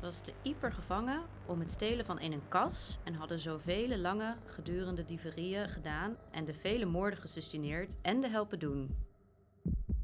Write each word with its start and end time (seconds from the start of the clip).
was 0.00 0.20
te 0.20 0.32
Ieper 0.42 0.72
gevangen 0.72 1.22
om 1.46 1.60
het 1.60 1.70
stelen 1.70 2.04
van 2.04 2.20
in 2.20 2.32
een 2.32 2.48
kas 2.48 2.98
en 3.04 3.14
hadden 3.14 3.38
zoveel 3.38 3.96
lange 3.96 4.36
gedurende 4.44 5.04
dieverieën 5.04 5.68
gedaan 5.68 6.16
en 6.30 6.44
de 6.44 6.54
vele 6.54 6.84
moorden 6.84 7.18
gesustineerd 7.18 7.96
en 8.02 8.20
de 8.20 8.28
helpen 8.28 8.58
doen. 8.58 8.96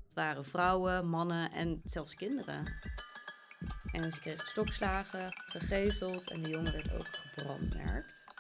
Het 0.05 0.15
waren 0.15 0.45
vrouwen, 0.45 1.09
mannen 1.09 1.53
en 1.53 1.81
zelfs 1.85 2.15
kinderen. 2.15 2.65
En 3.93 4.13
ze 4.13 4.21
kregen 4.21 4.47
stokslagen, 4.47 5.29
gegezeld 5.33 6.31
en 6.31 6.43
de 6.43 6.49
jongen 6.49 6.73
werd 6.73 6.93
ook 6.93 7.07
gebrandmerkt. 7.07 8.36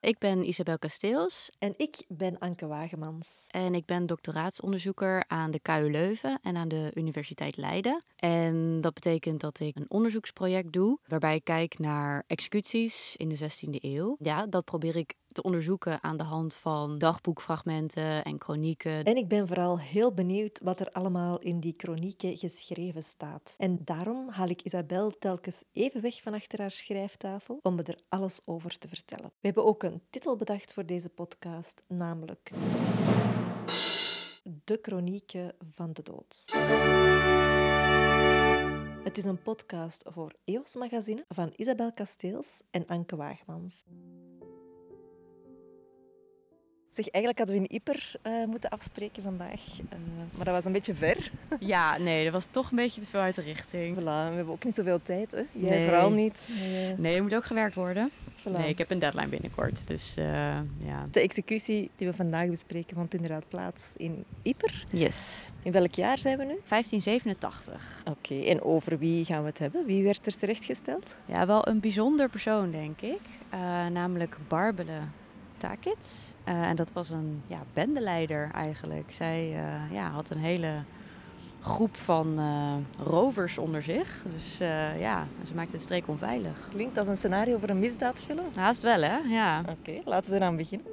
Ik 0.00 0.18
ben 0.18 0.48
Isabel 0.48 0.78
Kasteels 0.78 1.50
En 1.58 1.74
ik 1.76 2.04
ben 2.08 2.38
Anke 2.38 2.66
Wagemans. 2.66 3.44
en 3.48 3.74
ik 3.74 3.84
ben 3.84 4.06
doctoraatsonderzoeker 4.06 5.24
aan 5.28 5.50
de 5.50 5.60
KU 5.60 5.90
Leuven 5.90 6.38
en 6.42 6.56
aan 6.56 6.68
de 6.68 6.90
Universiteit 6.94 7.56
Leiden. 7.56 8.02
En 8.16 8.80
dat 8.80 8.94
betekent 8.94 9.40
dat 9.40 9.60
ik 9.60 9.76
een 9.76 9.90
onderzoeksproject 9.90 10.72
doe 10.72 10.98
waarbij 11.06 11.34
ik 11.34 11.44
kijk 11.44 11.78
naar 11.78 12.24
executies 12.26 13.16
in 13.16 13.28
de 13.28 13.38
16e 13.38 13.70
eeuw. 13.70 14.16
Ja, 14.18 14.46
dat 14.46 14.64
probeer 14.64 14.96
ik 14.96 15.14
te 15.32 15.42
onderzoeken 15.42 16.02
aan 16.02 16.16
de 16.16 16.22
hand 16.22 16.54
van 16.54 16.98
dagboekfragmenten 16.98 18.24
en 18.24 18.40
chronieken. 18.40 19.04
En 19.04 19.16
ik 19.16 19.28
ben 19.28 19.46
vooral 19.46 19.78
heel 19.78 20.12
benieuwd 20.12 20.60
wat 20.62 20.80
er 20.80 20.90
allemaal 20.92 21.38
in 21.38 21.60
die 21.60 21.72
kronieken 21.72 22.36
geschreven 22.36 23.02
staat. 23.02 23.54
En 23.58 23.78
daarom 23.84 24.28
haal 24.28 24.48
ik 24.48 24.62
Isabel 24.62 25.18
telkens 25.18 25.62
even 25.72 26.02
weg 26.02 26.22
van 26.22 26.34
achter 26.34 26.58
haar 26.60 26.70
schrijftafel 26.70 27.58
om 27.62 27.74
me 27.74 27.82
er 27.82 28.00
alles 28.08 28.40
over 28.44 28.78
te 28.78 28.88
vertellen. 28.88 29.24
We 29.24 29.46
hebben 29.46 29.64
ook 29.64 29.82
een 29.82 30.02
titel 30.10 30.36
bedacht 30.36 30.72
voor 30.72 30.86
deze 30.86 31.08
podcast, 31.08 31.82
namelijk 31.86 32.50
De 34.64 34.76
Kronieken 34.76 35.54
van 35.68 35.92
de 35.92 36.02
Dood. 36.02 36.44
Het 39.04 39.18
is 39.18 39.24
een 39.24 39.42
podcast 39.42 40.04
voor 40.08 40.32
EOS 40.44 40.76
Magazine 40.76 41.24
van 41.28 41.52
Isabel 41.56 41.92
Kasteels 41.92 42.62
en 42.70 42.86
Anke 42.86 43.16
Wagemans. 43.16 43.84
Zeg, 46.90 47.08
eigenlijk 47.08 47.38
hadden 47.38 47.56
we 47.56 47.68
in 47.68 47.72
Ieper 47.74 48.12
eh, 48.22 48.32
moeten 48.46 48.70
afspreken 48.70 49.22
vandaag, 49.22 49.60
eh, 49.90 49.98
maar 50.36 50.44
dat 50.44 50.54
was 50.54 50.64
een 50.64 50.72
beetje 50.72 50.94
ver. 50.94 51.30
Ja, 51.60 51.98
nee, 51.98 52.24
dat 52.24 52.32
was 52.32 52.46
toch 52.46 52.70
een 52.70 52.76
beetje 52.76 53.00
te 53.00 53.06
veel 53.06 53.20
uit 53.20 53.34
de 53.34 53.42
richting. 53.42 53.96
Voilà, 53.96 54.02
we 54.02 54.34
hebben 54.34 54.48
ook 54.48 54.64
niet 54.64 54.74
zoveel 54.74 55.02
tijd, 55.02 55.30
hè? 55.30 55.42
Jij 55.52 55.70
Nee. 55.78 55.88
vooral 55.88 56.10
niet. 56.10 56.48
Nee, 56.70 56.94
Nee, 56.98 57.16
er 57.16 57.22
moet 57.22 57.34
ook 57.34 57.44
gewerkt 57.44 57.74
worden. 57.74 58.10
voilà. 58.40 58.50
Nee, 58.52 58.68
ik 58.68 58.78
heb 58.78 58.90
een 58.90 58.98
deadline 58.98 59.28
binnenkort, 59.28 59.86
dus 59.86 60.16
eh, 60.16 60.24
ja. 60.78 61.06
De 61.10 61.20
executie 61.20 61.90
die 61.96 62.06
we 62.08 62.14
vandaag 62.14 62.48
bespreken 62.48 62.96
vond 62.96 63.14
inderdaad 63.14 63.48
plaats 63.48 63.92
in 63.96 64.24
Ieper. 64.42 64.84
Yes. 64.92 65.48
In 65.62 65.72
welk 65.72 65.94
jaar 65.94 66.18
zijn 66.18 66.38
we 66.38 66.44
nu? 66.44 66.58
1587. 66.68 68.02
Oké, 68.08 68.40
en 68.44 68.62
over 68.62 68.98
wie 68.98 69.24
gaan 69.24 69.40
we 69.42 69.48
het 69.48 69.58
hebben? 69.58 69.86
Wie 69.86 70.02
werd 70.04 70.26
er 70.26 70.36
terechtgesteld? 70.36 71.14
Ja, 71.24 71.46
wel 71.46 71.68
een 71.68 71.80
bijzonder 71.80 72.28
persoon, 72.28 72.70
denk 72.70 73.00
ik. 73.00 73.20
Eh, 73.50 73.58
namelijk 73.86 74.36
Barbele 74.48 74.98
Takits. 75.60 76.32
Eh, 76.44 76.62
en 76.62 76.76
dat 76.76 76.92
was 76.92 77.10
een 77.10 77.42
ja, 77.46 77.62
bendeleider 77.72 78.50
eigenlijk. 78.54 79.10
Zij 79.12 79.52
eh, 79.54 79.92
ja, 79.92 80.10
had 80.10 80.30
een 80.30 80.38
hele 80.38 80.82
groep 81.60 81.96
van 81.96 82.38
eh, 82.38 82.76
rovers 83.06 83.58
onder 83.58 83.82
zich. 83.82 84.22
Dus 84.34 84.60
eh, 84.60 85.00
ja, 85.00 85.26
ze 85.46 85.54
maakte 85.54 85.76
de 85.76 85.82
streek 85.82 86.08
onveilig. 86.08 86.68
Klinkt 86.70 86.98
als 86.98 87.08
een 87.08 87.16
scenario 87.16 87.58
voor 87.58 87.68
een 87.68 87.78
misdaadfilm. 87.78 88.46
Haast 88.54 88.82
wel, 88.82 89.00
hè? 89.02 89.16
Ja. 89.16 89.64
Oké, 89.68 90.00
laten 90.04 90.30
we 90.30 90.36
eraan 90.36 90.56
beginnen. 90.56 90.86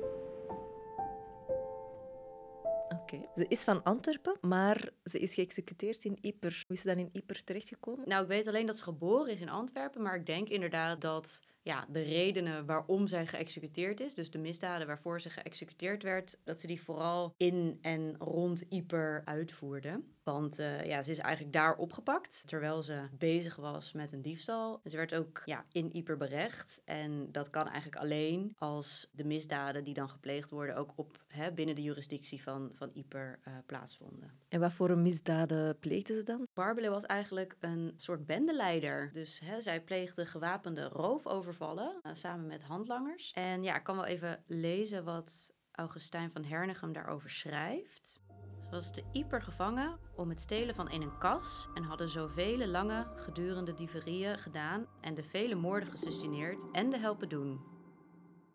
Oké. 2.90 3.18
Ze 3.36 3.46
is 3.48 3.64
van 3.64 3.84
Antwerpen, 3.84 4.38
maar 4.42 4.90
ze 5.04 5.20
is 5.20 5.34
geëxecuteerd 5.34 6.04
in 6.04 6.18
Ieper. 6.22 6.64
Hoe 6.68 6.76
is 6.76 6.82
ze 6.82 6.88
dan 6.88 6.98
in 6.98 7.10
Ieper 7.12 7.44
terechtgekomen? 7.44 8.10
Nou, 8.10 8.22
ik 8.22 8.28
weet 8.28 8.48
alleen 8.48 8.66
dat 8.66 8.78
ze 8.78 8.84
geboren 8.84 9.32
is 9.32 9.42
in 9.42 9.50
Antwerpen, 9.50 10.02
maar 10.02 10.16
ik 10.16 10.26
denk 10.26 10.50
inderdaad 10.50 11.02
dat 11.02 11.40
ja, 11.68 11.86
de 11.90 12.02
redenen 12.02 12.66
waarom 12.66 13.08
zij 13.08 13.28
geëxecuteerd 13.28 14.00
is, 14.00 14.14
dus 14.14 14.32
de 14.32 14.38
misdaden 14.38 14.88
waarvoor 14.88 15.22
ze 15.22 15.30
geëxecuteerd 15.30 16.04
werd, 16.04 16.40
dat 16.44 16.60
ze 16.60 16.68
die 16.68 16.82
vooral 16.82 17.34
in 17.38 17.78
en 17.82 18.16
rond 18.18 18.64
Ieper 18.70 19.22
uitvoerde. 19.26 20.02
Want 20.28 20.60
eh, 20.60 20.86
ja, 20.86 21.02
ze 21.02 21.12
is 21.12 21.18
eigenlijk 21.18 21.54
daar 21.54 21.76
opgepakt 21.76 22.48
terwijl 22.48 22.84
ze 22.84 23.08
bezig 23.18 23.56
was 23.56 23.92
met 23.92 24.12
een 24.12 24.22
diefstal. 24.22 24.82
Ze 24.86 24.96
werd 24.96 25.14
ook 25.14 25.42
ja, 25.46 25.66
in 25.72 25.96
Ieper 25.96 26.18
berecht. 26.18 26.82
En 26.86 27.32
dat 27.32 27.50
kan 27.50 27.68
eigenlijk 27.68 27.96
alleen 28.02 28.54
als 28.58 29.10
de 29.12 29.26
misdaden 29.26 29.84
die 29.84 29.94
dan 29.94 30.10
gepleegd 30.10 30.50
worden 30.50 30.76
ook 30.76 30.94
op, 30.96 31.24
hè, 31.28 31.52
binnen 31.52 31.76
de 31.76 31.82
jurisdictie 31.82 32.44
van, 32.44 32.70
van 32.74 32.90
Ieper 32.94 33.40
eh, 33.44 33.54
plaatsvonden. 33.66 34.32
En 34.50 34.60
wat 34.60 34.74
voor 34.74 34.90
een 34.90 35.02
misdaden 35.02 35.80
pleegde 35.80 36.14
ze 36.14 36.24
dan? 36.24 36.48
Barbele 36.54 36.90
was 36.90 37.06
eigenlijk 37.06 37.56
een 37.60 37.94
soort 37.98 38.26
bendeleider. 38.26 39.10
Dus 39.12 39.40
hè, 39.40 39.62
zij 39.62 39.82
pleegde 39.82 40.26
gewapende 40.26 40.84
roofovervallen 40.84 42.00
eh, 42.02 42.14
samen 42.14 42.48
met 42.48 42.64
handlangers. 42.64 43.32
En 43.32 43.64
ja, 43.64 43.76
ik 43.76 43.84
kan 43.84 43.96
wel 43.96 44.06
even 44.06 44.44
lezen 44.48 45.04
wat 45.04 45.54
Augustijn 45.72 46.32
van 46.32 46.44
Hernegem 46.44 46.94
daarover 46.94 47.30
schrijft. 47.30 48.20
Ze 48.68 48.74
was 48.74 48.92
te 48.92 49.04
Ieper 49.12 49.42
gevangen 49.42 50.00
om 50.16 50.30
het 50.30 50.40
stelen 50.40 50.76
van 50.76 50.90
in 50.90 51.02
een 51.02 51.18
kas 51.18 51.68
en 51.74 51.84
hadden 51.84 52.10
zoveel 52.10 52.66
lange 52.66 53.08
gedurende 53.16 53.74
dieverieën 53.74 54.38
gedaan 54.38 54.88
en 55.02 55.14
de 55.14 55.24
vele 55.24 55.56
moorden 55.56 55.90
gesustineerd 55.90 56.72
en 56.72 56.90
de 56.90 56.98
helpen 56.98 57.30
doen. 57.30 57.62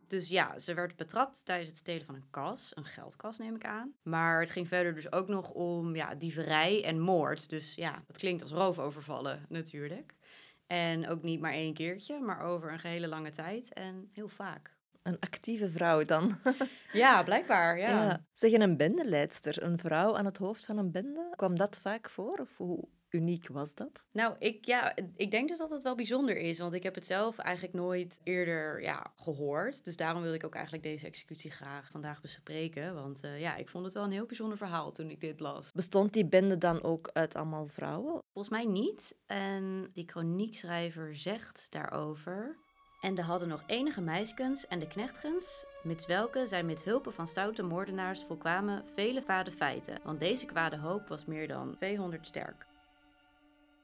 Dus 0.07 0.29
ja, 0.29 0.59
ze 0.59 0.75
werd 0.75 0.97
betrapt 0.97 1.45
tijdens 1.45 1.69
het 1.69 1.79
stelen 1.79 2.07
van 2.07 2.15
een 2.15 2.31
kas, 2.31 2.73
een 2.75 2.85
geldkas 2.85 3.39
neem 3.39 3.55
ik 3.55 3.65
aan. 3.65 3.95
Maar 4.03 4.41
het 4.41 4.51
ging 4.51 4.69
verder 4.69 4.95
dus 4.95 5.13
ook 5.13 5.29
nog 5.29 5.51
om 5.51 5.95
ja, 5.95 6.15
dieverij 6.15 6.85
en 6.85 7.01
moord. 7.01 7.49
Dus 7.49 7.75
ja, 7.75 8.03
dat 8.07 8.19
klinkt 8.19 8.43
als 8.43 8.51
roofovervallen 8.51 9.47
natuurlijk. 9.49 10.15
En 10.67 11.09
ook 11.09 11.23
niet 11.23 11.41
maar 11.41 11.53
één 11.53 11.75
keertje, 11.75 12.21
maar 12.21 12.41
over 12.41 12.73
een 12.73 12.81
gehele 12.81 13.09
lange 13.09 13.31
tijd 13.31 13.73
en 13.73 14.11
heel 14.13 14.29
vaak. 14.29 14.81
Een 15.03 15.21
actieve 15.21 15.71
vrouw 15.71 16.05
dan. 16.05 16.39
Ja, 16.93 17.23
blijkbaar, 17.23 17.79
ja. 17.79 18.25
Zeg, 18.35 18.53
en 18.53 18.61
een 18.61 18.77
bendeleidster, 18.77 19.63
een 19.63 19.79
vrouw 19.79 20.17
aan 20.17 20.25
het 20.25 20.39
hoofd 20.39 20.65
van 20.65 20.79
een 20.79 20.91
bende, 20.91 21.33
kwam 21.37 21.57
dat 21.57 21.79
vaak 21.79 22.11
voor? 22.11 22.39
Of 22.39 22.57
hoe 22.57 22.89
uniek 23.15 23.49
was 23.49 23.75
dat? 23.75 24.07
Nou, 24.13 24.35
ik, 24.39 24.65
ja, 24.65 24.97
ik 25.17 25.31
denk 25.31 25.49
dus 25.49 25.59
dat 25.59 25.71
het 25.71 25.83
wel 25.83 25.95
bijzonder 25.95 26.37
is, 26.37 26.59
want 26.59 26.75
ik 26.75 26.83
heb 26.83 26.95
het 26.95 27.07
zelf 27.07 27.39
eigenlijk 27.39 27.75
nooit 27.75 28.21
eerder 28.23 28.83
ja, 28.83 29.13
gehoord. 29.17 29.85
Dus 29.85 29.97
daarom 29.97 30.23
wil 30.23 30.35
ik 30.35 30.45
ook 30.45 30.55
eigenlijk 30.55 30.85
deze 30.85 31.07
executie 31.07 31.51
graag 31.51 31.91
vandaag 31.91 32.21
bespreken. 32.21 32.95
Want 32.95 33.21
eh, 33.21 33.41
ja, 33.41 33.57
ik 33.57 33.69
vond 33.69 33.85
het 33.85 33.95
wel 33.95 34.05
een 34.05 34.11
heel 34.11 34.27
bijzonder 34.27 34.59
verhaal 34.59 34.93
toen 34.93 35.11
ik 35.11 35.21
dit 35.21 35.41
las. 35.41 35.73
Bestond 35.73 36.13
die 36.13 36.27
bende 36.27 36.59
dan 36.59 36.83
ook 36.83 37.11
uit 37.13 37.37
allemaal 37.37 37.69
vrouwen? 37.69 38.23
Volgens 38.33 38.55
mij 38.55 38.65
niet. 38.65 39.17
En 39.27 39.91
die 39.93 40.09
chroniekschrijver 40.09 41.17
zegt 41.17 41.67
daarover. 41.71 42.59
En 43.03 43.15
de 43.15 43.23
hadden 43.23 43.49
nog 43.49 43.63
enige 43.67 44.01
meiskens 44.01 44.67
en 44.67 44.79
de 44.79 44.87
knechtgens, 44.87 45.65
mits 45.83 46.07
welke 46.07 46.47
zij 46.47 46.63
met 46.63 46.83
hulpen 46.83 47.13
van 47.13 47.27
stoute 47.27 47.63
moordenaars 47.63 48.23
volkwamen 48.25 48.83
vele 48.95 49.23
vade 49.23 49.51
feiten, 49.51 49.99
want 50.05 50.21
deze 50.21 50.47
kwade 50.47 50.77
hoop 50.77 51.09
was 51.09 51.25
meer 51.25 51.49
dan 51.49 51.75
200 51.77 52.27
sterk. 52.27 52.67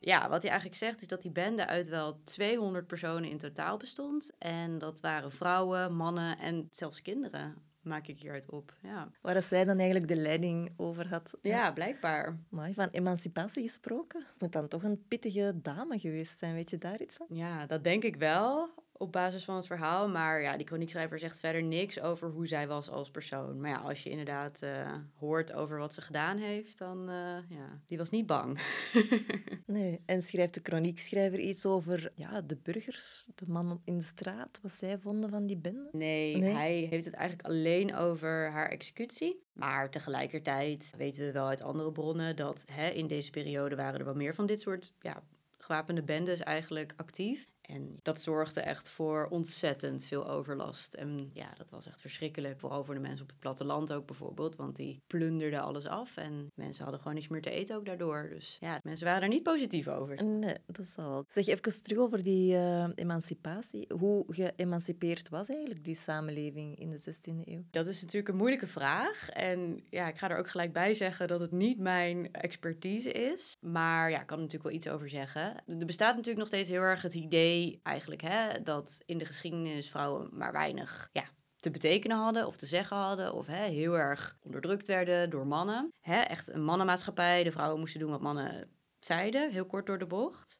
Ja, 0.00 0.28
wat 0.28 0.40
hij 0.42 0.50
eigenlijk 0.50 0.80
zegt 0.80 1.00
is 1.02 1.08
dat 1.08 1.22
die 1.22 1.30
bende 1.30 1.66
uit 1.66 1.88
wel 1.88 2.22
200 2.22 2.86
personen 2.86 3.30
in 3.30 3.38
totaal 3.38 3.76
bestond. 3.76 4.32
En 4.38 4.78
dat 4.78 5.00
waren 5.00 5.32
vrouwen, 5.32 5.94
mannen 5.94 6.38
en 6.38 6.68
zelfs 6.70 7.02
kinderen, 7.02 7.54
maak 7.82 8.06
ik 8.06 8.18
hieruit 8.18 8.50
op. 8.50 8.74
Ja, 8.82 9.08
Waar 9.20 9.42
zij 9.42 9.64
dan 9.64 9.76
eigenlijk 9.78 10.08
de 10.08 10.16
leiding 10.16 10.72
over 10.76 11.08
had. 11.08 11.38
ja 11.42 11.72
blijkbaar. 11.72 12.38
Maar 12.50 12.72
van 12.72 12.88
emancipatie 12.88 13.62
gesproken, 13.62 14.24
moet 14.38 14.52
dan 14.52 14.68
toch 14.68 14.82
een 14.82 15.04
pittige 15.08 15.52
dame 15.62 15.98
geweest 15.98 16.38
zijn. 16.38 16.54
Weet 16.54 16.70
je 16.70 16.78
daar 16.78 17.00
iets 17.00 17.16
van? 17.16 17.26
Ja, 17.30 17.66
dat 17.66 17.84
denk 17.84 18.02
ik 18.04 18.16
wel 18.16 18.68
op 18.98 19.12
basis 19.12 19.44
van 19.44 19.56
het 19.56 19.66
verhaal. 19.66 20.08
Maar 20.08 20.40
ja, 20.40 20.56
die 20.56 20.66
chroniekschrijver 20.66 21.18
zegt 21.18 21.40
verder 21.40 21.62
niks 21.62 22.00
over 22.00 22.28
hoe 22.28 22.46
zij 22.46 22.66
was 22.66 22.90
als 22.90 23.10
persoon. 23.10 23.60
Maar 23.60 23.70
ja, 23.70 23.76
als 23.76 24.02
je 24.02 24.10
inderdaad 24.10 24.62
eh, 24.62 24.94
hoort 25.18 25.52
over 25.52 25.78
wat 25.78 25.94
ze 25.94 26.00
gedaan 26.00 26.36
heeft, 26.36 26.78
dan 26.78 27.10
uh, 27.10 27.14
ja, 27.48 27.80
die 27.86 27.98
was 27.98 28.10
niet 28.10 28.26
bang. 28.26 28.60
nee, 29.66 30.00
en 30.06 30.22
schrijft 30.22 30.54
de 30.54 30.60
chroniekschrijver 30.62 31.38
iets 31.38 31.66
over 31.66 32.12
ja, 32.14 32.40
de 32.40 32.56
burgers, 32.56 33.28
de 33.34 33.44
mannen 33.48 33.80
in 33.84 33.96
de 33.96 34.04
straat, 34.04 34.58
wat 34.62 34.72
zij 34.72 34.98
vonden 34.98 35.30
van 35.30 35.46
die 35.46 35.56
bende? 35.56 35.88
Nee, 35.92 36.36
nee, 36.36 36.54
hij 36.54 36.86
heeft 36.90 37.04
het 37.04 37.14
eigenlijk 37.14 37.48
alleen 37.48 37.94
over 37.94 38.50
haar 38.50 38.68
executie. 38.68 39.46
Maar 39.52 39.90
tegelijkertijd 39.90 40.92
weten 40.96 41.24
we 41.24 41.32
wel 41.32 41.46
uit 41.46 41.62
andere 41.62 41.92
bronnen 41.92 42.36
dat 42.36 42.64
hè, 42.72 42.88
in 42.88 43.06
deze 43.06 43.30
periode 43.30 43.76
waren 43.76 43.98
er 43.98 44.04
wel 44.04 44.14
meer 44.14 44.34
van 44.34 44.46
dit 44.46 44.60
soort 44.60 44.94
ja, 45.00 45.22
gewapende 45.58 46.02
bendes 46.02 46.40
eigenlijk 46.40 46.92
actief. 46.96 47.48
En 47.68 47.98
dat 48.02 48.20
zorgde 48.20 48.60
echt 48.60 48.90
voor 48.90 49.26
ontzettend 49.30 50.04
veel 50.04 50.28
overlast. 50.28 50.94
En 50.94 51.30
ja, 51.32 51.52
dat 51.56 51.70
was 51.70 51.86
echt 51.86 52.00
verschrikkelijk. 52.00 52.60
Vooral 52.60 52.84
voor 52.84 52.94
de 52.94 53.00
mensen 53.00 53.22
op 53.22 53.28
het 53.28 53.38
platteland 53.38 53.92
ook 53.92 54.06
bijvoorbeeld. 54.06 54.56
Want 54.56 54.76
die 54.76 55.02
plunderden 55.06 55.60
alles 55.60 55.86
af. 55.86 56.16
En 56.16 56.50
mensen 56.54 56.82
hadden 56.82 57.00
gewoon 57.00 57.16
niets 57.16 57.28
meer 57.28 57.42
te 57.42 57.50
eten 57.50 57.76
ook 57.76 57.84
daardoor. 57.84 58.28
Dus 58.30 58.56
ja, 58.60 58.80
mensen 58.82 59.06
waren 59.06 59.22
er 59.22 59.28
niet 59.28 59.42
positief 59.42 59.88
over. 59.88 60.24
Nee, 60.24 60.56
dat 60.66 60.86
is 60.86 60.94
wel. 60.96 61.24
Zeg 61.28 61.46
even 61.46 61.82
terug 61.82 61.98
over 61.98 62.22
die 62.22 62.52
uh, 62.52 62.88
emancipatie. 62.94 63.86
Hoe 63.98 64.24
geëmancipeerd 64.28 65.28
was 65.28 65.48
eigenlijk 65.48 65.84
die 65.84 65.96
samenleving 65.96 66.78
in 66.78 66.90
de 66.90 66.98
16e 66.98 67.44
eeuw? 67.44 67.62
Dat 67.70 67.86
is 67.86 68.00
natuurlijk 68.00 68.28
een 68.28 68.36
moeilijke 68.36 68.66
vraag. 68.66 69.28
En 69.28 69.80
ja, 69.90 70.08
ik 70.08 70.18
ga 70.18 70.30
er 70.30 70.38
ook 70.38 70.48
gelijk 70.48 70.72
bij 70.72 70.94
zeggen 70.94 71.28
dat 71.28 71.40
het 71.40 71.52
niet 71.52 71.78
mijn 71.78 72.32
expertise 72.32 73.12
is. 73.12 73.56
Maar 73.60 74.10
ja, 74.10 74.20
ik 74.20 74.26
kan 74.26 74.36
er 74.36 74.42
natuurlijk 74.42 74.70
wel 74.70 74.80
iets 74.80 74.88
over 74.88 75.08
zeggen. 75.08 75.54
Er 75.66 75.86
bestaat 75.86 76.12
natuurlijk 76.14 76.38
nog 76.38 76.46
steeds 76.46 76.70
heel 76.70 76.80
erg 76.80 77.02
het 77.02 77.14
idee 77.14 77.57
eigenlijk 77.82 78.20
hè, 78.22 78.62
dat 78.62 78.98
in 79.06 79.18
de 79.18 79.24
geschiedenis 79.24 79.90
vrouwen 79.90 80.28
maar 80.32 80.52
weinig 80.52 81.08
ja, 81.12 81.24
te 81.60 81.70
betekenen 81.70 82.16
hadden 82.16 82.46
of 82.46 82.56
te 82.56 82.66
zeggen 82.66 82.96
hadden. 82.96 83.34
Of 83.34 83.46
hè, 83.46 83.64
heel 83.64 83.98
erg 83.98 84.36
onderdrukt 84.42 84.86
werden 84.86 85.30
door 85.30 85.46
mannen. 85.46 85.92
Hè, 86.00 86.20
echt 86.20 86.52
een 86.52 86.64
mannenmaatschappij. 86.64 87.44
De 87.44 87.52
vrouwen 87.52 87.78
moesten 87.78 88.00
doen 88.00 88.10
wat 88.10 88.20
mannen 88.20 88.70
zeiden, 88.98 89.50
heel 89.50 89.66
kort 89.66 89.86
door 89.86 89.98
de 89.98 90.06
bocht. 90.06 90.56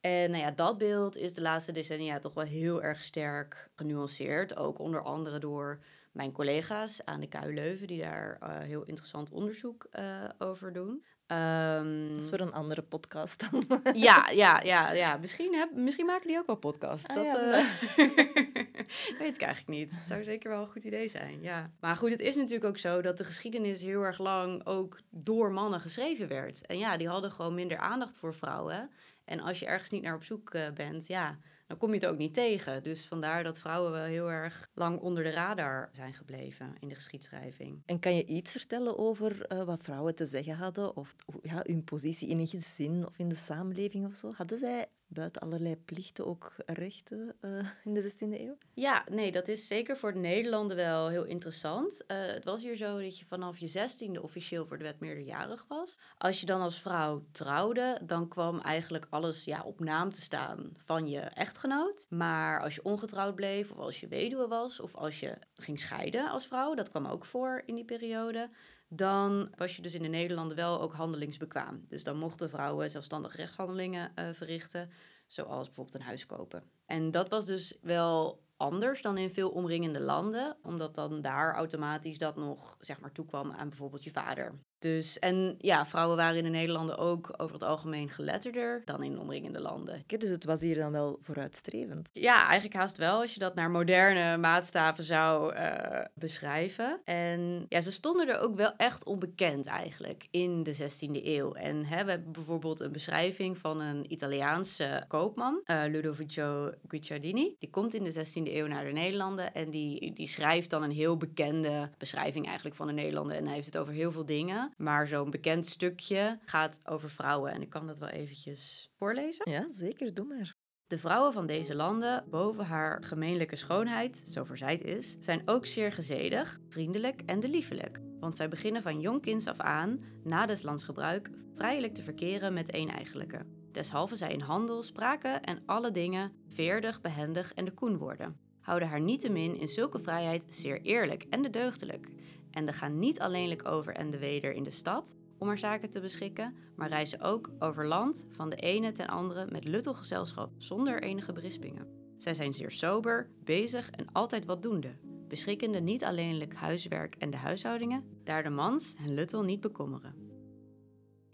En 0.00 0.30
nou 0.30 0.42
ja, 0.42 0.50
dat 0.50 0.78
beeld 0.78 1.16
is 1.16 1.32
de 1.32 1.40
laatste 1.40 1.72
decennia 1.72 2.18
toch 2.18 2.34
wel 2.34 2.44
heel 2.44 2.82
erg 2.82 3.02
sterk 3.02 3.70
genuanceerd. 3.74 4.56
Ook 4.56 4.78
onder 4.78 5.02
andere 5.02 5.38
door 5.38 5.84
mijn 6.12 6.32
collega's 6.32 7.04
aan 7.04 7.20
de 7.20 7.28
KU 7.28 7.54
Leuven, 7.54 7.86
die 7.86 8.00
daar 8.00 8.38
uh, 8.42 8.58
heel 8.58 8.84
interessant 8.84 9.30
onderzoek 9.30 9.86
uh, 9.92 10.24
over 10.38 10.72
doen. 10.72 11.04
Um, 11.28 12.08
dat 12.08 12.22
is 12.22 12.28
voor 12.28 12.40
een 12.40 12.52
andere 12.52 12.82
podcast 12.82 13.50
dan. 13.50 13.80
ja, 13.94 14.30
ja, 14.30 14.60
ja, 14.72 14.92
ja. 14.92 15.16
Misschien, 15.16 15.54
heb, 15.54 15.74
misschien 15.74 16.06
maken 16.06 16.26
die 16.26 16.38
ook 16.38 16.46
wel 16.46 16.56
podcasts. 16.56 17.08
Ah, 17.08 17.14
dat 17.16 17.24
ja, 17.24 17.58
uh, 17.58 17.66
weet 19.18 19.34
ik 19.34 19.42
eigenlijk 19.42 19.66
niet. 19.66 19.90
Het 19.90 20.06
zou 20.06 20.24
zeker 20.24 20.50
wel 20.50 20.60
een 20.60 20.66
goed 20.66 20.84
idee 20.84 21.08
zijn, 21.08 21.42
ja. 21.42 21.70
Maar 21.80 21.96
goed, 21.96 22.10
het 22.10 22.20
is 22.20 22.36
natuurlijk 22.36 22.64
ook 22.64 22.78
zo 22.78 23.02
dat 23.02 23.18
de 23.18 23.24
geschiedenis 23.24 23.80
heel 23.80 24.02
erg 24.02 24.18
lang 24.18 24.66
ook 24.66 25.00
door 25.10 25.50
mannen 25.50 25.80
geschreven 25.80 26.28
werd. 26.28 26.66
En 26.66 26.78
ja, 26.78 26.96
die 26.96 27.08
hadden 27.08 27.32
gewoon 27.32 27.54
minder 27.54 27.78
aandacht 27.78 28.18
voor 28.18 28.34
vrouwen. 28.34 28.90
En 29.24 29.40
als 29.40 29.58
je 29.58 29.66
ergens 29.66 29.90
niet 29.90 30.02
naar 30.02 30.14
op 30.14 30.24
zoek 30.24 30.56
bent, 30.74 31.06
ja, 31.06 31.38
dan 31.66 31.76
kom 31.76 31.88
je 31.88 31.94
het 31.94 32.06
ook 32.06 32.18
niet 32.18 32.34
tegen. 32.34 32.82
Dus 32.82 33.06
vandaar 33.06 33.44
dat 33.44 33.58
vrouwen 33.58 33.92
wel 33.92 34.04
heel 34.04 34.30
erg 34.30 34.70
lang 34.74 35.00
onder 35.00 35.22
de 35.22 35.30
radar 35.30 35.88
zijn 35.92 36.14
gebleven 36.14 36.74
in 36.80 36.88
de 36.88 36.94
geschiedschrijving. 36.94 37.82
En 37.86 37.98
kan 37.98 38.16
je 38.16 38.24
iets 38.24 38.52
vertellen 38.52 38.98
over 38.98 39.52
uh, 39.52 39.64
wat 39.64 39.82
vrouwen 39.82 40.14
te 40.14 40.24
zeggen 40.24 40.56
hadden? 40.56 40.96
Of 40.96 41.16
ja, 41.42 41.60
hun 41.62 41.84
positie 41.84 42.28
in 42.28 42.38
een 42.38 42.46
gezin 42.46 43.06
of 43.06 43.18
in 43.18 43.28
de 43.28 43.34
samenleving 43.34 44.06
of 44.06 44.14
zo? 44.14 44.32
Hadden 44.32 44.58
zij 44.58 44.86
buiten 45.08 45.42
allerlei 45.42 45.76
plichten 45.76 46.26
ook 46.26 46.52
rechten 46.66 47.36
uh, 47.40 47.68
in 47.84 47.94
de 47.94 48.12
16e 48.12 48.40
eeuw? 48.40 48.56
Ja, 48.74 49.04
nee, 49.10 49.32
dat 49.32 49.48
is 49.48 49.66
zeker 49.66 49.96
voor 49.96 50.12
de 50.12 50.18
Nederlanden 50.18 50.76
wel 50.76 51.08
heel 51.08 51.24
interessant. 51.24 52.04
Uh, 52.08 52.26
het 52.26 52.44
was 52.44 52.62
hier 52.62 52.76
zo 52.76 53.00
dat 53.00 53.18
je 53.18 53.24
vanaf 53.24 53.58
je 53.58 53.70
16e 53.70 54.20
officieel 54.22 54.66
voor 54.66 54.78
de 54.78 54.84
wet 54.84 55.00
meerderjarig 55.00 55.64
was. 55.68 55.98
Als 56.18 56.40
je 56.40 56.46
dan 56.46 56.60
als 56.60 56.80
vrouw 56.80 57.24
trouwde, 57.32 58.00
dan 58.02 58.28
kwam 58.28 58.60
eigenlijk 58.60 59.06
alles 59.10 59.44
ja, 59.44 59.62
op 59.62 59.80
naam 59.80 60.12
te 60.12 60.20
staan 60.20 60.72
van 60.76 61.08
je 61.08 61.20
echtgenoot. 61.20 62.06
Maar 62.10 62.60
als 62.60 62.74
je 62.74 62.84
ongetrouwd 62.84 63.34
bleef, 63.34 63.70
of 63.70 63.78
als 63.78 64.00
je 64.00 64.08
weduwe 64.08 64.48
was, 64.48 64.80
of 64.80 64.94
als 64.94 65.20
je 65.20 65.38
ging 65.54 65.80
scheiden 65.80 66.30
als 66.30 66.46
vrouw, 66.46 66.74
dat 66.74 66.90
kwam 66.90 67.06
ook 67.06 67.24
voor 67.24 67.62
in 67.66 67.74
die 67.74 67.84
periode 67.84 68.50
dan 68.88 69.52
was 69.56 69.76
je 69.76 69.82
dus 69.82 69.94
in 69.94 70.02
de 70.02 70.08
Nederlanden 70.08 70.56
wel 70.56 70.80
ook 70.80 70.94
handelingsbekwaam. 70.94 71.84
Dus 71.88 72.04
dan 72.04 72.16
mochten 72.16 72.50
vrouwen 72.50 72.90
zelfstandig 72.90 73.36
rechtshandelingen 73.36 74.12
uh, 74.14 74.28
verrichten, 74.32 74.90
zoals 75.26 75.66
bijvoorbeeld 75.66 75.94
een 75.96 76.08
huis 76.08 76.26
kopen. 76.26 76.70
En 76.86 77.10
dat 77.10 77.28
was 77.28 77.46
dus 77.46 77.78
wel 77.80 78.44
anders 78.56 79.02
dan 79.02 79.18
in 79.18 79.30
veel 79.30 79.50
omringende 79.50 80.00
landen, 80.00 80.56
omdat 80.62 80.94
dan 80.94 81.20
daar 81.20 81.54
automatisch 81.54 82.18
dat 82.18 82.36
nog 82.36 82.76
zeg 82.80 83.00
maar 83.00 83.12
toekwam 83.12 83.52
aan 83.52 83.68
bijvoorbeeld 83.68 84.04
je 84.04 84.10
vader. 84.10 84.54
Dus, 84.78 85.18
en 85.18 85.54
ja, 85.58 85.86
vrouwen 85.86 86.16
waren 86.16 86.36
in 86.36 86.44
de 86.44 86.50
Nederlanden 86.50 86.98
ook 86.98 87.34
over 87.36 87.52
het 87.52 87.62
algemeen 87.62 88.10
geletterder 88.10 88.82
dan 88.84 89.02
in 89.02 89.18
omringende 89.18 89.60
landen. 89.60 90.04
Dus 90.06 90.30
het 90.30 90.44
was 90.44 90.60
hier 90.60 90.74
dan 90.74 90.92
wel 90.92 91.18
vooruitstrevend? 91.20 92.10
Ja, 92.12 92.44
eigenlijk 92.44 92.74
haast 92.74 92.96
wel, 92.96 93.20
als 93.20 93.34
je 93.34 93.40
dat 93.40 93.54
naar 93.54 93.70
moderne 93.70 94.36
maatstaven 94.36 95.04
zou 95.04 95.54
uh, 95.54 96.00
beschrijven. 96.14 97.00
En 97.04 97.66
ja, 97.68 97.80
ze 97.80 97.92
stonden 97.92 98.28
er 98.28 98.38
ook 98.38 98.54
wel 98.54 98.72
echt 98.76 99.04
onbekend 99.04 99.66
eigenlijk 99.66 100.26
in 100.30 100.62
de 100.62 100.76
16e 100.76 101.24
eeuw. 101.24 101.52
En 101.52 101.84
hè, 101.84 102.04
we 102.04 102.10
hebben 102.10 102.32
bijvoorbeeld 102.32 102.80
een 102.80 102.92
beschrijving 102.92 103.58
van 103.58 103.80
een 103.80 104.12
Italiaanse 104.12 105.04
koopman, 105.08 105.60
uh, 105.66 105.82
Ludovico 105.88 106.72
Guicciardini. 106.88 107.56
Die 107.58 107.70
komt 107.70 107.94
in 107.94 108.04
de 108.04 108.12
16e 108.12 108.52
eeuw 108.52 108.66
naar 108.66 108.84
de 108.84 108.92
Nederlanden 108.92 109.54
en 109.54 109.70
die, 109.70 110.12
die 110.12 110.28
schrijft 110.28 110.70
dan 110.70 110.82
een 110.82 110.90
heel 110.90 111.16
bekende 111.16 111.90
beschrijving 111.98 112.46
eigenlijk 112.46 112.76
van 112.76 112.86
de 112.86 112.92
Nederlanden. 112.92 113.36
En 113.36 113.44
hij 113.44 113.54
heeft 113.54 113.66
het 113.66 113.78
over 113.78 113.92
heel 113.92 114.12
veel 114.12 114.26
dingen. 114.26 114.65
Maar 114.76 115.06
zo'n 115.06 115.30
bekend 115.30 115.66
stukje 115.66 116.38
gaat 116.44 116.80
over 116.84 117.10
vrouwen. 117.10 117.52
En 117.52 117.62
ik 117.62 117.70
kan 117.70 117.86
dat 117.86 117.98
wel 117.98 118.08
eventjes 118.08 118.90
voorlezen. 118.98 119.50
Ja, 119.50 119.66
zeker. 119.70 120.14
Doe 120.14 120.26
maar. 120.26 120.54
De 120.86 120.98
vrouwen 120.98 121.32
van 121.32 121.46
deze 121.46 121.74
landen, 121.74 122.24
boven 122.30 122.64
haar 122.64 123.02
gemeenlijke 123.02 123.56
schoonheid, 123.56 124.22
zo 124.24 124.44
verzijд 124.44 124.82
is, 124.82 125.16
zijn 125.20 125.42
ook 125.44 125.66
zeer 125.66 125.92
gezedig, 125.92 126.60
vriendelijk 126.68 127.22
en 127.22 127.40
deliefelijk. 127.40 128.00
Want 128.20 128.36
zij 128.36 128.48
beginnen 128.48 128.82
van 128.82 129.00
jong 129.00 129.46
af 129.48 129.60
aan, 129.60 130.00
na 130.24 130.46
des 130.46 130.62
lands 130.62 130.84
gebruik, 130.84 131.30
vrijelijk 131.54 131.94
te 131.94 132.02
verkeren 132.02 132.52
met 132.52 132.74
een 132.74 132.90
eigenlijke. 132.90 133.46
Deshalve 133.72 134.16
zij 134.16 134.32
in 134.32 134.40
handel, 134.40 134.82
spraken 134.82 135.42
en 135.42 135.62
alle 135.66 135.90
dingen 135.90 136.32
veerdig, 136.48 137.00
behendig 137.00 137.54
en 137.54 137.64
de 137.64 137.74
koen 137.74 137.98
worden. 137.98 138.36
Houden 138.60 138.88
haar 138.88 139.00
niettemin 139.00 139.60
in 139.60 139.68
zulke 139.68 140.00
vrijheid 140.00 140.44
zeer 140.48 140.80
eerlijk 140.80 141.22
en 141.30 141.42
de 141.42 141.50
deugdelijk 141.50 142.08
en 142.56 142.66
de 142.66 142.72
gaan 142.72 142.98
niet 142.98 143.20
alleenlijk 143.20 143.68
over 143.68 143.94
en 143.94 144.10
de 144.10 144.18
weder 144.18 144.52
in 144.52 144.62
de 144.62 144.70
stad 144.70 145.16
om 145.38 145.46
haar 145.46 145.58
zaken 145.58 145.90
te 145.90 146.00
beschikken, 146.00 146.56
maar 146.76 146.88
reizen 146.88 147.20
ook 147.20 147.50
over 147.58 147.86
land 147.86 148.26
van 148.30 148.50
de 148.50 148.56
ene 148.56 148.92
ten 148.92 149.06
andere 149.06 149.46
met 149.50 149.64
luttel 149.64 149.94
gezelschap 149.94 150.50
zonder 150.56 151.02
enige 151.02 151.32
berispingen. 151.32 151.86
Zij 152.16 152.34
zijn 152.34 152.54
zeer 152.54 152.70
sober, 152.70 153.30
bezig 153.44 153.90
en 153.90 154.12
altijd 154.12 154.44
wat 154.44 154.62
doende, 154.62 154.96
beschikkende 155.28 155.80
niet 155.80 156.04
alleenlijk 156.04 156.54
huiswerk 156.54 157.14
en 157.14 157.30
de 157.30 157.36
huishoudingen, 157.36 158.04
daar 158.24 158.42
de 158.42 158.50
mans 158.50 158.94
hen 158.98 159.14
luttel 159.14 159.42
niet 159.42 159.60
bekommeren. 159.60 160.25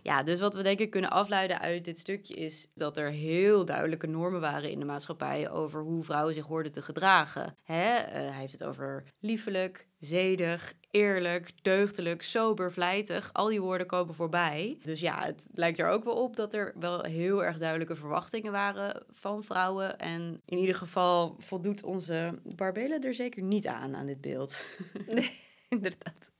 Ja, 0.03 0.23
dus 0.23 0.41
wat 0.41 0.55
we 0.55 0.63
denk 0.63 0.79
ik 0.79 0.91
kunnen 0.91 1.11
afleiden 1.11 1.61
uit 1.61 1.85
dit 1.85 1.99
stukje 1.99 2.35
is 2.35 2.67
dat 2.75 2.97
er 2.97 3.11
heel 3.11 3.65
duidelijke 3.65 4.07
normen 4.07 4.41
waren 4.41 4.71
in 4.71 4.79
de 4.79 4.85
maatschappij 4.85 5.51
over 5.51 5.83
hoe 5.83 6.05
vrouwen 6.05 6.35
zich 6.35 6.47
hoorden 6.47 6.73
te 6.73 6.83
gedragen. 6.83 7.57
Hè? 7.63 7.99
Uh, 7.99 8.13
hij 8.13 8.41
heeft 8.41 8.53
het 8.53 8.65
over 8.65 9.05
liefelijk, 9.21 9.87
zedig, 9.99 10.75
eerlijk, 10.91 11.53
deugdelijk, 11.63 12.23
sober, 12.23 12.73
vlijtig. 12.73 13.33
Al 13.33 13.49
die 13.49 13.61
woorden 13.61 13.87
komen 13.87 14.15
voorbij. 14.15 14.79
Dus 14.83 15.01
ja, 15.01 15.25
het 15.25 15.49
lijkt 15.55 15.79
er 15.79 15.89
ook 15.89 16.05
wel 16.05 16.23
op 16.23 16.37
dat 16.37 16.55
er 16.55 16.73
wel 16.79 17.03
heel 17.03 17.45
erg 17.45 17.59
duidelijke 17.59 17.95
verwachtingen 17.95 18.53
waren 18.53 19.03
van 19.11 19.43
vrouwen. 19.43 19.99
En 19.99 20.41
in 20.45 20.59
ieder 20.59 20.75
geval 20.75 21.37
voldoet 21.39 21.83
onze 21.83 22.39
Barbele 22.45 22.99
er 22.99 23.15
zeker 23.15 23.43
niet 23.43 23.67
aan, 23.67 23.97
aan 23.97 24.07
dit 24.07 24.21
beeld. 24.21 24.65
Nee, 25.07 25.41
inderdaad. 25.69 26.31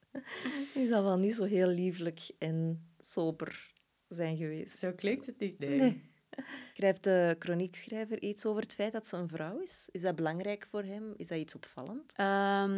Die 0.75 0.89
zal 0.89 1.03
wel 1.03 1.17
niet 1.17 1.35
zo 1.35 1.45
heel 1.45 1.69
lieflijk 1.69 2.31
en 2.39 2.87
sober 3.07 3.73
zijn 4.09 4.37
geweest. 4.37 4.79
Zo 4.79 4.93
klinkt 4.93 5.27
het 5.27 5.39
niet, 5.39 5.59
nee. 5.59 6.11
Schrijft 6.75 7.05
de 7.05 7.37
chroniekschrijver 7.39 8.23
iets 8.23 8.47
over 8.47 8.63
het 8.63 8.75
feit 8.75 8.93
dat 8.93 9.07
ze 9.07 9.17
een 9.17 9.29
vrouw 9.29 9.59
is? 9.59 9.89
Is 9.91 10.03
dat 10.03 10.17
belangrijk 10.17 10.67
voor 10.71 10.83
hem? 10.83 11.15
Is 11.17 11.29
dat 11.29 11.39
iets 11.39 11.55
opvallend? 11.55 12.15
Um, 12.19 12.27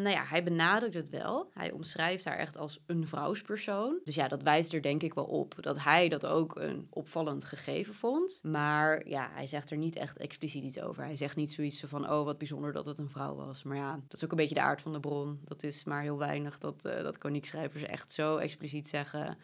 nou 0.03 0.09
ja, 0.09 0.25
hij 0.25 0.43
benadrukt 0.43 0.95
het 0.95 1.09
wel. 1.09 1.51
Hij 1.53 1.71
omschrijft 1.71 2.25
haar 2.25 2.39
echt 2.39 2.57
als 2.57 2.81
een 2.87 3.07
vrouwspersoon. 3.07 4.01
Dus 4.05 4.15
ja, 4.15 4.29
dat 4.29 4.43
wijst 4.43 4.73
er 4.73 4.83
denk 4.83 5.03
ik 5.03 5.15
wel 5.15 5.25
op 5.25 5.55
dat 5.61 5.83
hij 5.83 6.09
dat 6.09 6.27
ook 6.27 6.57
een 6.57 6.87
opvallend 6.91 7.45
gegeven 7.45 7.95
vond. 7.95 8.41
Maar 8.43 9.09
ja, 9.09 9.31
hij 9.33 9.47
zegt 9.47 9.71
er 9.71 9.77
niet 9.77 9.97
echt 9.97 10.19
expliciet 10.19 10.65
iets 10.65 10.81
over. 10.81 11.05
Hij 11.05 11.17
zegt 11.17 11.37
niet 11.37 11.53
zoiets 11.53 11.81
van, 11.87 12.11
oh 12.11 12.25
wat 12.25 12.39
bijzonder 12.39 12.73
dat 12.73 12.87
het 12.87 12.99
een 12.99 13.11
vrouw 13.11 13.35
was. 13.35 13.63
Maar 13.63 13.77
ja, 13.77 13.93
dat 13.93 14.13
is 14.13 14.25
ook 14.25 14.31
een 14.31 14.37
beetje 14.37 14.55
de 14.55 14.61
aard 14.61 14.83
van 14.83 14.93
de 14.93 15.01
bron. 15.01 15.41
Dat 15.45 15.63
is 15.63 15.85
maar 15.85 16.03
heel 16.03 16.19
weinig 16.19 16.59
dat, 16.59 16.85
uh, 16.85 17.03
dat 17.03 17.17
chroniekschrijvers 17.17 17.83
echt 17.83 18.13
zo 18.13 18.37
expliciet 18.37 18.89
zeggen 18.89 19.39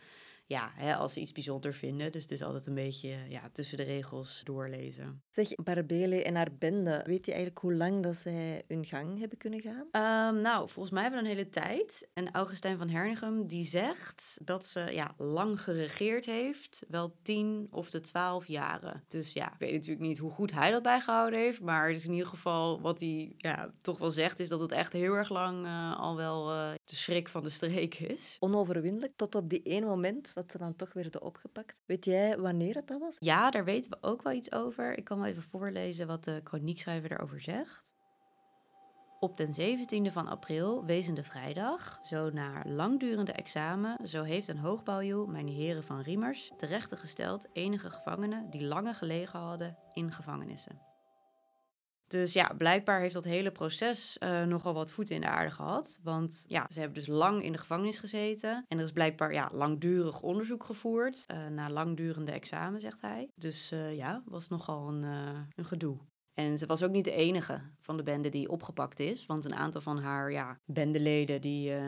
ja, 0.51 0.73
hè, 0.75 0.95
als 0.95 1.13
ze 1.13 1.21
iets 1.21 1.33
bijzonder 1.33 1.75
vinden. 1.75 2.13
Dus 2.13 2.23
het 2.23 2.31
is 2.31 2.43
altijd 2.43 2.67
een 2.67 2.75
beetje 2.75 3.17
ja, 3.29 3.51
tussen 3.53 3.77
de 3.77 3.83
regels 3.83 4.41
doorlezen. 4.45 5.23
Zeg, 5.31 5.55
Barbele 5.55 6.23
en 6.23 6.35
haar 6.35 6.55
bende, 6.59 7.03
weet 7.07 7.27
je 7.27 7.33
eigenlijk 7.33 7.61
hoe 7.61 7.75
lang 7.75 8.03
dat 8.03 8.17
zij 8.17 8.63
hun 8.69 8.85
gang 8.85 9.19
hebben 9.19 9.39
kunnen 9.39 9.61
gaan? 9.61 10.35
Um, 10.35 10.41
nou, 10.41 10.69
volgens 10.69 10.95
mij 10.95 11.03
hebben 11.03 11.23
we 11.23 11.29
een 11.29 11.37
hele 11.37 11.49
tijd. 11.49 12.09
En 12.15 12.31
Augustijn 12.33 12.79
van 12.79 12.89
Hernigem 12.89 13.47
die 13.47 13.67
zegt 13.67 14.39
dat 14.45 14.65
ze 14.65 14.81
ja, 14.81 15.15
lang 15.17 15.61
geregeerd 15.61 16.27
heeft. 16.27 16.85
Wel 16.89 17.17
tien 17.23 17.69
of 17.71 17.91
de 17.91 18.01
twaalf 18.01 18.47
jaren. 18.47 19.05
Dus 19.09 19.33
ja, 19.33 19.53
ik 19.53 19.59
weet 19.59 19.73
natuurlijk 19.73 20.07
niet 20.07 20.19
hoe 20.19 20.31
goed 20.31 20.53
hij 20.53 20.71
dat 20.71 20.83
bijgehouden 20.83 21.41
heeft. 21.41 21.61
Maar 21.61 21.89
het 21.89 21.97
is 21.97 22.07
in 22.07 22.13
ieder 22.13 22.29
geval 22.29 22.81
wat 22.81 23.01
hij 23.01 23.35
ja, 23.37 23.71
toch 23.81 23.99
wel 23.99 24.11
zegt, 24.11 24.41
is 24.41 24.49
dat 24.49 24.61
het 24.61 24.73
echt 24.73 24.93
heel 24.93 25.15
erg 25.15 25.29
lang 25.29 25.65
uh, 25.65 26.01
al 26.01 26.17
wel 26.17 26.53
uh, 26.53 26.71
de 26.85 26.95
schrik 26.95 27.29
van 27.29 27.43
de 27.43 27.51
streek 27.51 27.95
is. 27.95 28.37
Onoverwinnelijk 28.41 29.17
tot 29.17 29.35
op 29.35 29.49
die 29.49 29.63
ene 29.63 29.87
moment 29.87 30.39
dat 30.41 30.51
ze 30.51 30.59
dan 30.59 30.77
toch 30.77 30.93
werden 30.93 31.23
opgepakt. 31.23 31.83
Weet 31.87 32.05
jij 32.05 32.39
wanneer 32.39 32.75
het 32.75 32.87
dat 32.87 33.01
was? 33.01 33.17
Ja, 33.19 33.51
daar 33.51 33.65
weten 33.65 33.91
we 33.91 33.99
ook 34.01 34.23
wel 34.23 34.33
iets 34.33 34.53
over. 34.53 34.99
Ik 34.99 35.05
kan 35.05 35.19
wel 35.19 35.27
even 35.27 35.43
voorlezen 35.43 36.07
wat 36.07 36.25
de 36.25 36.41
chroniekschrijver 36.45 37.09
daarover 37.09 37.41
zegt. 37.41 37.93
Op 39.21 39.37
den 39.37 39.53
17e 39.53 40.13
van 40.13 40.29
april, 40.29 40.85
wezende 40.85 41.23
vrijdag, 41.23 42.01
zo 42.05 42.31
na 42.31 42.63
langdurende 42.65 43.33
examen, 43.33 44.09
zo 44.09 44.23
heeft 44.23 44.49
een 44.49 44.59
hoogbouwjoe, 44.59 45.27
mijn 45.27 45.49
heren 45.49 45.85
van 45.85 46.01
Riemers, 46.01 46.51
terechtgesteld 46.57 47.49
enige 47.53 47.91
gevangenen 47.91 48.51
die 48.51 48.65
lange 48.65 48.95
gelegen 48.95 49.39
hadden 49.39 49.77
in 49.93 50.13
gevangenissen. 50.13 50.90
Dus 52.11 52.33
ja, 52.33 52.55
blijkbaar 52.59 53.01
heeft 53.01 53.15
dat 53.15 53.25
hele 53.25 53.51
proces 53.51 54.17
uh, 54.21 54.43
nogal 54.43 54.75
wat 54.75 54.91
voeten 54.91 55.15
in 55.15 55.21
de 55.21 55.29
aarde 55.29 55.51
gehad. 55.51 56.01
Want 56.03 56.45
ja, 56.49 56.67
ze 56.71 56.81
hebben 56.81 56.99
dus 56.99 57.07
lang 57.07 57.43
in 57.43 57.53
de 57.53 57.59
gevangenis 57.59 57.99
gezeten. 57.99 58.65
En 58.69 58.79
er 58.79 58.85
is 58.85 58.93
blijkbaar 58.93 59.33
ja, 59.33 59.51
langdurig 59.53 60.23
onderzoek 60.23 60.65
gevoerd. 60.65 61.27
Uh, 61.31 61.47
na 61.47 61.71
langdurende 61.71 62.33
examen, 62.33 62.81
zegt 62.81 63.01
hij. 63.01 63.29
Dus 63.35 63.73
uh, 63.73 63.97
ja, 63.97 64.23
was 64.25 64.49
nogal 64.49 64.89
een, 64.89 65.03
een 65.55 65.65
gedoe. 65.65 65.99
En 66.35 66.59
ze 66.59 66.67
was 66.67 66.83
ook 66.83 66.91
niet 66.91 67.05
de 67.05 67.13
enige 67.13 67.61
van 67.81 67.97
de 67.97 68.03
bende 68.03 68.29
die 68.29 68.49
opgepakt 68.49 69.01
is. 69.01 69.27
Want 69.27 69.45
een 69.45 69.55
aantal 69.55 69.81
van 69.81 69.99
haar 69.99 70.33
ja, 70.33 70.59
bendeleden 70.65 71.41
die, 71.41 71.71
uh, 71.71 71.81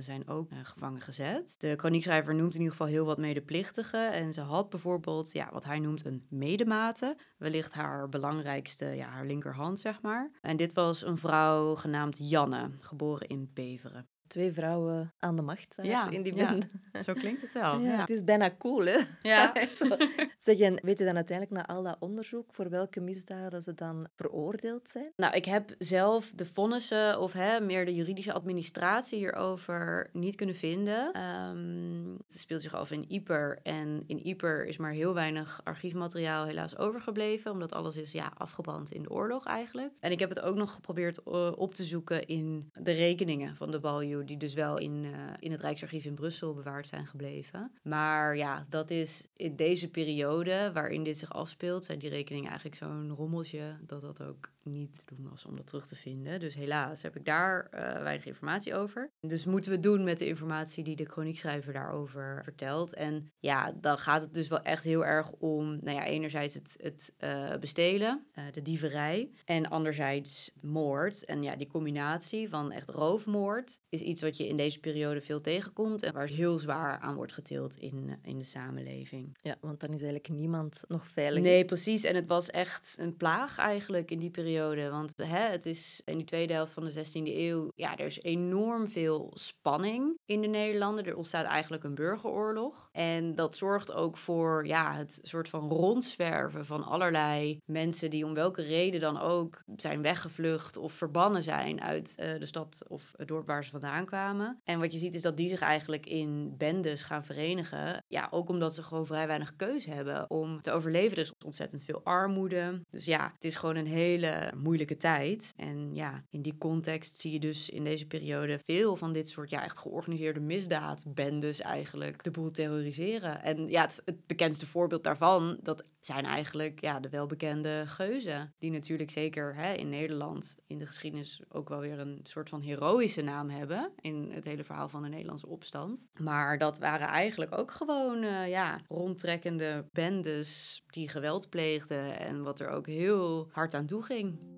zijn 0.00 0.28
ook 0.28 0.50
uh, 0.50 0.58
gevangen 0.62 1.00
gezet. 1.00 1.54
De 1.58 1.74
chroniekschrijver 1.76 2.34
noemt 2.34 2.54
in 2.54 2.60
ieder 2.60 2.76
geval 2.76 2.86
heel 2.86 3.04
wat 3.04 3.18
medeplichtigen. 3.18 4.12
En 4.12 4.32
ze 4.32 4.40
had 4.40 4.70
bijvoorbeeld 4.70 5.32
ja, 5.32 5.48
wat 5.52 5.64
hij 5.64 5.78
noemt 5.78 6.04
een 6.04 6.26
medemate. 6.28 7.16
Wellicht 7.36 7.72
haar 7.72 8.08
belangrijkste, 8.08 8.86
ja, 8.86 9.08
haar 9.08 9.26
linkerhand, 9.26 9.80
zeg 9.80 10.02
maar. 10.02 10.30
En 10.40 10.56
dit 10.56 10.72
was 10.72 11.04
een 11.04 11.18
vrouw 11.18 11.74
genaamd 11.74 12.30
Janne, 12.30 12.70
geboren 12.80 13.28
in 13.28 13.50
Beveren 13.54 14.08
twee 14.28 14.52
vrouwen 14.52 15.12
aan 15.18 15.36
de 15.36 15.42
macht 15.42 15.78
ja, 15.82 16.10
in 16.10 16.22
die 16.22 16.34
bende. 16.34 16.68
Ja, 16.92 17.02
zo 17.02 17.12
klinkt 17.12 17.42
het 17.42 17.52
wel. 17.52 17.80
Ja, 17.88 18.00
Het 18.00 18.10
is 18.10 18.24
bijna 18.24 18.50
cool, 18.58 18.84
hè? 18.84 18.98
Ja. 19.22 19.52
zeg, 20.38 20.58
en 20.58 20.78
weet 20.82 20.98
je 20.98 21.04
dan 21.04 21.16
uiteindelijk 21.16 21.56
na 21.56 21.74
al 21.74 21.82
dat 21.82 21.96
onderzoek 22.00 22.54
voor 22.54 22.70
welke 22.70 23.00
misdaden 23.00 23.62
ze 23.62 23.74
dan 23.74 24.08
veroordeeld 24.16 24.88
zijn? 24.88 25.12
Nou, 25.16 25.34
ik 25.34 25.44
heb 25.44 25.74
zelf 25.78 26.32
de 26.34 26.46
vonnissen 26.46 27.20
of 27.20 27.32
hè, 27.32 27.60
meer 27.60 27.84
de 27.84 27.94
juridische 27.94 28.32
administratie 28.32 29.18
hierover 29.18 30.10
niet 30.12 30.36
kunnen 30.36 30.54
vinden. 30.54 31.20
Um, 31.20 32.16
het 32.28 32.38
speelt 32.38 32.62
zich 32.62 32.74
af 32.74 32.90
in 32.90 33.04
Ieper 33.08 33.58
en 33.62 34.04
in 34.06 34.26
Ieper 34.26 34.66
is 34.66 34.76
maar 34.76 34.92
heel 34.92 35.14
weinig 35.14 35.60
archiefmateriaal 35.64 36.46
helaas 36.46 36.78
overgebleven, 36.78 37.50
omdat 37.50 37.72
alles 37.72 37.96
is 37.96 38.12
ja, 38.12 38.32
afgebrand 38.36 38.92
in 38.92 39.02
de 39.02 39.10
oorlog 39.10 39.46
eigenlijk. 39.46 39.96
En 40.00 40.10
ik 40.10 40.18
heb 40.18 40.28
het 40.28 40.40
ook 40.40 40.56
nog 40.56 40.74
geprobeerd 40.74 41.20
uh, 41.26 41.52
op 41.56 41.74
te 41.74 41.84
zoeken 41.84 42.26
in 42.26 42.70
de 42.72 42.92
rekeningen 42.92 43.56
van 43.56 43.70
de 43.70 43.80
Die 44.24 44.36
dus 44.36 44.54
wel 44.54 44.78
in, 44.78 45.04
uh, 45.04 45.10
in 45.38 45.50
het 45.50 45.60
Rijksarchief 45.60 46.04
in 46.04 46.14
Brussel 46.14 46.54
bewaard 46.54 46.86
zijn 46.86 47.06
gebleven. 47.06 47.72
Maar 47.82 48.36
ja, 48.36 48.66
dat 48.68 48.90
is 48.90 49.26
in 49.36 49.56
deze 49.56 49.90
periode 49.90 50.70
waarin 50.72 51.04
dit 51.04 51.18
zich 51.18 51.32
afspeelt, 51.32 51.84
zijn 51.84 51.98
die 51.98 52.10
rekeningen 52.10 52.48
eigenlijk 52.48 52.76
zo'n 52.76 53.10
rommeltje 53.10 53.76
dat 53.86 54.02
dat 54.02 54.22
ook 54.22 54.50
niet 54.70 54.98
te 55.06 55.14
doen 55.14 55.28
was 55.30 55.44
om 55.44 55.56
dat 55.56 55.66
terug 55.66 55.86
te 55.86 55.96
vinden. 55.96 56.40
Dus 56.40 56.54
helaas 56.54 57.02
heb 57.02 57.16
ik 57.16 57.24
daar 57.24 57.68
uh, 57.74 57.80
weinig 58.02 58.26
informatie 58.26 58.74
over. 58.74 59.10
Dus 59.20 59.44
moeten 59.44 59.72
we 59.72 59.80
doen 59.80 60.04
met 60.04 60.18
de 60.18 60.26
informatie 60.26 60.84
die 60.84 60.96
de 60.96 61.04
chroniekschrijver 61.04 61.72
daarover 61.72 62.40
vertelt. 62.44 62.94
En 62.94 63.32
ja, 63.38 63.72
dan 63.72 63.98
gaat 63.98 64.20
het 64.20 64.34
dus 64.34 64.48
wel 64.48 64.62
echt 64.62 64.84
heel 64.84 65.04
erg 65.04 65.32
om, 65.32 65.78
nou 65.80 65.96
ja, 65.96 66.04
enerzijds 66.04 66.54
het, 66.54 66.76
het 66.80 67.14
uh, 67.24 67.56
bestelen, 67.56 68.26
uh, 68.34 68.44
de 68.52 68.62
dieverij, 68.62 69.30
en 69.44 69.68
anderzijds 69.68 70.52
moord. 70.60 71.24
En 71.24 71.42
ja, 71.42 71.56
die 71.56 71.66
combinatie 71.66 72.48
van 72.48 72.72
echt 72.72 72.88
roofmoord 72.88 73.80
is 73.88 74.00
iets 74.00 74.22
wat 74.22 74.36
je 74.36 74.46
in 74.46 74.56
deze 74.56 74.80
periode 74.80 75.20
veel 75.20 75.40
tegenkomt 75.40 76.02
en 76.02 76.12
waar 76.12 76.28
heel 76.28 76.58
zwaar 76.58 76.98
aan 76.98 77.14
wordt 77.14 77.32
getild 77.32 77.76
in, 77.76 78.18
in 78.22 78.38
de 78.38 78.44
samenleving. 78.44 79.38
Ja, 79.42 79.56
want 79.60 79.80
dan 79.80 79.88
is 79.88 80.02
eigenlijk 80.02 80.28
niemand 80.28 80.84
nog 80.88 81.06
veilig. 81.06 81.42
Nee, 81.42 81.64
precies. 81.64 82.04
En 82.04 82.14
het 82.14 82.26
was 82.26 82.50
echt 82.50 82.96
een 82.98 83.16
plaag 83.16 83.58
eigenlijk 83.58 84.10
in 84.10 84.18
die 84.18 84.30
periode 84.30 84.57
want 84.90 85.14
hè, 85.16 85.50
het 85.50 85.66
is 85.66 86.02
in 86.04 86.16
die 86.16 86.26
tweede 86.26 86.52
helft 86.52 86.72
van 86.72 86.84
de 86.84 86.92
16e 86.92 87.36
eeuw, 87.36 87.68
ja, 87.74 87.96
er 87.96 88.06
is 88.06 88.22
enorm 88.22 88.88
veel 88.88 89.30
spanning 89.34 90.18
in 90.24 90.40
de 90.40 90.46
Nederlanden. 90.46 91.04
Er 91.04 91.16
ontstaat 91.16 91.46
eigenlijk 91.46 91.84
een 91.84 91.94
burgeroorlog. 91.94 92.88
En 92.92 93.34
dat 93.34 93.56
zorgt 93.56 93.92
ook 93.92 94.16
voor 94.16 94.66
ja, 94.66 94.94
het 94.94 95.18
soort 95.22 95.48
van 95.48 95.68
rondzwerven 95.68 96.66
van 96.66 96.84
allerlei 96.84 97.60
mensen 97.64 98.10
die 98.10 98.24
om 98.24 98.34
welke 98.34 98.62
reden 98.62 99.00
dan 99.00 99.20
ook 99.20 99.62
zijn 99.76 100.02
weggevlucht 100.02 100.76
of 100.76 100.92
verbannen 100.92 101.42
zijn 101.42 101.80
uit 101.80 102.14
uh, 102.20 102.38
de 102.38 102.46
stad 102.46 102.82
of 102.88 103.12
het 103.16 103.28
dorp 103.28 103.46
waar 103.46 103.64
ze 103.64 103.70
vandaan 103.70 104.04
kwamen. 104.04 104.60
En 104.64 104.80
wat 104.80 104.92
je 104.92 104.98
ziet 104.98 105.14
is 105.14 105.22
dat 105.22 105.36
die 105.36 105.48
zich 105.48 105.60
eigenlijk 105.60 106.06
in 106.06 106.54
bendes 106.56 107.02
gaan 107.02 107.24
verenigen. 107.24 108.04
Ja, 108.08 108.28
ook 108.30 108.48
omdat 108.48 108.74
ze 108.74 108.82
gewoon 108.82 109.06
vrij 109.06 109.26
weinig 109.26 109.56
keuze 109.56 109.90
hebben 109.90 110.30
om 110.30 110.62
te 110.62 110.72
overleven. 110.72 111.16
Er 111.16 111.22
is 111.22 111.32
ontzettend 111.44 111.84
veel 111.84 112.00
armoede. 112.04 112.80
Dus 112.90 113.04
ja, 113.04 113.30
het 113.34 113.44
is 113.44 113.56
gewoon 113.56 113.76
een 113.76 113.86
hele 113.86 114.37
moeilijke 114.56 114.96
tijd. 114.96 115.52
En 115.56 115.94
ja, 115.94 116.24
in 116.30 116.42
die 116.42 116.58
context 116.58 117.18
zie 117.18 117.32
je 117.32 117.40
dus 117.40 117.70
in 117.70 117.84
deze 117.84 118.06
periode 118.06 118.58
veel 118.64 118.96
van 118.96 119.12
dit 119.12 119.28
soort 119.28 119.50
ja, 119.50 119.64
echt 119.64 119.78
georganiseerde 119.78 120.40
misdaadbendes 120.40 121.60
eigenlijk 121.60 122.24
de 122.24 122.30
boel 122.30 122.50
terroriseren. 122.50 123.42
En 123.42 123.68
ja, 123.68 123.82
het, 123.82 124.02
het 124.04 124.26
bekendste 124.26 124.66
voorbeeld 124.66 125.04
daarvan, 125.04 125.58
dat 125.62 125.84
zijn 126.00 126.24
eigenlijk 126.24 126.80
ja, 126.80 127.00
de 127.00 127.08
welbekende 127.08 127.82
geuzen. 127.86 128.54
Die 128.58 128.70
natuurlijk 128.70 129.10
zeker 129.10 129.54
hè, 129.54 129.72
in 129.72 129.88
Nederland 129.88 130.56
in 130.66 130.78
de 130.78 130.86
geschiedenis 130.86 131.42
ook 131.48 131.68
wel 131.68 131.80
weer 131.80 131.98
een 131.98 132.20
soort 132.22 132.48
van 132.48 132.60
heroïsche 132.60 133.22
naam 133.22 133.48
hebben. 133.50 133.92
In 134.00 134.30
het 134.30 134.44
hele 134.44 134.64
verhaal 134.64 134.88
van 134.88 135.02
de 135.02 135.08
Nederlandse 135.08 135.48
opstand. 135.48 136.06
Maar 136.20 136.58
dat 136.58 136.78
waren 136.78 137.06
eigenlijk 137.06 137.58
ook 137.58 137.70
gewoon 137.70 138.22
uh, 138.22 138.48
ja, 138.48 138.80
rondtrekkende 138.88 139.88
bendes 139.92 140.82
die 140.86 141.08
geweld 141.08 141.48
pleegden. 141.48 142.18
En 142.18 142.42
wat 142.42 142.60
er 142.60 142.68
ook 142.68 142.86
heel 142.86 143.48
hard 143.50 143.74
aan 143.74 143.86
toe 143.86 144.02
ging. 144.02 144.57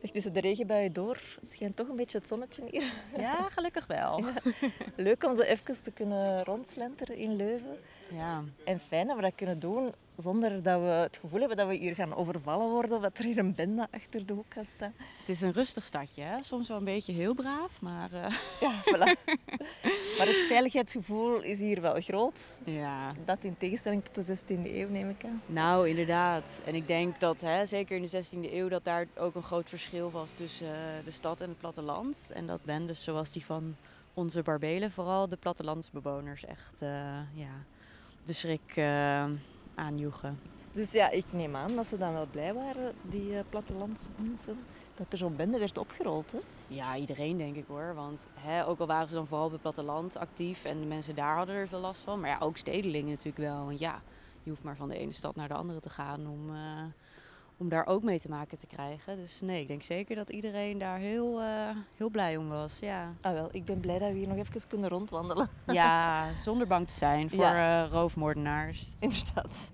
Zeg, 0.00 0.10
tussen 0.10 0.32
de 0.32 0.40
regenbuien 0.40 0.92
door 0.92 1.20
schijnt 1.42 1.76
toch 1.76 1.88
een 1.88 1.96
beetje 1.96 2.18
het 2.18 2.28
zonnetje 2.28 2.62
hier. 2.70 2.92
Ja, 3.16 3.48
gelukkig 3.50 3.86
wel. 3.86 4.24
Leuk 4.96 5.24
om 5.24 5.34
zo 5.34 5.42
even 5.42 5.82
te 5.82 5.90
kunnen 5.90 6.44
rondslenteren 6.44 7.16
in 7.16 7.36
Leuven. 7.36 7.78
Ja. 8.10 8.42
En 8.64 8.80
fijn 8.80 9.06
dat 9.06 9.16
we 9.16 9.22
dat 9.22 9.34
kunnen 9.34 9.58
doen 9.58 9.92
zonder 10.20 10.62
dat 10.62 10.80
we 10.80 10.86
het 10.86 11.16
gevoel 11.16 11.38
hebben 11.38 11.56
dat 11.56 11.68
we 11.68 11.74
hier 11.74 11.94
gaan 11.94 12.14
overvallen 12.14 12.68
worden 12.68 12.96
of 12.96 13.02
dat 13.02 13.18
er 13.18 13.24
hier 13.24 13.38
een 13.38 13.54
bende 13.54 13.88
achter 13.90 14.26
de 14.26 14.32
hoek 14.32 14.52
gaat 14.52 14.66
staan. 14.66 14.94
Het 14.96 15.28
is 15.28 15.40
een 15.40 15.52
rustig 15.52 15.84
stadje, 15.84 16.22
hè? 16.22 16.42
soms 16.42 16.68
wel 16.68 16.76
een 16.76 16.84
beetje 16.84 17.12
heel 17.12 17.34
braaf, 17.34 17.80
maar... 17.80 18.12
Uh... 18.12 18.26
Ja, 18.60 18.82
voilà. 18.82 19.24
maar 20.18 20.26
het 20.26 20.44
veiligheidsgevoel 20.48 21.42
is 21.42 21.60
hier 21.60 21.80
wel 21.80 22.00
groot. 22.00 22.60
Ja. 22.64 23.12
Dat 23.24 23.44
in 23.44 23.56
tegenstelling 23.56 24.04
tot 24.04 24.26
de 24.26 24.36
16e 24.36 24.46
eeuw, 24.46 24.88
neem 24.88 25.08
ik 25.08 25.24
aan. 25.24 25.42
Nou, 25.46 25.88
inderdaad. 25.88 26.60
En 26.64 26.74
ik 26.74 26.86
denk 26.86 27.20
dat, 27.20 27.40
hè, 27.40 27.66
zeker 27.66 27.96
in 27.96 28.06
de 28.06 28.24
16e 28.24 28.52
eeuw, 28.52 28.68
dat 28.68 28.84
daar 28.84 29.06
ook 29.16 29.34
een 29.34 29.42
groot 29.42 29.68
verschil 29.68 30.10
was 30.10 30.30
tussen 30.30 30.66
uh, 30.66 31.04
de 31.04 31.10
stad 31.10 31.40
en 31.40 31.48
het 31.48 31.58
platteland. 31.58 32.30
En 32.34 32.46
dat 32.46 32.64
bendes 32.64 33.02
zoals 33.02 33.32
die 33.32 33.44
van 33.44 33.76
onze 34.14 34.42
Barbelen, 34.42 34.90
vooral 34.90 35.28
de 35.28 35.36
plattelandsbewoners, 35.36 36.44
echt 36.44 36.82
uh, 36.82 36.88
ja, 37.34 37.64
de 38.24 38.32
schrik 38.32 38.76
aanjoegen. 39.78 40.38
Dus 40.70 40.92
ja, 40.92 41.10
ik 41.10 41.24
neem 41.32 41.56
aan 41.56 41.76
dat 41.76 41.86
ze 41.86 41.98
dan 41.98 42.12
wel 42.12 42.26
blij 42.30 42.54
waren, 42.54 42.92
die 43.02 43.30
uh, 43.30 43.40
plattelandse 43.48 44.08
mensen, 44.16 44.58
dat 44.94 45.06
er 45.10 45.18
zo'n 45.18 45.36
bende 45.36 45.58
werd 45.58 45.78
opgerold. 45.78 46.32
Hè? 46.32 46.38
Ja, 46.66 46.96
iedereen 46.96 47.36
denk 47.36 47.56
ik 47.56 47.64
hoor. 47.68 47.94
Want 47.94 48.26
hè, 48.34 48.66
ook 48.66 48.78
al 48.80 48.86
waren 48.86 49.08
ze 49.08 49.14
dan 49.14 49.26
vooral 49.26 49.46
op 49.46 49.52
het 49.52 49.60
platteland 49.60 50.16
actief 50.16 50.64
en 50.64 50.80
de 50.80 50.86
mensen 50.86 51.14
daar 51.14 51.36
hadden 51.36 51.54
er 51.54 51.68
veel 51.68 51.80
last 51.80 52.00
van. 52.00 52.20
Maar 52.20 52.30
ja, 52.30 52.38
ook 52.40 52.56
stedelingen 52.56 53.10
natuurlijk 53.10 53.36
wel. 53.36 53.64
Want 53.64 53.78
ja, 53.78 54.02
je 54.42 54.50
hoeft 54.50 54.62
maar 54.62 54.76
van 54.76 54.88
de 54.88 54.98
ene 54.98 55.12
stad 55.12 55.36
naar 55.36 55.48
de 55.48 55.54
andere 55.54 55.80
te 55.80 55.90
gaan 55.90 56.26
om, 56.26 56.50
uh, 56.50 56.82
om 57.58 57.68
daar 57.68 57.86
ook 57.86 58.02
mee 58.02 58.20
te 58.20 58.28
maken 58.28 58.58
te 58.58 58.66
krijgen. 58.66 59.16
Dus 59.16 59.40
nee, 59.40 59.60
ik 59.60 59.68
denk 59.68 59.82
zeker 59.82 60.16
dat 60.16 60.30
iedereen 60.30 60.78
daar 60.78 60.98
heel, 60.98 61.40
uh, 61.42 61.70
heel 61.96 62.08
blij 62.08 62.36
om 62.36 62.48
was. 62.48 62.78
Ja. 62.78 63.14
Ah 63.20 63.32
wel, 63.32 63.48
ik 63.52 63.64
ben 63.64 63.80
blij 63.80 63.98
dat 63.98 64.10
we 64.10 64.18
hier 64.18 64.28
nog 64.28 64.36
even 64.36 64.68
kunnen 64.68 64.88
rondwandelen. 64.88 65.48
Ja, 65.66 66.28
zonder 66.46 66.66
bang 66.66 66.86
te 66.86 66.94
zijn 66.94 67.30
voor 67.30 67.44
ja. 67.44 67.84
uh, 67.84 67.90
roofmoordenaars. 67.90 68.94
Inderdaad. 68.98 69.70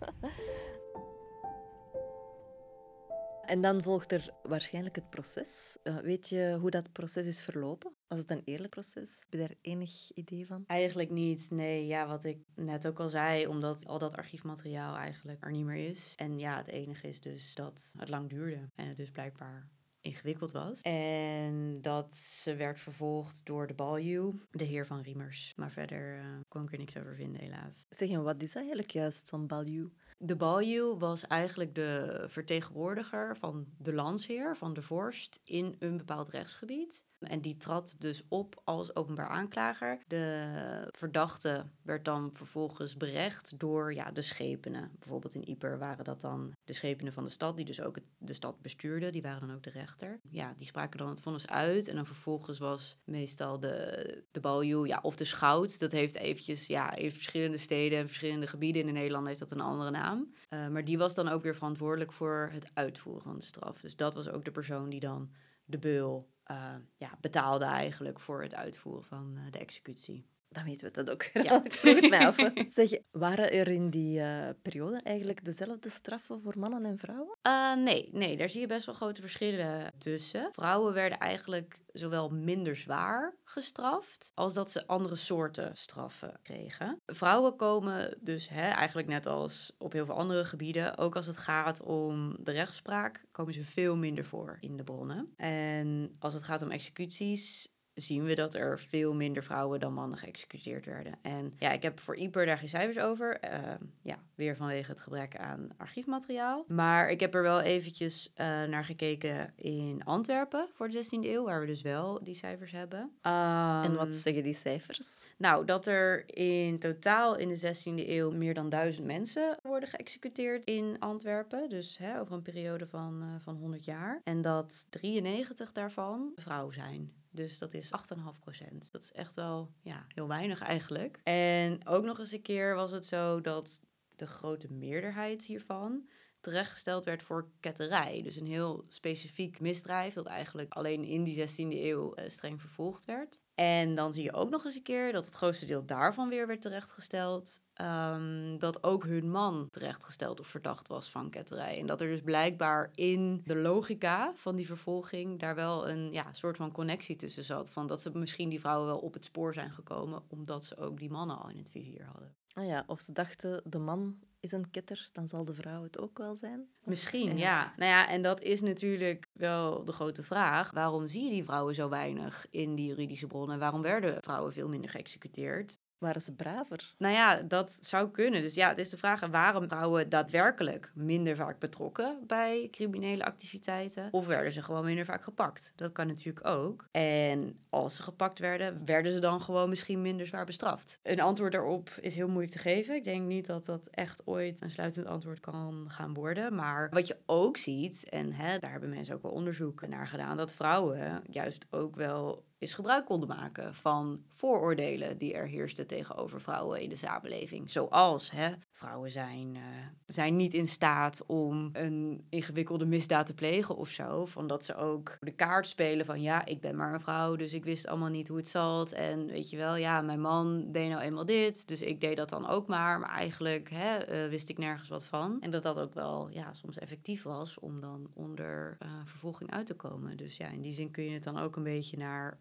En 3.44 3.60
dan 3.60 3.82
volgt 3.82 4.12
er 4.12 4.30
waarschijnlijk 4.42 4.94
het 4.94 5.10
proces. 5.10 5.76
Uh, 5.82 5.96
weet 5.96 6.28
je 6.28 6.56
hoe 6.60 6.70
dat 6.70 6.92
proces 6.92 7.26
is 7.26 7.42
verlopen? 7.42 7.93
Was 8.08 8.18
het 8.18 8.30
een 8.30 8.42
eerlijk 8.44 8.70
proces? 8.70 9.20
Heb 9.20 9.32
je 9.32 9.38
daar 9.38 9.56
enig 9.60 10.12
idee 10.14 10.46
van? 10.46 10.64
Eigenlijk 10.66 11.10
niet. 11.10 11.50
Nee, 11.50 11.86
ja, 11.86 12.06
wat 12.06 12.24
ik 12.24 12.38
net 12.54 12.86
ook 12.86 13.00
al 13.00 13.08
zei, 13.08 13.46
omdat 13.46 13.86
al 13.86 13.98
dat 13.98 14.16
archiefmateriaal 14.16 14.96
eigenlijk 14.96 15.44
er 15.44 15.50
niet 15.50 15.64
meer 15.64 15.90
is. 15.90 16.12
En 16.16 16.38
ja, 16.38 16.56
het 16.56 16.68
enige 16.68 17.08
is 17.08 17.20
dus 17.20 17.54
dat 17.54 17.94
het 17.98 18.08
lang 18.08 18.28
duurde. 18.28 18.68
En 18.74 18.88
het 18.88 18.96
dus 18.96 19.10
blijkbaar 19.10 19.68
ingewikkeld 20.00 20.52
was. 20.52 20.80
En 20.80 21.78
dat 21.80 22.14
ze 22.14 22.54
werd 22.54 22.80
vervolgd 22.80 23.44
door 23.46 23.66
de 23.66 23.74
Baljuw, 23.74 24.40
de 24.50 24.64
heer 24.64 24.86
van 24.86 25.00
Riemers. 25.00 25.52
Maar 25.56 25.70
verder 25.70 26.18
uh, 26.18 26.24
kon 26.48 26.62
ik 26.62 26.72
er 26.72 26.78
niks 26.78 26.96
over 26.96 27.14
vinden, 27.14 27.40
helaas. 27.40 27.86
Zeg, 27.88 28.08
en 28.08 28.22
wat 28.22 28.42
is 28.42 28.54
eigenlijk 28.54 28.90
juist 28.90 29.28
zo'n 29.28 29.46
Baljuw? 29.46 29.90
De 30.18 30.36
baljuw 30.36 30.98
was 30.98 31.26
eigenlijk 31.26 31.74
de 31.74 32.24
vertegenwoordiger 32.28 33.36
van 33.36 33.66
de 33.78 33.92
landsheer, 33.92 34.56
van 34.56 34.74
de 34.74 34.82
vorst, 34.82 35.40
in 35.44 35.76
een 35.78 35.96
bepaald 35.96 36.28
rechtsgebied. 36.28 37.04
En 37.26 37.40
die 37.40 37.56
trad 37.56 37.96
dus 37.98 38.22
op 38.28 38.60
als 38.64 38.96
openbaar 38.96 39.28
aanklager. 39.28 39.98
De 40.06 40.88
verdachte 40.90 41.64
werd 41.82 42.04
dan 42.04 42.30
vervolgens 42.32 42.96
berecht 42.96 43.58
door 43.58 43.94
ja, 43.94 44.10
de 44.10 44.22
schepenen. 44.22 44.90
Bijvoorbeeld 44.98 45.34
in 45.34 45.48
Ieper 45.48 45.78
waren 45.78 46.04
dat 46.04 46.20
dan 46.20 46.52
de 46.64 46.72
schepenen 46.72 47.12
van 47.12 47.24
de 47.24 47.30
stad, 47.30 47.56
die 47.56 47.64
dus 47.64 47.80
ook 47.80 47.96
de 48.18 48.32
stad 48.32 48.60
bestuurden. 48.62 49.12
Die 49.12 49.22
waren 49.22 49.46
dan 49.46 49.56
ook 49.56 49.62
de 49.62 49.70
rechter. 49.70 50.20
Ja, 50.30 50.54
die 50.56 50.66
spraken 50.66 50.98
dan 50.98 51.08
het 51.08 51.20
vonnis 51.20 51.46
uit. 51.46 51.88
En 51.88 51.96
dan 51.96 52.06
vervolgens 52.06 52.58
was 52.58 52.96
meestal 53.04 53.60
de, 53.60 54.24
de 54.30 54.40
baljoe, 54.40 54.86
ja, 54.86 54.98
of 55.02 55.16
de 55.16 55.24
schout. 55.24 55.78
Dat 55.78 55.92
heeft 55.92 56.14
eventjes, 56.14 56.66
ja, 56.66 56.94
in 56.94 57.12
verschillende 57.12 57.58
steden 57.58 57.98
en 57.98 58.06
verschillende 58.06 58.46
gebieden 58.46 58.86
in 58.86 58.94
Nederland 58.94 59.26
heeft 59.26 59.38
dat 59.38 59.50
een 59.50 59.60
andere 59.60 59.90
naam. 59.90 60.32
Uh, 60.50 60.68
maar 60.68 60.84
die 60.84 60.98
was 60.98 61.14
dan 61.14 61.28
ook 61.28 61.42
weer 61.42 61.54
verantwoordelijk 61.54 62.12
voor 62.12 62.48
het 62.52 62.70
uitvoeren 62.74 63.22
van 63.22 63.36
de 63.36 63.44
straf. 63.44 63.80
Dus 63.80 63.96
dat 63.96 64.14
was 64.14 64.28
ook 64.28 64.44
de 64.44 64.50
persoon 64.50 64.88
die 64.88 65.00
dan 65.00 65.30
de 65.64 65.78
beul 65.78 66.32
uh, 66.50 66.74
ja, 66.96 67.18
betaalde 67.20 67.64
eigenlijk 67.64 68.20
voor 68.20 68.42
het 68.42 68.54
uitvoeren 68.54 69.04
van 69.04 69.34
uh, 69.36 69.50
de 69.50 69.58
executie. 69.58 70.26
Dan 70.54 70.64
weten 70.64 70.88
we 70.88 70.92
dat 70.92 71.10
ook. 71.10 71.22
Ja. 71.22 71.64
Ik 71.64 71.72
vroeg 71.72 71.94
het 71.94 72.10
mij 72.10 72.26
af. 72.26 72.36
Zeg, 72.74 72.98
waren 73.10 73.52
er 73.52 73.68
in 73.68 73.90
die 73.90 74.18
uh, 74.18 74.48
periode 74.62 75.00
eigenlijk 75.02 75.44
dezelfde 75.44 75.88
straffen 75.88 76.40
voor 76.40 76.54
mannen 76.58 76.84
en 76.84 76.98
vrouwen? 76.98 77.36
Uh, 77.42 77.74
nee, 77.74 78.08
nee, 78.12 78.36
daar 78.36 78.48
zie 78.48 78.60
je 78.60 78.66
best 78.66 78.86
wel 78.86 78.94
grote 78.94 79.20
verschillen 79.20 79.92
tussen. 79.98 80.48
Vrouwen 80.52 80.94
werden 80.94 81.18
eigenlijk 81.18 81.82
zowel 81.92 82.28
minder 82.30 82.76
zwaar 82.76 83.36
gestraft, 83.44 84.30
als 84.34 84.54
dat 84.54 84.70
ze 84.70 84.86
andere 84.86 85.14
soorten 85.14 85.76
straffen 85.76 86.38
kregen. 86.42 87.00
Vrouwen 87.06 87.56
komen 87.56 88.18
dus 88.20 88.48
hè, 88.48 88.68
eigenlijk 88.68 89.08
net 89.08 89.26
als 89.26 89.72
op 89.78 89.92
heel 89.92 90.06
veel 90.06 90.14
andere 90.14 90.44
gebieden, 90.44 90.98
ook 90.98 91.16
als 91.16 91.26
het 91.26 91.36
gaat 91.36 91.82
om 91.82 92.36
de 92.40 92.52
rechtspraak, 92.52 93.24
komen 93.30 93.54
ze 93.54 93.64
veel 93.64 93.96
minder 93.96 94.24
voor 94.24 94.56
in 94.60 94.76
de 94.76 94.84
bronnen. 94.84 95.32
En 95.36 96.16
als 96.18 96.32
het 96.32 96.42
gaat 96.42 96.62
om 96.62 96.70
executies, 96.70 97.73
zien 97.94 98.24
we 98.24 98.34
dat 98.34 98.54
er 98.54 98.80
veel 98.80 99.14
minder 99.14 99.44
vrouwen 99.44 99.80
dan 99.80 99.94
mannen 99.94 100.18
geëxecuteerd 100.18 100.86
werden. 100.86 101.14
En 101.22 101.52
ja, 101.58 101.70
ik 101.70 101.82
heb 101.82 102.00
voor 102.00 102.16
Ieper 102.16 102.46
daar 102.46 102.58
geen 102.58 102.68
cijfers 102.68 102.98
over. 102.98 103.38
Uh, 103.44 103.58
ja, 104.02 104.18
weer 104.34 104.56
vanwege 104.56 104.90
het 104.90 105.00
gebrek 105.00 105.36
aan 105.36 105.68
archiefmateriaal. 105.76 106.64
Maar 106.68 107.10
ik 107.10 107.20
heb 107.20 107.34
er 107.34 107.42
wel 107.42 107.60
eventjes 107.60 108.32
uh, 108.32 108.36
naar 108.46 108.84
gekeken 108.84 109.52
in 109.56 110.04
Antwerpen 110.04 110.68
voor 110.72 110.88
de 110.88 111.04
16e 111.04 111.28
eeuw, 111.28 111.44
waar 111.44 111.60
we 111.60 111.66
dus 111.66 111.82
wel 111.82 112.24
die 112.24 112.34
cijfers 112.34 112.72
hebben. 112.72 113.00
Um, 113.00 113.82
en 113.82 113.94
wat 113.94 114.14
zeggen 114.14 114.42
die 114.42 114.52
cijfers? 114.52 115.28
Nou, 115.38 115.64
dat 115.64 115.86
er 115.86 116.36
in 116.36 116.78
totaal 116.78 117.36
in 117.36 117.48
de 117.48 117.74
16e 117.74 118.08
eeuw 118.08 118.30
meer 118.30 118.54
dan 118.54 118.68
duizend 118.68 119.06
mensen 119.06 119.56
worden 119.62 119.88
geëxecuteerd 119.88 120.66
in 120.66 120.96
Antwerpen. 120.98 121.68
Dus 121.68 121.98
hè, 121.98 122.20
over 122.20 122.34
een 122.34 122.42
periode 122.42 122.86
van, 122.86 123.22
uh, 123.22 123.28
van 123.38 123.56
100 123.56 123.84
jaar. 123.84 124.20
En 124.24 124.42
dat 124.42 124.86
93 124.90 125.72
daarvan 125.72 126.32
vrouwen 126.36 126.74
zijn. 126.74 127.12
Dus 127.34 127.58
dat 127.58 127.74
is 127.74 127.90
8,5 128.14 128.38
procent. 128.40 128.92
Dat 128.92 129.02
is 129.02 129.12
echt 129.12 129.34
wel 129.34 129.72
ja, 129.82 130.06
heel 130.08 130.28
weinig 130.28 130.60
eigenlijk. 130.60 131.20
En 131.22 131.86
ook 131.86 132.04
nog 132.04 132.18
eens 132.18 132.32
een 132.32 132.42
keer 132.42 132.74
was 132.74 132.90
het 132.90 133.06
zo 133.06 133.40
dat 133.40 133.80
de 134.16 134.26
grote 134.26 134.72
meerderheid 134.72 135.44
hiervan 135.44 136.08
terechtgesteld 136.40 137.04
werd 137.04 137.22
voor 137.22 137.48
ketterij. 137.60 138.22
Dus 138.22 138.36
een 138.36 138.46
heel 138.46 138.84
specifiek 138.88 139.60
misdrijf 139.60 140.14
dat 140.14 140.26
eigenlijk 140.26 140.72
alleen 140.72 141.04
in 141.04 141.24
die 141.24 141.48
16e 141.48 141.54
eeuw 141.56 142.18
uh, 142.18 142.28
streng 142.28 142.60
vervolgd 142.60 143.04
werd. 143.04 143.38
En 143.54 143.94
dan 143.94 144.12
zie 144.12 144.22
je 144.22 144.32
ook 144.32 144.50
nog 144.50 144.64
eens 144.64 144.74
een 144.74 144.82
keer 144.82 145.12
dat 145.12 145.24
het 145.24 145.34
grootste 145.34 145.66
deel 145.66 145.84
daarvan 145.84 146.28
weer 146.28 146.46
werd 146.46 146.60
terechtgesteld. 146.60 147.62
Um, 147.80 148.58
dat 148.58 148.84
ook 148.84 149.04
hun 149.04 149.30
man 149.30 149.68
terechtgesteld 149.70 150.40
of 150.40 150.46
verdacht 150.46 150.88
was 150.88 151.10
van 151.10 151.30
ketterij. 151.30 151.78
En 151.80 151.86
dat 151.86 152.00
er 152.00 152.08
dus 152.08 152.20
blijkbaar 152.20 152.90
in 152.94 153.42
de 153.44 153.56
logica 153.56 154.32
van 154.34 154.56
die 154.56 154.66
vervolging 154.66 155.40
daar 155.40 155.54
wel 155.54 155.88
een 155.88 156.12
ja, 156.12 156.32
soort 156.32 156.56
van 156.56 156.72
connectie 156.72 157.16
tussen 157.16 157.44
zat. 157.44 157.72
Van 157.72 157.86
dat 157.86 158.00
ze 158.00 158.10
misschien 158.12 158.48
die 158.48 158.60
vrouwen 158.60 158.86
wel 158.86 158.98
op 158.98 159.14
het 159.14 159.24
spoor 159.24 159.54
zijn 159.54 159.70
gekomen 159.70 160.22
omdat 160.28 160.64
ze 160.64 160.76
ook 160.76 160.98
die 160.98 161.10
mannen 161.10 161.38
al 161.38 161.50
in 161.50 161.58
het 161.58 161.70
vizier 161.70 162.04
hadden. 162.04 162.34
Ah 162.52 162.66
ja, 162.66 162.84
of 162.86 163.00
ze 163.00 163.12
dachten 163.12 163.62
de 163.64 163.78
man 163.78 164.18
is 164.44 164.52
een 164.52 164.70
ketter, 164.70 165.08
dan 165.12 165.28
zal 165.28 165.44
de 165.44 165.54
vrouw 165.54 165.82
het 165.82 165.98
ook 165.98 166.18
wel 166.18 166.36
zijn. 166.36 166.68
Misschien, 166.84 167.36
ja. 167.36 167.60
ja. 167.60 167.72
Nou 167.76 167.90
ja, 167.90 168.08
en 168.08 168.22
dat 168.22 168.40
is 168.40 168.60
natuurlijk 168.60 169.28
wel 169.32 169.84
de 169.84 169.92
grote 169.92 170.22
vraag. 170.22 170.70
Waarom 170.70 171.08
zie 171.08 171.24
je 171.24 171.30
die 171.30 171.44
vrouwen 171.44 171.74
zo 171.74 171.88
weinig 171.88 172.46
in 172.50 172.74
die 172.74 172.86
juridische 172.86 173.26
bronnen? 173.26 173.58
Waarom 173.58 173.82
werden 173.82 174.22
vrouwen 174.22 174.52
veel 174.52 174.68
minder 174.68 174.90
geëxecuteerd? 174.90 175.78
Waren 175.98 176.20
ze 176.20 176.34
braver? 176.34 176.94
Nou 176.98 177.14
ja, 177.14 177.42
dat 177.42 177.78
zou 177.80 178.10
kunnen. 178.10 178.42
Dus 178.42 178.54
ja, 178.54 178.68
het 178.68 178.78
is 178.78 178.90
de 178.90 178.96
vraag 178.96 179.26
waarom 179.26 179.68
vrouwen 179.68 180.08
daadwerkelijk 180.08 180.92
minder 180.94 181.36
vaak 181.36 181.58
betrokken 181.58 182.18
bij 182.26 182.68
criminele 182.70 183.24
activiteiten? 183.24 184.08
Of 184.10 184.26
werden 184.26 184.52
ze 184.52 184.62
gewoon 184.62 184.84
minder 184.84 185.04
vaak 185.04 185.22
gepakt? 185.22 185.72
Dat 185.76 185.92
kan 185.92 186.06
natuurlijk 186.06 186.46
ook. 186.46 186.88
En 186.90 187.58
als 187.70 187.96
ze 187.96 188.02
gepakt 188.02 188.38
werden, 188.38 188.84
werden 188.84 189.12
ze 189.12 189.18
dan 189.18 189.40
gewoon 189.40 189.68
misschien 189.68 190.02
minder 190.02 190.26
zwaar 190.26 190.44
bestraft? 190.44 190.98
Een 191.02 191.20
antwoord 191.20 191.52
daarop 191.52 191.90
is 192.00 192.16
heel 192.16 192.28
moeilijk 192.28 192.52
te 192.52 192.58
geven. 192.58 192.94
Ik 192.94 193.04
denk 193.04 193.26
niet 193.26 193.46
dat 193.46 193.64
dat 193.64 193.86
echt 193.86 194.26
ooit 194.26 194.60
een 194.60 194.70
sluitend 194.70 195.06
antwoord 195.06 195.40
kan 195.40 195.84
gaan 195.88 196.14
worden. 196.14 196.54
Maar 196.54 196.88
wat 196.90 197.06
je 197.06 197.16
ook 197.26 197.56
ziet, 197.56 198.08
en 198.08 198.32
hè, 198.32 198.58
daar 198.58 198.70
hebben 198.70 198.88
mensen 198.88 199.14
ook 199.14 199.22
wel 199.22 199.32
onderzoek 199.32 199.86
naar 199.86 200.06
gedaan, 200.06 200.36
dat 200.36 200.54
vrouwen 200.54 201.22
juist 201.30 201.66
ook 201.70 201.96
wel 201.96 202.44
is 202.64 202.74
gebruik 202.74 203.04
konden 203.04 203.28
maken 203.28 203.74
van 203.74 204.24
vooroordelen 204.34 205.18
die 205.18 205.34
er 205.34 205.46
heersten 205.46 205.86
tegenover 205.86 206.40
vrouwen 206.40 206.80
in 206.80 206.88
de 206.88 206.96
samenleving. 206.96 207.70
Zoals 207.70 208.30
hè, 208.30 208.52
vrouwen 208.74 209.10
zijn, 209.10 209.54
uh, 209.54 209.62
zijn 210.06 210.36
niet 210.36 210.54
in 210.54 210.68
staat 210.68 211.26
om 211.26 211.70
een 211.72 212.26
ingewikkelde 212.28 212.86
misdaad 212.86 213.26
te 213.26 213.34
plegen 213.34 213.76
of 213.76 213.88
zo. 213.88 214.26
Van 214.26 214.46
dat 214.46 214.64
ze 214.64 214.74
ook 214.76 215.16
de 215.20 215.30
kaart 215.30 215.66
spelen 215.66 216.06
van 216.06 216.22
ja, 216.22 216.44
ik 216.44 216.60
ben 216.60 216.76
maar 216.76 216.94
een 216.94 217.00
vrouw, 217.00 217.36
dus 217.36 217.52
ik 217.52 217.64
wist 217.64 217.86
allemaal 217.86 218.08
niet 218.08 218.28
hoe 218.28 218.36
het 218.36 218.48
zat. 218.48 218.92
En 218.92 219.26
weet 219.26 219.50
je 219.50 219.56
wel, 219.56 219.76
ja, 219.76 220.00
mijn 220.00 220.20
man 220.20 220.72
deed 220.72 220.88
nou 220.88 221.02
eenmaal 221.02 221.26
dit, 221.26 221.68
dus 221.68 221.80
ik 221.80 222.00
deed 222.00 222.16
dat 222.16 222.28
dan 222.28 222.48
ook 222.48 222.66
maar. 222.66 223.00
Maar 223.00 223.10
eigenlijk 223.10 223.70
hè, 223.70 224.24
uh, 224.24 224.30
wist 224.30 224.48
ik 224.48 224.58
nergens 224.58 224.88
wat 224.88 225.04
van. 225.04 225.40
En 225.40 225.50
dat 225.50 225.62
dat 225.62 225.78
ook 225.78 225.94
wel 225.94 226.28
ja, 226.28 226.52
soms 226.52 226.78
effectief 226.78 227.22
was 227.22 227.58
om 227.58 227.80
dan 227.80 228.08
onder 228.12 228.76
uh, 228.82 228.88
vervolging 229.04 229.50
uit 229.50 229.66
te 229.66 229.74
komen. 229.74 230.16
Dus 230.16 230.36
ja, 230.36 230.48
in 230.48 230.62
die 230.62 230.74
zin 230.74 230.90
kun 230.90 231.04
je 231.04 231.10
het 231.10 231.24
dan 231.24 231.38
ook 231.38 231.56
een 231.56 231.62
beetje 231.62 231.96
naar, 231.96 232.38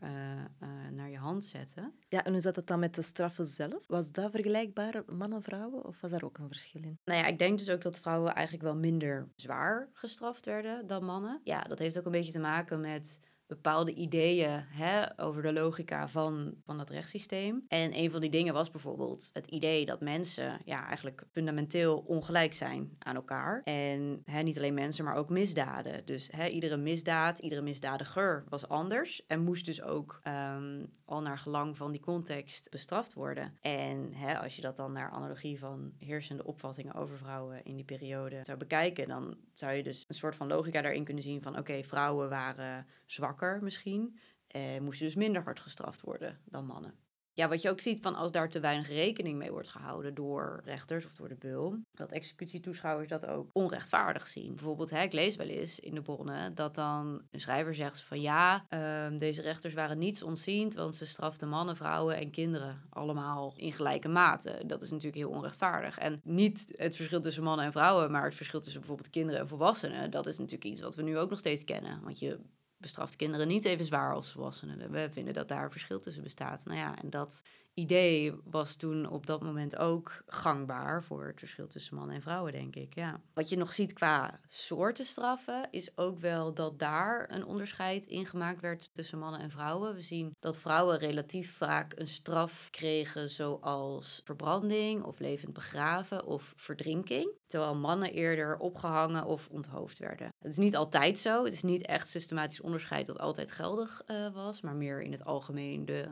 naar 0.91 1.09
je 1.09 1.17
hand 1.17 1.45
zetten. 1.45 1.93
Ja, 2.09 2.23
en 2.23 2.31
hoe 2.31 2.41
zat 2.41 2.55
het 2.55 2.67
dan 2.67 2.79
met 2.79 2.95
de 2.95 3.01
straffen 3.01 3.45
zelf? 3.45 3.87
Was 3.87 4.11
dat 4.11 4.31
vergelijkbaar 4.31 5.03
mannen-vrouwen 5.07 5.85
of 5.85 6.01
was 6.01 6.11
daar 6.11 6.22
ook 6.23 6.37
een 6.37 6.47
verschil 6.47 6.81
in? 6.81 6.99
Nou 7.03 7.19
ja, 7.19 7.25
ik 7.25 7.37
denk 7.37 7.57
dus 7.57 7.69
ook 7.69 7.81
dat 7.81 7.99
vrouwen 7.99 8.33
eigenlijk 8.33 8.65
wel 8.65 8.75
minder 8.75 9.31
zwaar 9.35 9.89
gestraft 9.93 10.45
werden 10.45 10.87
dan 10.87 11.05
mannen. 11.05 11.41
Ja, 11.43 11.61
dat 11.61 11.79
heeft 11.79 11.97
ook 11.97 12.05
een 12.05 12.11
beetje 12.11 12.31
te 12.31 12.39
maken 12.39 12.79
met 12.79 13.19
bepaalde 13.53 13.93
ideeën 13.93 14.63
hè, 14.67 15.21
over 15.21 15.41
de 15.41 15.53
logica 15.53 16.07
van, 16.07 16.53
van 16.65 16.79
het 16.79 16.89
rechtssysteem. 16.89 17.65
En 17.67 17.97
een 17.97 18.11
van 18.11 18.21
die 18.21 18.29
dingen 18.29 18.53
was 18.53 18.71
bijvoorbeeld 18.71 19.29
het 19.33 19.47
idee 19.47 19.85
dat 19.85 20.01
mensen 20.01 20.59
ja, 20.65 20.87
eigenlijk 20.87 21.23
fundamenteel 21.31 22.03
ongelijk 22.07 22.53
zijn 22.53 22.95
aan 22.99 23.15
elkaar. 23.15 23.61
En 23.63 24.21
hè, 24.25 24.41
niet 24.41 24.57
alleen 24.57 24.73
mensen, 24.73 25.05
maar 25.05 25.15
ook 25.15 25.29
misdaden. 25.29 26.05
Dus 26.05 26.29
hè, 26.31 26.47
iedere 26.47 26.77
misdaad, 26.77 27.39
iedere 27.39 27.61
misdadiger 27.61 28.43
was 28.49 28.67
anders 28.67 29.25
en 29.27 29.43
moest 29.43 29.65
dus 29.65 29.81
ook 29.81 30.19
um, 30.27 30.91
al 31.05 31.21
naar 31.21 31.37
gelang 31.37 31.77
van 31.77 31.91
die 31.91 32.01
context 32.01 32.69
bestraft 32.69 33.13
worden. 33.13 33.57
En 33.61 34.13
hè, 34.13 34.39
als 34.39 34.55
je 34.55 34.61
dat 34.61 34.75
dan 34.75 34.91
naar 34.91 35.11
analogie 35.11 35.59
van 35.59 35.93
heersende 35.99 36.45
opvattingen 36.45 36.93
over 36.93 37.17
vrouwen 37.17 37.63
in 37.63 37.75
die 37.75 37.85
periode 37.85 38.39
zou 38.43 38.57
bekijken, 38.57 39.07
dan 39.07 39.37
zou 39.53 39.73
je 39.73 39.83
dus 39.83 40.05
een 40.07 40.15
soort 40.15 40.35
van 40.35 40.47
logica 40.47 40.81
daarin 40.81 41.03
kunnen 41.03 41.23
zien 41.23 41.41
van 41.41 41.57
oké, 41.57 41.83
vrouwen 41.83 42.29
waren 42.29 42.85
zwakker 43.13 43.59
misschien, 43.63 44.19
eh, 44.47 44.79
moesten 44.79 45.05
dus 45.05 45.15
minder 45.15 45.43
hard 45.43 45.59
gestraft 45.59 46.01
worden 46.01 46.39
dan 46.45 46.65
mannen 46.65 47.03
ja, 47.33 47.47
wat 47.47 47.61
je 47.61 47.69
ook 47.69 47.81
ziet 47.81 48.01
van 48.01 48.15
als 48.15 48.31
daar 48.31 48.49
te 48.49 48.59
weinig 48.59 48.87
rekening 48.87 49.37
mee 49.37 49.51
wordt 49.51 49.69
gehouden 49.69 50.13
door 50.13 50.61
rechters 50.65 51.05
of 51.05 51.11
door 51.11 51.27
de 51.27 51.35
beul, 51.35 51.79
dat 51.91 52.11
executietoeschouwers 52.11 53.07
dat 53.07 53.25
ook 53.25 53.49
onrechtvaardig 53.53 54.27
zien. 54.27 54.55
Bijvoorbeeld, 54.55 54.89
hè, 54.89 55.01
ik 55.01 55.13
lees 55.13 55.35
wel 55.35 55.47
eens 55.47 55.79
in 55.79 55.95
de 55.95 56.01
bronnen 56.01 56.55
dat 56.55 56.75
dan 56.75 57.21
een 57.31 57.41
schrijver 57.41 57.75
zegt 57.75 58.01
van 58.01 58.21
ja, 58.21 58.65
um, 58.69 59.17
deze 59.17 59.41
rechters 59.41 59.73
waren 59.73 59.97
niets 59.97 60.23
ontziend, 60.23 60.73
want 60.73 60.95
ze 60.95 61.05
straften 61.05 61.49
mannen, 61.49 61.75
vrouwen 61.75 62.17
en 62.17 62.31
kinderen 62.31 62.81
allemaal 62.89 63.53
in 63.55 63.71
gelijke 63.71 64.09
mate. 64.09 64.63
Dat 64.65 64.81
is 64.81 64.89
natuurlijk 64.89 65.17
heel 65.17 65.29
onrechtvaardig. 65.29 65.97
En 65.97 66.21
niet 66.23 66.73
het 66.75 66.95
verschil 66.95 67.21
tussen 67.21 67.43
mannen 67.43 67.65
en 67.65 67.71
vrouwen, 67.71 68.11
maar 68.11 68.25
het 68.25 68.35
verschil 68.35 68.61
tussen 68.61 68.79
bijvoorbeeld 68.79 69.09
kinderen 69.09 69.41
en 69.41 69.47
volwassenen, 69.47 70.11
dat 70.11 70.25
is 70.25 70.37
natuurlijk 70.37 70.71
iets 70.71 70.81
wat 70.81 70.95
we 70.95 71.01
nu 71.01 71.17
ook 71.17 71.29
nog 71.29 71.39
steeds 71.39 71.63
kennen. 71.63 72.01
Want 72.03 72.19
je 72.19 72.39
bestraft 72.83 73.15
kinderen 73.15 73.47
niet 73.47 73.65
even 73.65 73.85
zwaar 73.85 74.13
als 74.13 74.31
volwassenen. 74.31 74.91
We 74.91 75.09
vinden 75.11 75.33
dat 75.33 75.47
daar 75.47 75.63
een 75.63 75.71
verschil 75.71 75.99
tussen 75.99 76.23
bestaat. 76.23 76.65
Nou 76.65 76.77
ja, 76.77 77.01
en 77.01 77.09
dat 77.09 77.43
idee 77.73 78.33
was 78.43 78.75
toen 78.75 79.09
op 79.09 79.25
dat 79.25 79.41
moment 79.41 79.77
ook 79.77 80.23
gangbaar 80.27 81.03
voor 81.03 81.27
het 81.27 81.39
verschil 81.39 81.67
tussen 81.67 81.95
mannen 81.95 82.15
en 82.15 82.21
vrouwen, 82.21 82.51
denk 82.51 82.75
ik. 82.75 82.95
Ja. 82.95 83.21
Wat 83.33 83.49
je 83.49 83.57
nog 83.57 83.73
ziet 83.73 83.93
qua 83.93 84.39
soorten 84.47 85.05
straffen, 85.05 85.67
is 85.71 85.97
ook 85.97 86.19
wel 86.19 86.53
dat 86.53 86.79
daar 86.79 87.29
een 87.31 87.45
onderscheid 87.45 88.05
in 88.05 88.25
gemaakt 88.25 88.61
werd 88.61 88.93
tussen 88.93 89.19
mannen 89.19 89.39
en 89.39 89.49
vrouwen. 89.49 89.95
We 89.95 90.01
zien 90.01 90.35
dat 90.39 90.57
vrouwen 90.57 90.97
relatief 90.97 91.57
vaak 91.57 91.99
een 91.99 92.07
straf 92.07 92.69
kregen, 92.69 93.29
zoals 93.29 94.21
verbranding 94.23 95.03
of 95.03 95.19
levend 95.19 95.53
begraven 95.53 96.25
of 96.25 96.53
verdrinking. 96.55 97.31
Terwijl 97.47 97.75
mannen 97.75 98.11
eerder 98.11 98.57
opgehangen 98.57 99.25
of 99.25 99.49
onthoofd 99.49 99.99
werden. 99.99 100.33
Het 100.39 100.51
is 100.51 100.57
niet 100.57 100.75
altijd 100.75 101.19
zo. 101.19 101.43
Het 101.43 101.53
is 101.53 101.63
niet 101.63 101.85
echt 101.85 102.09
systematisch 102.09 102.61
onderscheid 102.61 103.05
dat 103.05 103.19
altijd 103.19 103.51
geldig 103.51 104.01
uh, 104.07 104.33
was, 104.33 104.61
maar 104.61 104.75
meer 104.75 105.01
in 105.01 105.11
het 105.11 105.25
algemeen 105.25 105.85
de 105.85 106.09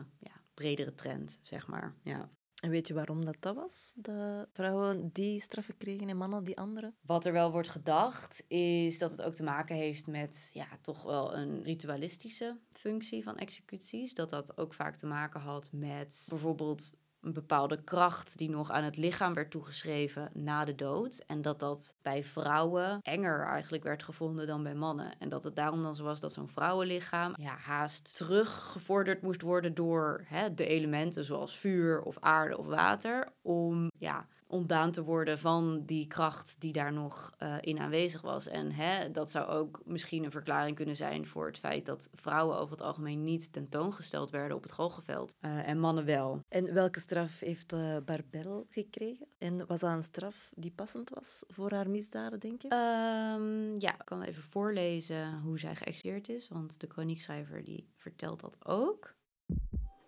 bredere 0.62 0.94
trend, 0.94 1.40
zeg 1.42 1.66
maar. 1.66 1.94
Ja. 2.02 2.30
En 2.62 2.70
weet 2.70 2.86
je 2.88 2.94
waarom 2.94 3.24
dat 3.24 3.36
dat 3.40 3.54
was? 3.54 3.92
Dat 3.96 4.48
vrouwen 4.52 5.10
die 5.12 5.40
straffen 5.40 5.76
kregen 5.76 6.08
en 6.08 6.16
mannen 6.16 6.44
die 6.44 6.58
andere? 6.58 6.92
Wat 7.00 7.26
er 7.26 7.32
wel 7.32 7.50
wordt 7.50 7.68
gedacht, 7.68 8.44
is 8.48 8.98
dat 8.98 9.10
het 9.10 9.22
ook 9.22 9.34
te 9.34 9.42
maken 9.42 9.76
heeft 9.76 10.06
met 10.06 10.50
ja, 10.52 10.66
toch 10.80 11.02
wel 11.02 11.36
een 11.36 11.62
ritualistische 11.62 12.58
functie 12.72 13.22
van 13.22 13.36
executies. 13.36 14.14
Dat 14.14 14.30
dat 14.30 14.58
ook 14.58 14.74
vaak 14.74 14.96
te 14.96 15.06
maken 15.06 15.40
had 15.40 15.72
met 15.72 16.26
bijvoorbeeld 16.28 16.92
een 17.22 17.32
bepaalde 17.32 17.82
kracht 17.84 18.38
die 18.38 18.50
nog 18.50 18.70
aan 18.70 18.84
het 18.84 18.96
lichaam 18.96 19.34
werd 19.34 19.50
toegeschreven 19.50 20.30
na 20.34 20.64
de 20.64 20.74
dood. 20.74 21.24
En 21.26 21.42
dat 21.42 21.58
dat 21.58 21.94
bij 22.02 22.24
vrouwen 22.24 22.98
enger 23.02 23.46
eigenlijk 23.46 23.82
werd 23.82 24.02
gevonden 24.02 24.46
dan 24.46 24.62
bij 24.62 24.74
mannen. 24.74 25.18
En 25.18 25.28
dat 25.28 25.42
het 25.42 25.56
daarom 25.56 25.82
dan 25.82 25.94
zo 25.94 26.04
was 26.04 26.20
dat 26.20 26.32
zo'n 26.32 26.48
vrouwenlichaam 26.48 27.32
ja, 27.36 27.56
haast 27.56 28.16
teruggevorderd 28.16 29.22
moest 29.22 29.42
worden 29.42 29.74
door 29.74 30.24
hè, 30.24 30.54
de 30.54 30.66
elementen 30.66 31.24
zoals 31.24 31.58
vuur 31.58 32.02
of 32.02 32.16
aarde 32.20 32.58
of 32.58 32.66
water. 32.66 33.32
Om 33.42 33.90
ja, 33.98 34.26
ontdaan 34.52 34.90
te 34.90 35.02
worden 35.02 35.38
van 35.38 35.82
die 35.86 36.06
kracht 36.06 36.56
die 36.58 36.72
daar 36.72 36.92
nog 36.92 37.32
uh, 37.42 37.56
in 37.60 37.78
aanwezig 37.78 38.20
was. 38.20 38.46
En 38.48 38.72
hè, 38.72 39.10
dat 39.10 39.30
zou 39.30 39.48
ook 39.48 39.80
misschien 39.84 40.24
een 40.24 40.30
verklaring 40.30 40.76
kunnen 40.76 40.96
zijn 40.96 41.26
voor 41.26 41.46
het 41.46 41.58
feit 41.58 41.86
dat 41.86 42.08
vrouwen 42.14 42.58
over 42.58 42.72
het 42.76 42.86
algemeen 42.86 43.24
niet 43.24 43.52
tentoongesteld 43.52 44.30
werden 44.30 44.56
op 44.56 44.62
het 44.62 44.72
goocheveld 44.72 45.34
uh, 45.40 45.68
en 45.68 45.78
mannen 45.78 46.04
wel. 46.04 46.40
En 46.48 46.74
welke 46.74 47.00
straf 47.00 47.40
heeft 47.40 47.72
uh, 47.72 47.96
Barbel 48.04 48.66
gekregen? 48.70 49.26
En 49.38 49.66
was 49.66 49.80
dat 49.80 49.92
een 49.92 50.02
straf 50.02 50.52
die 50.56 50.72
passend 50.72 51.10
was 51.10 51.44
voor 51.48 51.72
haar 51.72 51.90
misdaden, 51.90 52.40
denk 52.40 52.62
je? 52.62 52.68
Um, 52.68 53.80
ja, 53.80 53.92
ik 53.92 54.04
kan 54.04 54.22
even 54.22 54.42
voorlezen 54.42 55.40
hoe 55.40 55.58
zij 55.58 55.76
geëxecuteerd 55.76 56.28
is, 56.28 56.48
want 56.48 56.80
de 56.80 56.86
chroniekschrijver 56.86 57.64
die 57.64 57.88
vertelt 57.96 58.40
dat 58.40 58.56
ook. 58.64 59.14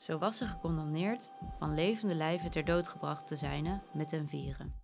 Zo 0.05 0.19
was 0.19 0.37
ze 0.37 0.47
gecondamneerd 0.47 1.33
van 1.59 1.75
levende 1.75 2.14
lijven 2.14 2.51
ter 2.51 2.64
dood 2.64 2.88
gebracht 2.88 3.27
te 3.27 3.37
zijn 3.37 3.83
met 3.95 4.12
een 4.12 4.29
vieren. 4.29 4.75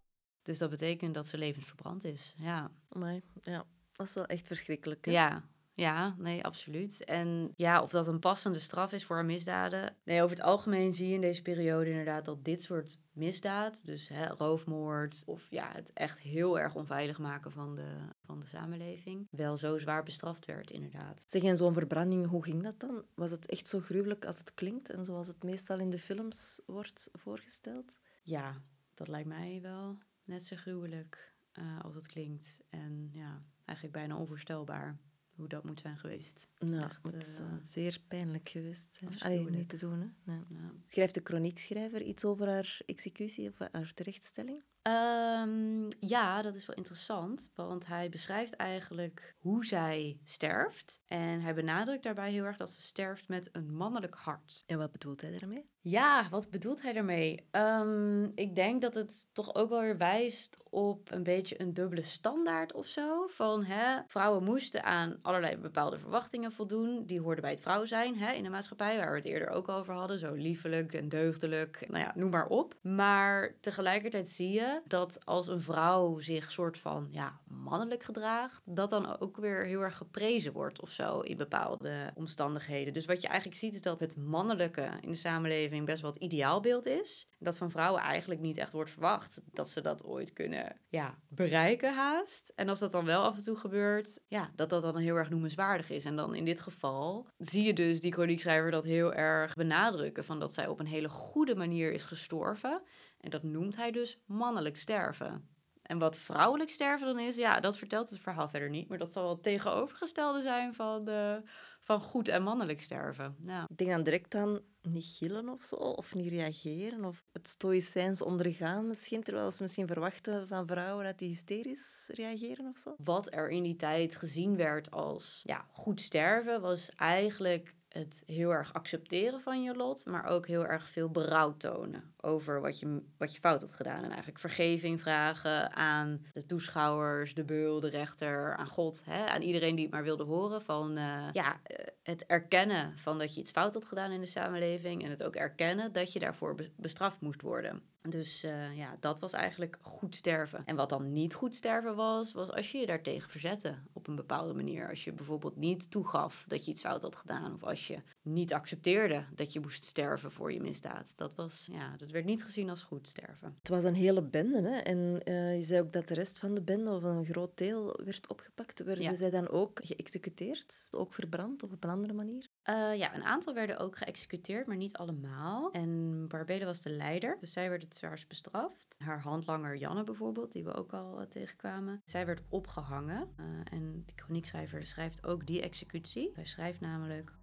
Dus 0.43 0.59
dat 0.59 0.71
betekent 0.71 1.15
dat 1.15 1.27
ze 1.27 1.39
levend 1.39 1.67
verbrand 1.67 2.05
is. 2.05 2.35
Ja. 2.39 2.71
Nee, 2.89 3.23
ja, 3.43 3.65
dat 3.93 4.07
is 4.07 4.15
wel 4.15 4.27
echt 4.27 4.47
verschrikkelijk. 4.47 5.05
Hè? 5.05 5.11
Ja, 5.11 5.43
ja, 5.81 6.15
nee, 6.19 6.45
absoluut. 6.45 7.05
En 7.05 7.53
ja, 7.57 7.83
of 7.83 7.91
dat 7.91 8.07
een 8.07 8.19
passende 8.19 8.59
straf 8.59 8.93
is 8.93 9.05
voor 9.05 9.17
haar 9.17 9.25
misdaden. 9.25 9.97
Nee, 10.05 10.23
over 10.23 10.37
het 10.37 10.47
algemeen 10.47 10.93
zie 10.93 11.09
je 11.09 11.15
in 11.15 11.21
deze 11.21 11.43
periode 11.43 11.91
inderdaad 11.91 12.25
dat 12.25 12.45
dit 12.45 12.63
soort 12.63 13.01
misdaad, 13.13 13.87
dus 13.87 14.09
hè, 14.09 14.27
roofmoord 14.27 15.23
of 15.27 15.47
ja, 15.51 15.71
het 15.73 15.93
echt 15.93 16.21
heel 16.21 16.59
erg 16.59 16.75
onveilig 16.75 17.19
maken 17.19 17.53
van 17.53 17.75
de, 17.75 17.97
van 18.25 18.41
de 18.41 18.47
samenleving, 18.47 19.27
wel 19.31 19.57
zo 19.57 19.79
zwaar 19.79 20.03
bestraft 20.03 20.47
werd, 20.47 20.71
inderdaad. 20.71 21.25
Zeg, 21.27 21.43
en 21.43 21.57
zo'n 21.57 21.75
verbranding, 21.75 22.27
hoe 22.27 22.45
ging 22.45 22.63
dat 22.63 22.81
dan? 22.81 23.05
Was 23.15 23.31
het 23.31 23.47
echt 23.47 23.69
zo 23.69 23.81
gruwelijk 23.81 24.25
als 24.25 24.39
het 24.39 24.55
klinkt 24.55 24.91
en 24.91 25.05
zoals 25.05 25.27
het 25.27 25.43
meestal 25.43 25.79
in 25.79 25.91
de 25.91 25.99
films 25.99 26.61
wordt 26.67 27.11
voorgesteld? 27.13 27.99
Ja, 28.23 28.63
dat 28.95 29.09
lijkt 29.09 29.29
mij 29.29 29.59
wel 29.63 29.99
net 30.25 30.45
zo 30.45 30.57
gruwelijk 30.57 31.35
uh, 31.59 31.81
als 31.81 31.95
het 31.95 32.07
klinkt. 32.07 32.61
En 32.69 33.11
ja, 33.13 33.43
eigenlijk 33.65 33.99
bijna 33.99 34.17
onvoorstelbaar 34.17 34.99
hoe 35.41 35.49
dat 35.49 35.65
moet 35.65 35.81
zijn 35.81 35.97
geweest. 35.97 36.49
Nou, 36.59 36.85
Echt, 36.85 37.03
het 37.03 37.23
is 37.23 37.41
uh, 37.41 37.47
zeer 37.63 38.01
pijnlijk 38.09 38.49
geweest. 38.49 39.01
Alleen 39.19 39.51
niet 39.51 39.69
te 39.69 39.79
doen. 39.79 40.01
Hè? 40.01 40.33
Nee. 40.33 40.45
Ja. 40.49 40.73
Schrijft 40.85 41.15
de 41.15 41.21
chroniekschrijver 41.25 42.03
iets 42.03 42.25
over 42.25 42.49
haar 42.49 42.81
executie 42.87 43.49
of 43.49 43.59
haar 43.73 43.93
terechtstelling? 43.95 44.63
Um, 44.83 45.89
ja, 45.99 46.43
dat 46.43 46.55
is 46.55 46.67
wel 46.67 46.77
interessant, 46.77 47.53
want 47.55 47.87
hij 47.87 48.09
beschrijft 48.09 48.55
eigenlijk 48.57 49.35
hoe 49.39 49.65
zij 49.65 50.21
sterft. 50.25 51.03
En 51.07 51.41
hij 51.41 51.55
benadrukt 51.55 52.03
daarbij 52.03 52.31
heel 52.31 52.45
erg 52.45 52.57
dat 52.57 52.71
ze 52.71 52.81
sterft 52.81 53.29
met 53.29 53.49
een 53.53 53.75
mannelijk 53.75 54.15
hart. 54.15 54.63
En 54.67 54.79
wat 54.79 54.93
bedoelt 54.93 55.21
hij 55.21 55.39
daarmee? 55.39 55.69
Ja, 55.83 56.29
wat 56.31 56.51
bedoelt 56.51 56.83
hij 56.83 56.93
daarmee? 56.93 57.49
Um, 57.51 58.33
ik 58.35 58.55
denk 58.55 58.81
dat 58.81 58.95
het 58.95 59.29
toch 59.33 59.55
ook 59.55 59.69
wel 59.69 59.81
weer 59.81 59.97
wijst 59.97 60.57
op 60.71 61.11
een 61.11 61.23
beetje 61.23 61.61
een 61.61 61.75
dubbele 61.75 62.03
standaard 62.03 62.73
of 62.73 62.87
zo. 62.87 63.27
Van 63.27 63.65
hè, 63.65 64.01
vrouwen 64.07 64.45
moesten 64.45 64.85
aan 64.85 65.19
allerlei 65.23 65.57
bepaalde 65.57 65.99
verwachtingen 65.99 66.53
voldoen. 66.53 67.07
Die 67.07 67.21
hoorden 67.21 67.43
bij 67.43 67.51
het 67.51 67.61
vrouw 67.61 67.85
zijn 67.85 68.17
hè, 68.17 68.33
in 68.33 68.43
de 68.43 68.49
maatschappij, 68.49 68.97
waar 68.97 69.11
we 69.11 69.17
het 69.17 69.27
eerder 69.27 69.49
ook 69.49 69.69
over 69.69 69.95
hadden. 69.95 70.19
Zo 70.19 70.33
liefelijk 70.33 70.93
en 70.93 71.09
deugdelijk, 71.09 71.85
nou 71.89 72.05
ja, 72.05 72.13
noem 72.15 72.31
maar 72.31 72.47
op. 72.47 72.75
Maar 72.83 73.55
tegelijkertijd 73.61 74.29
zie 74.29 74.51
je 74.51 74.70
dat 74.87 75.21
als 75.25 75.49
een 75.49 75.61
vrouw 75.61 76.19
zich 76.19 76.51
soort 76.51 76.79
van 76.79 77.09
ja, 77.11 77.41
mannelijk 77.49 78.03
gedraagt, 78.03 78.63
dat 78.65 78.91
dan 78.91 79.21
ook 79.21 79.37
weer 79.37 79.65
heel 79.65 79.81
erg 79.81 79.97
geprezen 79.97 80.53
wordt 80.53 80.81
of 80.81 80.91
zo 80.91 81.21
in 81.21 81.37
bepaalde 81.37 82.11
omstandigheden. 82.15 82.93
Dus 82.93 83.05
wat 83.05 83.23
je 83.23 83.29
eigenlijk 83.29 83.59
ziet 83.59 83.75
is 83.75 83.83
dat 83.83 84.01
het 84.01 84.17
mannelijke 84.17 84.91
in 85.01 85.11
de 85.11 85.17
samenleving 85.17 85.87
best 85.87 86.03
wel 86.03 86.13
het 86.13 86.23
ideaalbeeld 86.23 86.87
is. 86.87 87.29
Dat 87.39 87.57
van 87.57 87.71
vrouwen 87.71 88.03
eigenlijk 88.03 88.41
niet 88.41 88.57
echt 88.57 88.73
wordt 88.73 88.91
verwacht 88.91 89.43
dat 89.53 89.69
ze 89.69 89.81
dat 89.81 90.05
ooit 90.05 90.33
kunnen 90.33 90.77
ja, 90.89 91.19
bereiken 91.29 91.95
haast. 91.95 92.53
En 92.55 92.69
als 92.69 92.79
dat 92.79 92.93
dan 92.93 93.05
wel 93.05 93.23
af 93.23 93.37
en 93.37 93.45
toe 93.45 93.57
gebeurt, 93.57 94.21
ja, 94.29 94.51
dat 94.55 94.71
dat 94.71 94.83
dan 94.83 94.97
heel 94.97 95.17
erg 95.17 95.31
noemenswaardig 95.31 95.91
is. 95.91 96.05
En 96.05 96.17
dan 96.17 96.35
in 96.35 96.45
dit 96.45 96.61
geval 96.61 97.27
zie 97.39 97.63
je 97.63 97.73
dus 97.73 98.01
die 98.01 98.13
chroniekschrijver 98.13 98.71
dat 98.71 98.85
heel 98.85 99.13
erg 99.13 99.55
benadrukken 99.55 100.25
van 100.25 100.41
dat 100.41 100.53
zij 100.53 100.67
op 100.67 100.81
een 100.81 100.87
hele 100.87 101.09
goede 101.09 101.55
manier 101.55 101.93
is 101.93 102.03
gestorven. 102.03 102.83
En 103.21 103.31
dat 103.31 103.43
noemt 103.43 103.77
hij 103.77 103.91
dus 103.91 104.19
mannelijk 104.27 104.79
sterven. 104.79 105.49
En 105.91 105.99
wat 105.99 106.19
vrouwelijk 106.19 106.71
sterven 106.71 107.07
dan 107.07 107.19
is, 107.19 107.37
ja, 107.37 107.61
dat 107.61 107.77
vertelt 107.77 108.11
het 108.11 108.21
verhaal 108.21 108.49
verder 108.49 108.71
niet. 108.71 108.89
Maar 108.89 108.99
dat 108.99 109.13
zal 109.13 109.23
wel 109.23 109.33
het 109.33 109.43
tegenovergestelde 109.43 110.41
zijn 110.41 110.75
van, 110.75 111.09
uh, 111.09 111.37
van 111.81 112.01
goed 112.01 112.29
en 112.29 112.43
mannelijk 112.43 112.81
sterven. 112.81 113.37
Ja. 113.47 113.67
Ik 113.69 113.77
denk 113.77 113.91
dan 113.91 114.03
direct 114.03 114.35
aan 114.35 114.61
niet 114.83 115.17
gillen 115.19 115.49
of 115.49 115.63
zo, 115.63 115.75
of 115.77 116.15
niet 116.15 116.29
reageren, 116.29 117.05
of 117.05 117.25
het 117.33 117.49
stoïcijns 117.49 118.23
ondergaan 118.23 118.87
misschien, 118.87 119.23
terwijl 119.23 119.51
ze 119.51 119.63
misschien 119.63 119.87
verwachten 119.87 120.49
van 120.49 120.67
vrouwen 120.67 121.05
dat 121.05 121.19
die 121.19 121.29
hysterisch 121.29 122.11
reageren 122.13 122.67
of 122.67 122.79
zo. 122.79 122.95
Wat 123.05 123.33
er 123.33 123.49
in 123.49 123.63
die 123.63 123.77
tijd 123.77 124.17
gezien 124.17 124.57
werd 124.57 124.91
als 124.91 125.41
ja, 125.45 125.67
goed 125.73 126.01
sterven, 126.01 126.61
was 126.61 126.91
eigenlijk 126.97 127.75
het 127.93 128.23
heel 128.27 128.51
erg 128.51 128.73
accepteren 128.73 129.41
van 129.41 129.63
je 129.63 129.75
lot, 129.75 130.07
maar 130.07 130.25
ook 130.25 130.47
heel 130.47 130.67
erg 130.67 130.89
veel 130.89 131.09
berouw 131.09 131.57
tonen 131.57 132.15
over 132.21 132.61
wat 132.61 132.79
je, 132.79 133.03
wat 133.17 133.35
je 133.35 133.41
fout 133.41 133.61
had 133.61 133.73
gedaan. 133.73 134.03
En 134.03 134.09
eigenlijk 134.09 134.39
vergeving 134.39 135.01
vragen 135.01 135.73
aan 135.73 136.27
de 136.33 136.47
toeschouwers, 136.47 137.35
de 137.35 137.45
beul, 137.45 137.81
de 137.81 137.89
rechter, 137.89 138.57
aan 138.57 138.69
God, 138.69 139.03
hè, 139.05 139.27
aan 139.27 139.43
iedereen 139.43 139.75
die 139.75 139.85
het 139.85 139.95
maar 139.95 140.03
wilde 140.03 140.25
horen. 140.25 140.63
Van 140.63 140.99
uh, 140.99 141.29
ja, 141.33 141.61
eh, 141.63 141.87
het 142.03 142.27
erkennen 142.27 142.99
van 142.99 143.19
dat 143.19 143.35
je 143.35 143.41
iets 143.41 143.51
fout 143.51 143.75
had 143.75 143.85
gedaan 143.85 144.13
in 144.13 144.21
de 144.21 144.27
samenleving 144.27 145.05
en 145.05 145.11
het 145.11 145.23
ook 145.23 145.37
erkennen 145.37 145.93
dat 145.93 146.13
je 146.13 146.19
daarvoor 146.19 146.55
bestraft 146.77 147.21
moest 147.21 147.43
worden. 147.43 147.83
Dus 148.09 148.45
uh, 148.45 148.77
ja, 148.77 148.97
dat 149.01 149.21
was 149.21 149.33
eigenlijk 149.33 149.79
goed 149.81 150.17
sterven. 150.17 150.63
En 150.65 150.77
wat 150.77 150.89
dan 150.89 151.13
niet 151.13 151.35
goed 151.35 151.55
sterven 151.55 151.97
was, 151.97 152.33
was 152.33 152.51
als 152.51 152.73
je 152.73 152.79
je 152.79 152.87
daartegen 152.87 153.31
verzette 153.31 153.75
op 153.93 154.09
een 154.09 154.17
bepaalde 154.17 154.55
manier. 154.55 154.89
Als 154.89 155.05
je 155.05 155.13
bijvoorbeeld 155.13 155.57
niet 155.57 155.91
toegaf 155.91 156.45
dat 156.49 156.65
je 156.65 156.71
iets 156.71 156.81
fout 156.81 157.03
had 157.03 157.17
gedaan. 157.17 157.55
Of 157.55 157.65
als 157.65 157.87
je 157.87 157.99
niet 158.23 158.53
accepteerde 158.53 159.25
dat 159.35 159.53
je 159.53 159.61
moest 159.61 159.85
sterven 159.85 160.31
voor 160.31 160.53
je 160.53 160.61
misdaad. 160.61 161.13
Dat, 161.17 161.35
was, 161.35 161.69
ja, 161.73 161.97
dat 161.97 162.11
werd 162.11 162.25
niet 162.25 162.45
gezien 162.45 162.71
als 162.71 162.83
goed 162.83 163.09
sterven. 163.09 163.57
Het 163.59 163.69
was 163.69 163.85
een 163.85 163.95
hele 163.95 164.23
bende. 164.23 164.63
Hè? 164.63 164.77
En 164.79 165.21
uh, 165.25 165.57
je 165.57 165.63
zei 165.63 165.81
ook 165.81 165.93
dat 165.93 166.09
de 166.09 166.15
rest 166.15 166.39
van 166.39 166.55
de 166.55 166.63
bende, 166.63 166.91
of 166.91 167.03
een 167.03 167.25
groot 167.25 167.59
deel, 167.59 168.01
werd 168.05 168.29
opgepakt. 168.29 168.83
Werden 168.85 169.05
ja. 169.05 169.15
zij 169.15 169.31
dan 169.31 169.49
ook 169.49 169.81
geëxecuteerd? 169.83 170.89
Ook 170.91 171.13
verbrand 171.13 171.63
of 171.63 171.73
op 171.73 171.85
een 171.85 171.91
andere 171.91 172.13
manier? 172.13 172.49
Uh, 172.65 172.97
ja, 172.97 173.15
een 173.15 173.25
aantal 173.25 173.55
werden 173.55 173.79
ook 173.79 173.97
geëxecuteerd, 173.97 174.67
maar 174.67 174.77
niet 174.77 174.97
allemaal. 174.97 175.71
En 175.71 176.25
Barbede 176.29 176.65
was 176.65 176.83
de 176.83 176.91
leider, 176.91 177.37
dus 177.41 177.53
zij 177.53 177.69
werd 177.71 177.90
het 177.91 177.99
zwaarst 177.99 178.29
bestraft. 178.29 178.97
Haar 178.99 179.21
handlanger 179.21 179.77
Janne 179.77 180.05
bijvoorbeeld, 180.05 180.53
die 180.53 180.65
we 180.65 180.75
ook 180.75 180.93
al 180.93 181.21
uh, 181.21 181.27
tegenkwamen, 181.27 182.03
zij 182.05 182.27
werd 182.27 182.43
opgehangen. 182.49 183.29
Uh, 183.41 183.47
en 183.71 184.03
de 184.07 184.13
chroniekschrijver 184.17 184.87
schrijft 184.87 185.27
ook 185.27 185.47
die 185.47 185.63
executie. 185.63 186.31
Hij 186.35 186.45
schrijft 186.47 186.81
namelijk... 186.81 187.39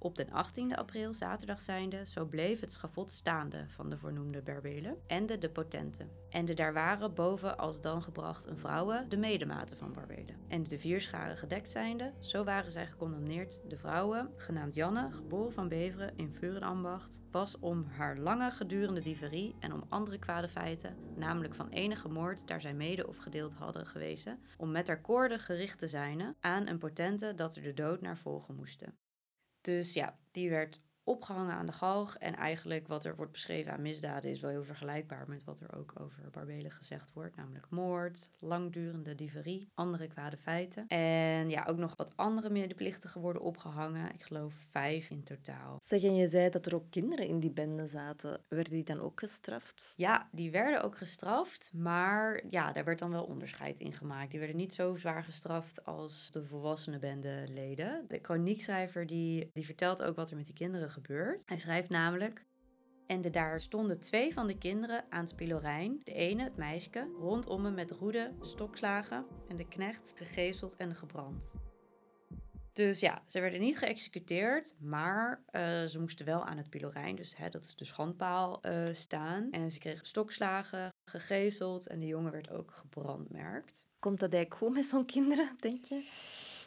Op 0.00 0.16
den 0.16 0.28
18e 0.28 0.74
april, 0.74 1.12
zaterdag 1.12 1.60
zijnde, 1.60 2.06
zo 2.06 2.24
bleef 2.24 2.60
het 2.60 2.72
schavot 2.72 3.10
staande 3.10 3.64
van 3.68 3.90
de 3.90 3.98
voornoemde 3.98 4.42
Berbelen 4.42 4.96
en 5.06 5.26
de, 5.26 5.50
potenten. 5.50 6.10
En 6.30 6.44
de 6.44 6.54
daar 6.54 6.72
waren 6.72 7.14
boven 7.14 7.58
als 7.58 7.80
dan 7.80 8.02
gebracht 8.02 8.46
een 8.46 8.58
vrouwen 8.58 9.08
de 9.08 9.16
medematen 9.16 9.76
van 9.76 9.92
Barbelen. 9.92 10.36
En 10.48 10.64
de 10.64 10.78
vier 10.78 11.00
scharen 11.00 11.36
gedekt 11.36 11.68
zijnde, 11.68 12.12
zo 12.18 12.44
waren 12.44 12.72
zij 12.72 12.86
gecondemneerd 12.86 13.62
de 13.70 13.76
vrouwen, 13.76 14.30
genaamd 14.36 14.74
Janne, 14.74 15.12
geboren 15.12 15.52
van 15.52 15.68
Beveren 15.68 16.16
in 16.16 16.32
Vurenambacht, 16.32 17.20
was 17.30 17.58
om 17.58 17.84
haar 17.84 18.18
lange 18.18 18.50
gedurende 18.50 19.00
dieverie 19.00 19.54
en 19.58 19.72
om 19.72 19.84
andere 19.88 20.18
kwade 20.18 20.48
feiten, 20.48 20.96
namelijk 21.16 21.54
van 21.54 21.68
enige 21.68 22.08
moord 22.08 22.46
daar 22.46 22.60
zij 22.60 22.74
mede 22.74 23.06
of 23.06 23.16
gedeeld 23.16 23.54
hadden 23.54 23.86
gewezen, 23.86 24.38
om 24.56 24.70
met 24.70 24.86
haar 24.86 25.00
koorden 25.00 25.38
gericht 25.38 25.78
te 25.78 25.88
zijn 25.88 26.36
aan 26.40 26.66
een 26.66 26.78
potente 26.78 27.34
dat 27.34 27.56
er 27.56 27.62
de 27.62 27.74
dood 27.74 28.00
naar 28.00 28.18
volgen 28.18 28.54
moesten. 28.54 29.07
Dus 29.60 29.92
ja, 29.92 30.18
die 30.30 30.50
werd 30.50 30.80
opgehangen 31.08 31.54
aan 31.54 31.66
de 31.66 31.72
galg. 31.72 32.16
En 32.16 32.36
eigenlijk 32.36 32.88
wat 32.88 33.04
er 33.04 33.16
wordt 33.16 33.32
beschreven 33.32 33.72
aan 33.72 33.82
misdaden 33.82 34.30
is 34.30 34.40
wel 34.40 34.50
heel 34.50 34.64
vergelijkbaar 34.64 35.24
met 35.28 35.44
wat 35.44 35.60
er 35.60 35.76
ook 35.78 35.92
over 36.00 36.30
Barbelen 36.30 36.70
gezegd 36.70 37.12
wordt. 37.12 37.36
Namelijk 37.36 37.70
moord, 37.70 38.28
langdurende 38.38 39.14
dieverie, 39.14 39.68
andere 39.74 40.06
kwade 40.06 40.36
feiten. 40.36 40.86
En 40.86 41.50
ja, 41.50 41.64
ook 41.68 41.76
nog 41.76 41.96
wat 41.96 42.16
andere 42.16 42.50
medeplichtigen 42.50 43.20
worden 43.20 43.42
opgehangen. 43.42 44.14
Ik 44.14 44.22
geloof 44.22 44.54
vijf 44.70 45.10
in 45.10 45.22
totaal. 45.22 45.78
Zeg, 45.80 46.02
en 46.02 46.14
je 46.14 46.28
zei 46.28 46.50
dat 46.50 46.66
er 46.66 46.74
ook 46.74 46.90
kinderen 46.90 47.26
in 47.26 47.40
die 47.40 47.50
bende 47.50 47.86
zaten. 47.86 48.40
Werden 48.48 48.72
die 48.72 48.84
dan 48.84 49.00
ook 49.00 49.18
gestraft? 49.18 49.92
Ja, 49.96 50.28
die 50.32 50.50
werden 50.50 50.82
ook 50.82 50.96
gestraft. 50.96 51.70
Maar 51.74 52.42
ja, 52.50 52.72
daar 52.72 52.84
werd 52.84 52.98
dan 52.98 53.10
wel 53.10 53.24
onderscheid 53.24 53.80
in 53.80 53.92
gemaakt. 53.92 54.30
Die 54.30 54.38
werden 54.38 54.56
niet 54.56 54.74
zo 54.74 54.94
zwaar 54.94 55.24
gestraft 55.24 55.84
als 55.84 56.30
de 56.30 56.44
volwassene 56.44 56.98
bendeleden. 56.98 58.04
De 58.08 58.18
chroniekschrijver 58.22 59.06
die, 59.06 59.50
die 59.52 59.64
vertelt 59.64 60.02
ook 60.02 60.16
wat 60.16 60.30
er 60.30 60.36
met 60.36 60.46
die 60.46 60.54
kinderen 60.54 60.90
Hij 61.46 61.58
schrijft 61.58 61.88
namelijk. 61.88 62.46
En 63.06 63.20
de, 63.20 63.30
daar 63.30 63.60
stonden 63.60 64.00
twee 64.00 64.32
van 64.32 64.46
de 64.46 64.58
kinderen 64.58 65.04
aan 65.08 65.24
het 65.24 65.36
pilorijn. 65.36 66.00
De 66.04 66.12
ene, 66.12 66.42
het 66.42 66.56
meisje, 66.56 67.10
rondom 67.18 67.62
me 67.62 67.70
met 67.70 67.90
roeden, 67.90 68.36
stokslagen. 68.40 69.26
En 69.48 69.56
de 69.56 69.68
knecht 69.68 70.12
gegezeld 70.16 70.76
en 70.76 70.94
gebrand. 70.94 71.50
Dus 72.78 73.00
ja, 73.00 73.22
ze 73.26 73.40
werden 73.40 73.60
niet 73.60 73.78
geëxecuteerd, 73.78 74.76
maar 74.80 75.42
uh, 75.52 75.84
ze 75.84 76.00
moesten 76.00 76.26
wel 76.26 76.44
aan 76.44 76.56
het 76.56 76.70
pilorijn, 76.70 77.16
dus 77.16 77.36
hè, 77.36 77.48
dat 77.48 77.64
is 77.64 77.76
de 77.76 77.84
schandpaal, 77.84 78.66
uh, 78.66 78.88
staan. 78.92 79.50
En 79.50 79.70
ze 79.70 79.78
kregen 79.78 80.06
stokslagen, 80.06 80.92
gegezeld 81.04 81.86
en 81.86 82.00
de 82.00 82.06
jongen 82.06 82.32
werd 82.32 82.50
ook 82.50 82.70
gebrandmerkt. 82.70 83.88
Komt 83.98 84.20
dat 84.20 84.32
eigenlijk 84.32 84.62
goed 84.62 84.74
met 84.74 84.86
zo'n 84.86 85.04
kinderen, 85.04 85.56
denk 85.60 85.84
je? 85.84 86.08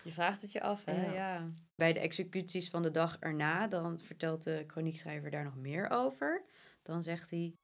Je 0.03 0.11
vraagt 0.11 0.41
het 0.41 0.51
je 0.51 0.61
af, 0.61 0.85
hè? 0.85 1.05
Ja. 1.05 1.13
ja. 1.13 1.51
Bij 1.75 1.93
de 1.93 1.99
executies 1.99 2.69
van 2.69 2.81
de 2.81 2.91
dag 2.91 3.17
erna, 3.19 3.67
dan 3.67 3.99
vertelt 3.99 4.43
de 4.43 4.63
chroniekschrijver 4.67 5.31
daar 5.31 5.43
nog 5.43 5.55
meer 5.55 5.89
over. 5.89 6.43
Dan 6.83 7.03
zegt 7.03 7.29
hij... 7.29 7.55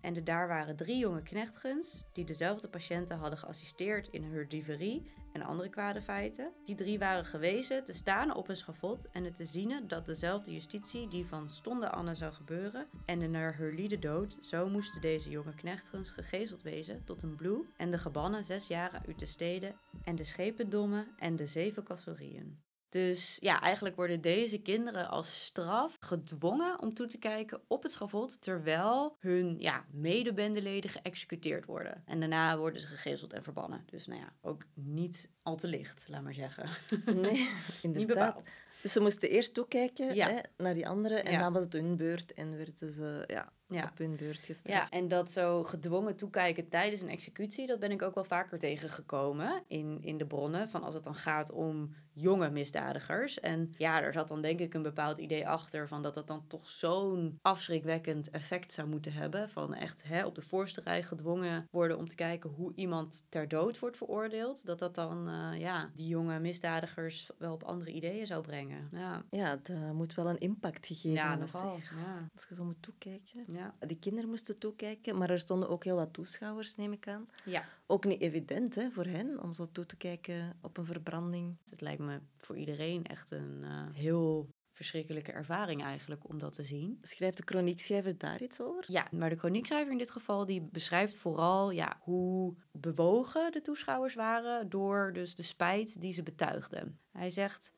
En 0.00 0.12
de, 0.12 0.22
daar 0.22 0.48
waren 0.48 0.76
drie 0.76 0.98
jonge 0.98 1.22
knechtgens 1.22 2.04
die 2.12 2.24
dezelfde 2.24 2.68
patiënten 2.68 3.18
hadden 3.18 3.38
geassisteerd 3.38 4.08
in 4.08 4.24
hun 4.24 4.48
dieverie 4.48 5.10
en 5.32 5.42
andere 5.42 5.68
kwade 5.68 6.02
feiten. 6.02 6.52
Die 6.64 6.74
drie 6.74 6.98
waren 6.98 7.24
gewezen 7.24 7.84
te 7.84 7.92
staan 7.92 8.34
op 8.34 8.48
een 8.48 8.56
schavot 8.56 9.10
en 9.10 9.24
het 9.24 9.36
te 9.36 9.44
zien 9.44 9.88
dat 9.88 10.06
dezelfde 10.06 10.52
justitie 10.52 11.08
die 11.08 11.26
van 11.26 11.50
stonde 11.50 11.90
Anne 11.90 12.14
zou 12.14 12.32
gebeuren 12.32 12.86
en 13.04 13.18
de 13.18 13.28
naar 13.28 13.56
herliede 13.56 13.98
dood, 13.98 14.38
zo 14.40 14.68
moesten 14.68 15.00
deze 15.00 15.30
jonge 15.30 15.54
knechtgens 15.54 16.10
gegezeld 16.10 16.62
wezen 16.62 17.04
tot 17.04 17.22
een 17.22 17.36
bloe 17.36 17.64
en 17.76 17.90
de 17.90 17.98
gebannen 17.98 18.44
zes 18.44 18.66
jaren 18.66 19.02
uit 19.06 19.18
de 19.18 19.26
steden 19.26 19.74
en 20.04 20.16
de 20.16 20.24
schependommen 20.24 21.06
en 21.18 21.36
de 21.36 21.46
zeven 21.46 21.82
kassorieën. 21.82 22.63
Dus 22.94 23.36
ja, 23.40 23.60
eigenlijk 23.60 23.96
worden 23.96 24.20
deze 24.20 24.58
kinderen 24.58 25.08
als 25.08 25.44
straf 25.44 25.96
gedwongen 26.00 26.80
om 26.80 26.94
toe 26.94 27.06
te 27.06 27.18
kijken 27.18 27.60
op 27.66 27.82
het 27.82 27.92
schavot, 27.92 28.42
terwijl 28.42 29.16
hun 29.18 29.56
ja, 29.58 29.84
medebendeleden 29.90 30.90
geëxecuteerd 30.90 31.64
worden. 31.64 32.02
En 32.06 32.20
daarna 32.20 32.58
worden 32.58 32.80
ze 32.80 32.86
gegezeld 32.86 33.32
en 33.32 33.42
verbannen. 33.42 33.82
Dus 33.86 34.06
nou 34.06 34.20
ja, 34.20 34.32
ook 34.40 34.62
niet 34.74 35.28
al 35.42 35.56
te 35.56 35.66
licht, 35.66 36.04
laat 36.08 36.22
maar 36.22 36.34
zeggen. 36.34 36.68
Nee, 37.04 37.50
inderdaad. 37.82 38.62
Dus 38.82 38.92
ze 38.92 39.00
moesten 39.00 39.30
eerst 39.30 39.54
toekijken 39.54 40.08
hè, 40.08 40.40
naar 40.56 40.74
die 40.74 40.88
anderen 40.88 41.24
en 41.24 41.38
dan 41.38 41.52
was 41.52 41.64
het 41.64 41.72
hun 41.72 41.96
beurt 41.96 42.34
en 42.34 42.56
werden 42.56 42.90
ze 42.90 43.24
ja, 43.26 43.52
ja. 43.68 43.88
op 43.92 43.98
hun 43.98 44.16
beurt 44.16 44.38
gestraft. 44.38 44.90
Ja, 44.90 44.98
en 44.98 45.08
dat 45.08 45.30
zo 45.30 45.62
gedwongen 45.62 46.16
toekijken 46.16 46.68
tijdens 46.68 47.00
een 47.00 47.08
executie, 47.08 47.66
dat 47.66 47.78
ben 47.78 47.90
ik 47.90 48.02
ook 48.02 48.14
wel 48.14 48.24
vaker 48.24 48.58
tegengekomen 48.58 49.62
in, 49.66 49.98
in 50.02 50.18
de 50.18 50.26
bronnen. 50.26 50.68
Van 50.68 50.82
als 50.82 50.94
het 50.94 51.04
dan 51.04 51.14
gaat 51.14 51.50
om 51.50 51.94
jonge 52.14 52.50
misdadigers. 52.50 53.40
En 53.40 53.74
ja, 53.78 54.02
er 54.02 54.12
zat 54.12 54.28
dan 54.28 54.42
denk 54.42 54.60
ik 54.60 54.74
een 54.74 54.82
bepaald 54.82 55.18
idee 55.18 55.48
achter 55.48 55.88
van 55.88 56.02
dat 56.02 56.14
dat 56.14 56.26
dan 56.26 56.46
toch 56.46 56.68
zo'n 56.68 57.38
afschrikwekkend 57.42 58.30
effect 58.30 58.72
zou 58.72 58.88
moeten 58.88 59.12
hebben. 59.12 59.50
Van 59.50 59.74
echt 59.74 60.02
hè, 60.06 60.26
op 60.26 60.34
de 60.34 60.42
voorste 60.42 60.80
rij 60.84 61.02
gedwongen 61.02 61.68
worden 61.70 61.98
om 61.98 62.08
te 62.08 62.14
kijken 62.14 62.50
hoe 62.50 62.72
iemand 62.74 63.24
ter 63.28 63.48
dood 63.48 63.78
wordt 63.78 63.96
veroordeeld. 63.96 64.66
Dat 64.66 64.78
dat 64.78 64.94
dan 64.94 65.28
uh, 65.28 65.60
ja, 65.60 65.90
die 65.94 66.08
jonge 66.08 66.40
misdadigers 66.40 67.30
wel 67.38 67.52
op 67.52 67.62
andere 67.62 67.92
ideeën 67.92 68.26
zou 68.26 68.42
brengen. 68.42 68.88
Ja, 68.92 69.24
ja 69.30 69.58
dat 69.62 69.92
moet 69.92 70.14
wel 70.14 70.28
een 70.28 70.38
impact 70.38 70.86
gegeven 70.86 71.10
ja, 71.10 71.34
nogal. 71.34 71.76
Ja, 71.76 72.28
Als 72.34 72.46
je 72.48 72.54
zo 72.54 72.64
moet 72.64 72.82
toekijken. 72.82 73.44
Ja. 73.48 73.74
Die 73.78 73.98
kinderen 73.98 74.28
moesten 74.28 74.58
toekijken, 74.58 75.18
maar 75.18 75.30
er 75.30 75.38
stonden 75.38 75.68
ook 75.68 75.84
heel 75.84 75.96
wat 75.96 76.12
toeschouwers, 76.12 76.76
neem 76.76 76.92
ik 76.92 77.08
aan. 77.08 77.28
Ja. 77.44 77.64
Ook 77.86 78.04
niet 78.04 78.20
evident 78.20 78.74
hè, 78.74 78.90
voor 78.90 79.04
hen 79.04 79.42
om 79.42 79.52
zo 79.52 79.66
toe 79.72 79.86
te 79.86 79.96
kijken 79.96 80.58
op 80.62 80.76
een 80.76 80.84
verbranding. 80.84 81.56
Het 81.70 81.80
lijkt 81.80 82.00
me 82.00 82.20
voor 82.36 82.56
iedereen 82.56 83.04
echt 83.04 83.30
een 83.30 83.60
uh, 83.62 83.86
heel 83.92 84.48
verschrikkelijke 84.72 85.32
ervaring 85.32 85.82
eigenlijk 85.82 86.28
om 86.28 86.38
dat 86.38 86.52
te 86.52 86.62
zien. 86.62 86.98
Schrijft 87.02 87.36
de 87.36 87.42
chroniekschrijver 87.46 88.18
daar 88.18 88.42
iets 88.42 88.60
over? 88.60 88.84
Ja, 88.86 89.06
maar 89.10 89.30
de 89.30 89.36
chroniekschrijver 89.36 89.92
in 89.92 89.98
dit 89.98 90.10
geval 90.10 90.46
die 90.46 90.62
beschrijft 90.62 91.16
vooral 91.16 91.70
ja, 91.70 91.96
hoe 92.00 92.54
bewogen 92.72 93.52
de 93.52 93.60
toeschouwers 93.60 94.14
waren 94.14 94.68
door 94.68 95.12
dus 95.12 95.34
de 95.34 95.42
spijt 95.42 96.00
die 96.00 96.12
ze 96.12 96.22
betuigden. 96.22 96.98
Hij 97.12 97.30
zegt 97.30 97.72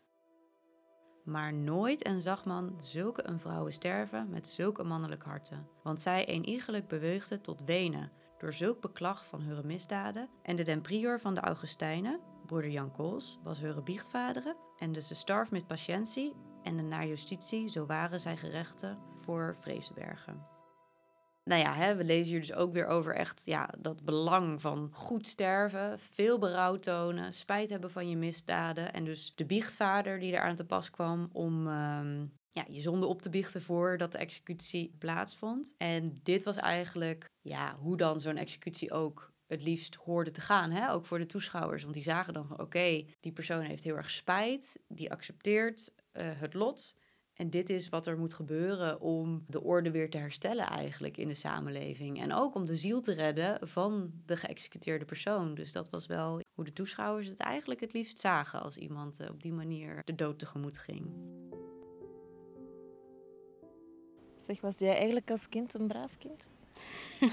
maar 1.25 1.55
nooit 1.55 2.03
en 2.03 2.23
zag 2.23 2.45
man 2.45 2.79
zulke 2.81 3.27
een 3.27 3.41
vrouwen 3.41 3.73
sterven 3.73 4.31
met 4.31 4.49
zulke 4.49 4.83
mannelijk 4.83 5.23
harten. 5.23 5.69
Want 5.83 6.01
zij 6.01 6.27
eenigelijk 6.27 6.89
beweegde 6.89 7.41
tot 7.41 7.65
wenen 7.65 8.11
door 8.39 8.53
zulk 8.53 8.81
beklag 8.81 9.27
van 9.27 9.41
hun 9.41 9.67
misdaden. 9.67 10.29
En 10.43 10.57
de 10.57 10.65
den 10.65 10.81
prior 10.81 11.21
van 11.21 11.35
de 11.35 11.41
Augustijnen, 11.41 12.21
broeder 12.47 12.71
Jan 12.71 12.93
Kools, 12.93 13.39
was 13.43 13.61
hun 13.61 13.85
biechtvader. 13.85 14.57
En 14.79 14.93
de 14.93 15.01
ze 15.01 15.15
starf 15.15 15.51
met 15.51 15.67
patiëntie 15.67 16.35
en 16.63 16.77
de 16.77 16.83
naar 16.83 17.07
justitie, 17.07 17.69
zo 17.69 17.87
waren 17.87 18.21
zij 18.21 18.37
gerechten 18.37 18.99
voor 19.17 19.57
Vrezenbergen 19.61 20.55
nou 21.47 21.61
ja, 21.61 21.75
hè, 21.75 21.95
we 21.95 22.05
lezen 22.05 22.33
hier 22.33 22.41
dus 22.41 22.53
ook 22.53 22.73
weer 22.73 22.87
over 22.87 23.15
echt 23.15 23.43
ja, 23.45 23.69
dat 23.79 24.05
belang 24.05 24.61
van 24.61 24.89
goed 24.93 25.27
sterven, 25.27 25.99
veel 25.99 26.39
berouw 26.39 26.79
tonen, 26.79 27.33
spijt 27.33 27.71
hebben 27.71 27.91
van 27.91 28.09
je 28.09 28.17
misdaden. 28.17 28.93
En 28.93 29.05
dus 29.05 29.33
de 29.35 29.45
biechtvader 29.45 30.19
die 30.19 30.33
eraan 30.33 30.57
te 30.57 30.65
pas 30.65 30.91
kwam 30.91 31.29
om 31.33 31.67
um, 31.67 32.33
ja, 32.57 32.65
je 32.69 32.81
zonde 32.81 33.07
op 33.07 33.23
te 33.23 33.31
biechten 33.31 33.63
voordat 33.63 34.13
de 34.13 34.19
executie 34.19 34.95
plaatsvond. 34.99 35.75
En 35.77 36.21
dit 36.23 36.45
was 36.45 36.57
eigenlijk 36.57 37.25
ja, 37.41 37.77
hoe 37.77 37.97
dan 37.97 38.21
zo'n 38.21 38.37
executie 38.37 38.93
ook 38.93 39.33
het 39.47 39.63
liefst 39.63 39.95
hoorde 39.95 40.31
te 40.31 40.41
gaan, 40.41 40.71
hè? 40.71 40.93
ook 40.93 41.07
voor 41.07 41.19
de 41.19 41.27
toeschouwers. 41.27 41.83
Want 41.83 41.95
die 41.95 42.03
zagen 42.03 42.33
dan 42.33 42.47
van 42.47 42.61
oké, 42.61 43.05
die 43.21 43.33
persoon 43.33 43.61
heeft 43.61 43.85
heel 43.85 43.97
erg 43.97 44.11
spijt, 44.11 44.79
die 44.89 45.11
accepteert 45.11 45.93
uh, 46.13 46.23
het 46.25 46.55
lot. 46.55 46.95
En 47.35 47.51
dit 47.51 47.71
is 47.71 47.89
wat 47.89 48.07
er 48.07 48.19
moet 48.19 48.35
gebeuren 48.35 49.01
om 49.01 49.45
de 49.49 49.63
orde 49.63 49.91
weer 49.91 50.11
te 50.11 50.19
herstellen 50.19 50.67
eigenlijk 50.67 51.17
in 51.17 51.29
de 51.29 51.35
samenleving. 51.35 52.21
En 52.21 52.33
ook 52.33 52.55
om 52.55 52.65
de 52.65 52.77
ziel 52.77 53.01
te 53.01 53.13
redden 53.13 53.69
van 53.69 54.13
de 54.25 54.37
geëxecuteerde 54.37 55.05
persoon. 55.05 55.55
Dus 55.55 55.73
dat 55.73 55.91
was 55.91 56.07
wel 56.07 56.41
hoe 56.55 56.65
de 56.65 56.73
toeschouwers 56.73 57.27
het 57.27 57.39
eigenlijk 57.39 57.81
het 57.81 57.93
liefst 57.93 58.19
zagen 58.19 58.63
als 58.63 58.77
iemand 58.77 59.21
eh, 59.21 59.31
op 59.31 59.43
die 59.43 59.53
manier 59.53 60.01
de 60.05 60.15
dood 60.15 60.39
tegemoet 60.39 60.79
ging. 60.79 61.07
Zeg, 64.47 64.61
was 64.61 64.79
jij 64.79 64.97
eigenlijk 64.97 65.31
als 65.31 65.49
kind 65.49 65.75
een 65.75 65.87
braaf 65.87 66.11
kind? 66.19 66.49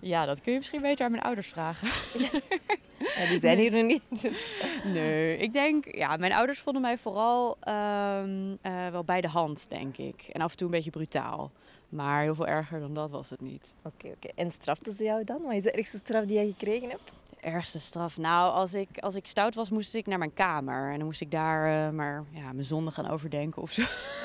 ja, 0.00 0.24
dat 0.26 0.40
kun 0.40 0.52
je 0.52 0.58
misschien 0.58 0.82
beter 0.82 1.04
aan 1.04 1.10
mijn 1.10 1.22
ouders 1.22 1.48
vragen. 1.48 1.88
Ja, 2.18 3.26
die 3.30 3.38
zijn 3.38 3.58
hier 3.58 3.70
nog 3.70 3.84
niet. 3.84 4.22
Dus. 4.22 4.48
Nee, 4.84 5.36
ik 5.36 5.52
denk, 5.52 5.94
ja, 5.94 6.16
mijn 6.16 6.32
ouders 6.32 6.58
vonden 6.58 6.82
mij 6.82 6.98
vooral 6.98 7.56
um, 7.68 8.58
uh, 8.62 8.88
wel 8.88 9.04
bij 9.04 9.20
de 9.20 9.28
hand, 9.28 9.68
denk 9.68 9.96
ik. 9.96 10.28
En 10.32 10.40
af 10.40 10.50
en 10.50 10.56
toe 10.56 10.66
een 10.66 10.72
beetje 10.74 10.90
brutaal. 10.90 11.50
Maar 11.88 12.22
heel 12.22 12.34
veel 12.34 12.46
erger 12.46 12.80
dan 12.80 12.94
dat 12.94 13.10
was 13.10 13.30
het 13.30 13.40
niet. 13.40 13.74
Oké, 13.82 14.06
oké. 14.06 14.28
En 14.34 14.50
straften 14.50 14.92
ze 14.92 15.04
jou 15.04 15.24
dan? 15.24 15.42
Wat 15.42 15.54
is 15.54 15.62
de 15.62 15.70
ergste 15.70 15.98
straf 15.98 16.24
die 16.24 16.36
jij 16.36 16.46
gekregen 16.46 16.90
hebt? 16.90 17.14
Ergste 17.40 17.80
straf? 17.80 18.16
Nou, 18.18 18.52
als 18.52 18.74
ik, 18.74 18.88
als 18.98 19.14
ik 19.14 19.26
stout 19.26 19.54
was, 19.54 19.70
moest 19.70 19.94
ik 19.94 20.06
naar 20.06 20.18
mijn 20.18 20.32
kamer. 20.34 20.90
En 20.90 20.96
dan 20.96 21.06
moest 21.06 21.20
ik 21.20 21.30
daar 21.30 21.86
uh, 21.86 21.90
maar 21.94 22.24
ja, 22.30 22.52
mijn 22.52 22.64
zonde 22.64 22.90
gaan 22.90 23.08
overdenken 23.10 23.62
of 23.62 23.72
zo, 23.72 23.82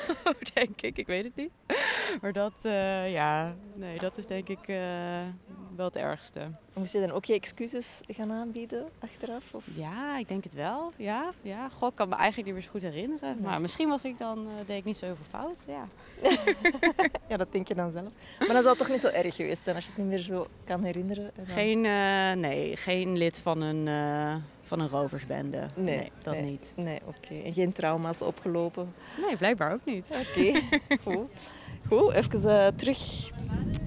denk 0.54 0.80
ik. 0.82 0.96
Ik 0.98 1.06
weet 1.06 1.24
het 1.24 1.36
niet. 1.36 1.50
maar 2.20 2.32
dat, 2.32 2.52
eh, 2.62 3.12
ja, 3.12 3.54
nee, 3.74 3.98
dat 3.98 4.18
is 4.18 4.26
denk 4.26 4.48
ik 4.48 4.68
eh, 4.68 4.76
wel 5.76 5.86
het 5.86 5.96
ergste. 5.96 6.40
Moest 6.72 6.92
je 6.92 7.00
dan 7.00 7.10
ook 7.10 7.24
je 7.24 7.34
excuses 7.34 8.00
gaan 8.08 8.32
aanbieden 8.32 8.88
achteraf? 8.98 9.54
Of? 9.54 9.64
Ja, 9.74 10.18
ik 10.18 10.28
denk 10.28 10.44
het 10.44 10.54
wel. 10.54 10.92
Ja, 10.96 11.30
ja. 11.42 11.68
God, 11.68 11.90
ik 11.90 11.96
kan 11.96 12.08
me 12.08 12.14
eigenlijk 12.14 12.44
niet 12.46 12.54
meer 12.54 12.64
zo 12.64 12.70
goed 12.70 12.82
herinneren. 12.82 13.38
Maar 13.42 13.60
misschien 13.60 13.88
was 13.88 14.04
ik 14.04 14.18
dan, 14.18 14.38
eh, 14.38 14.66
deed 14.66 14.78
ik 14.78 14.84
niet 14.84 14.96
zoveel 14.98 15.24
fout. 15.28 15.64
Ja. 15.66 15.88
ja, 17.28 17.36
dat 17.36 17.52
denk 17.52 17.68
je 17.68 17.74
dan 17.74 17.90
zelf. 17.90 18.12
Maar 18.38 18.48
dan 18.48 18.56
zou 18.62 18.68
het 18.68 18.78
toch 18.78 18.88
niet 18.88 19.00
zo 19.00 19.08
erg 19.08 19.34
geweest 19.34 19.62
zijn 19.62 19.76
als 19.76 19.84
je 19.84 19.90
het 19.90 20.00
niet 20.00 20.08
meer 20.08 20.18
zo 20.18 20.46
kan 20.64 20.82
herinneren? 20.84 21.30
dan- 21.36 21.46
Geen, 21.46 21.84
eh, 21.84 22.32
nee, 22.32 22.76
geen 22.76 23.01
lid 23.08 23.38
van 23.38 23.60
een, 23.60 23.88
eh, 23.88 24.36
van 24.62 24.80
een 24.80 24.88
roversbende. 24.88 25.66
Nee, 25.76 26.12
dat 26.22 26.34
nee. 26.34 26.42
niet. 26.42 26.72
Nee, 26.76 27.00
oké. 27.04 27.34
En 27.34 27.52
geen 27.54 27.72
trauma's 27.72 28.22
opgelopen? 28.22 28.94
Nee, 29.26 29.36
blijkbaar 29.36 29.72
ook 29.72 29.84
niet. 29.84 30.06
Oké, 30.10 30.52
goed. 31.04 31.30
Goed, 31.88 32.12
even 32.12 32.50
eh, 32.60 32.66
terug 32.76 32.98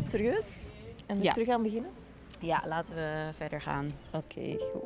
serieus. 0.06 0.66
En 1.06 1.22
Ja. 1.22 1.34
terug 1.34 1.50
aan 1.50 1.64
beginnen? 1.64 1.92
Ja, 2.40 2.64
laten 2.68 2.96
we 2.96 3.30
verder 3.34 3.62
gaan. 3.62 3.92
Oké, 4.14 4.58
goed. 4.74 4.84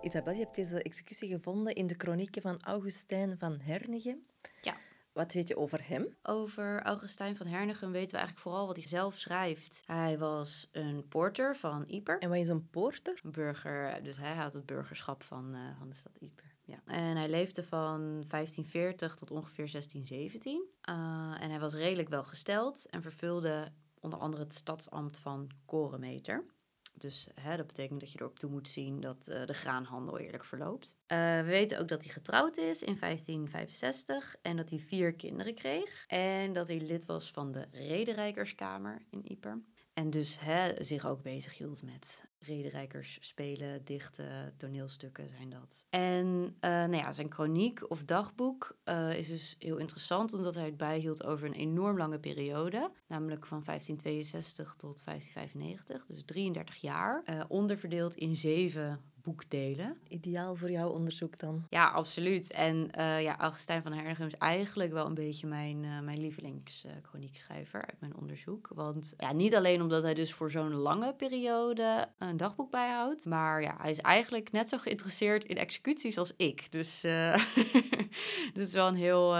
Isabel, 0.00 0.32
je 0.32 0.38
hebt 0.38 0.54
deze 0.54 0.82
executie 0.82 1.28
gevonden 1.28 1.74
in 1.74 1.86
de 1.86 1.94
chronieken 1.98 2.42
van 2.42 2.56
Augustijn 2.64 3.38
van 3.38 3.58
Hernegem. 3.62 4.22
Ja. 4.60 4.74
Wat 5.16 5.32
weet 5.32 5.48
je 5.48 5.56
over 5.56 5.88
hem? 5.88 6.16
Over 6.22 6.82
Augustijn 6.82 7.36
van 7.36 7.46
Hernegem 7.46 7.90
weten 7.90 8.10
we 8.10 8.16
eigenlijk 8.16 8.46
vooral 8.46 8.66
wat 8.66 8.76
hij 8.76 8.86
zelf 8.86 9.14
schrijft. 9.14 9.82
Hij 9.86 10.18
was 10.18 10.68
een 10.72 11.08
poorter 11.08 11.56
van 11.56 11.84
Yper. 11.86 12.18
En 12.18 12.28
wat 12.28 12.38
is 12.38 12.48
een 12.48 12.70
poorter? 12.70 13.20
Een 13.22 13.30
burger, 13.30 14.02
dus 14.02 14.18
hij 14.18 14.34
had 14.34 14.52
het 14.52 14.66
burgerschap 14.66 15.22
van, 15.22 15.54
eh, 15.54 15.60
van 15.78 15.88
de 15.88 15.94
stad 15.94 16.12
Yper. 16.20 16.54
Ja. 16.64 16.78
En 16.84 17.16
hij 17.16 17.28
leefde 17.28 17.64
van 17.64 18.24
1540 18.28 19.14
tot 19.14 19.30
ongeveer 19.30 19.68
1617. 19.68 20.64
Uh, 20.88 20.94
en 21.40 21.50
hij 21.50 21.60
was 21.60 21.74
redelijk 21.74 22.08
welgesteld 22.08 22.86
en 22.90 23.02
vervulde 23.02 23.72
onder 24.00 24.18
andere 24.18 24.42
het 24.42 24.54
stadsambt 24.54 25.18
van 25.18 25.50
korenmeter. 25.64 26.44
Dus 26.98 27.28
hè, 27.40 27.56
dat 27.56 27.66
betekent 27.66 28.00
dat 28.00 28.12
je 28.12 28.20
erop 28.20 28.38
toe 28.38 28.50
moet 28.50 28.68
zien 28.68 29.00
dat 29.00 29.28
eh, 29.28 29.46
de 29.46 29.54
graanhandel 29.54 30.18
eerlijk 30.18 30.44
verloopt. 30.44 30.96
Eh, 31.06 31.18
we 31.18 31.44
weten 31.46 31.78
ook 31.78 31.88
dat 31.88 32.02
hij 32.02 32.12
getrouwd 32.12 32.56
is 32.56 32.82
in 32.82 32.98
1565 32.98 34.36
en 34.42 34.56
dat 34.56 34.70
hij 34.70 34.78
vier 34.78 35.14
kinderen 35.14 35.54
kreeg. 35.54 36.04
En 36.06 36.52
dat 36.52 36.68
hij 36.68 36.80
lid 36.80 37.06
was 37.06 37.30
van 37.30 37.52
de 37.52 37.66
Rederijkerskamer 37.70 39.02
in 39.10 39.20
Yper. 39.24 39.62
En 39.96 40.10
dus 40.10 40.40
hè, 40.40 40.84
zich 40.84 41.06
ook 41.06 41.22
bezig 41.22 41.58
hield 41.58 41.82
met 41.82 42.24
rederijkers 42.38 43.18
spelen, 43.20 43.84
dichten, 43.84 44.54
toneelstukken 44.56 45.28
zijn 45.28 45.50
dat. 45.50 45.86
En 45.90 46.56
eh, 46.60 46.70
nou 46.70 46.96
ja, 46.96 47.12
zijn 47.12 47.32
chroniek 47.32 47.90
of 47.90 48.04
dagboek 48.04 48.76
eh, 48.84 49.18
is 49.18 49.28
dus 49.28 49.56
heel 49.58 49.76
interessant 49.76 50.32
omdat 50.32 50.54
hij 50.54 50.64
het 50.64 50.76
bijhield 50.76 51.24
over 51.24 51.46
een 51.46 51.54
enorm 51.54 51.96
lange 51.96 52.18
periode. 52.18 52.90
Namelijk 53.06 53.46
van 53.46 53.62
1562 53.64 54.74
tot 54.74 55.04
1595, 55.04 56.06
dus 56.06 56.24
33 56.24 56.74
jaar. 56.74 57.22
eh, 57.24 57.44
onderverdeeld 57.48 58.14
in 58.14 58.36
zeven 58.36 59.00
boekdelen. 59.26 59.96
Ideaal 60.08 60.56
voor 60.56 60.70
jouw 60.70 60.88
onderzoek 60.88 61.38
dan. 61.38 61.66
Ja, 61.70 61.88
absoluut. 61.88 62.52
En 62.52 62.90
eh, 62.90 63.22
ja, 63.22 63.38
Augustijn 63.38 63.82
van 63.82 63.92
Hernegem 63.92 64.26
is 64.26 64.36
eigenlijk 64.38 64.92
wel 64.92 65.06
een 65.06 65.14
beetje 65.14 65.46
mijn, 65.46 65.84
eh 65.84 66.00
mijn 66.00 66.20
lievelingschroniekschrijver 66.20 67.86
uit 67.86 68.00
mijn 68.00 68.16
onderzoek. 68.16 68.70
Want 68.74 69.14
ja, 69.16 69.32
niet 69.32 69.54
alleen 69.54 69.82
omdat 69.82 70.02
hij 70.02 70.14
dus 70.14 70.32
voor 70.32 70.50
zo'n 70.50 70.74
lange 70.74 71.14
periode 71.14 72.08
een 72.18 72.36
dagboek 72.36 72.70
bijhoudt, 72.70 73.24
maar 73.24 73.62
ja, 73.62 73.76
hij 73.80 73.90
is 73.90 74.00
eigenlijk 74.00 74.52
net 74.52 74.68
zo 74.68 74.78
geïnteresseerd 74.78 75.44
in 75.44 75.56
executies 75.56 76.18
als 76.18 76.32
ik. 76.36 76.72
Dus 76.72 77.04
eh 77.04 77.44
dat 78.54 78.66
is 78.66 78.72
wel 78.72 78.88
een 78.88 78.94
heel... 78.94 79.34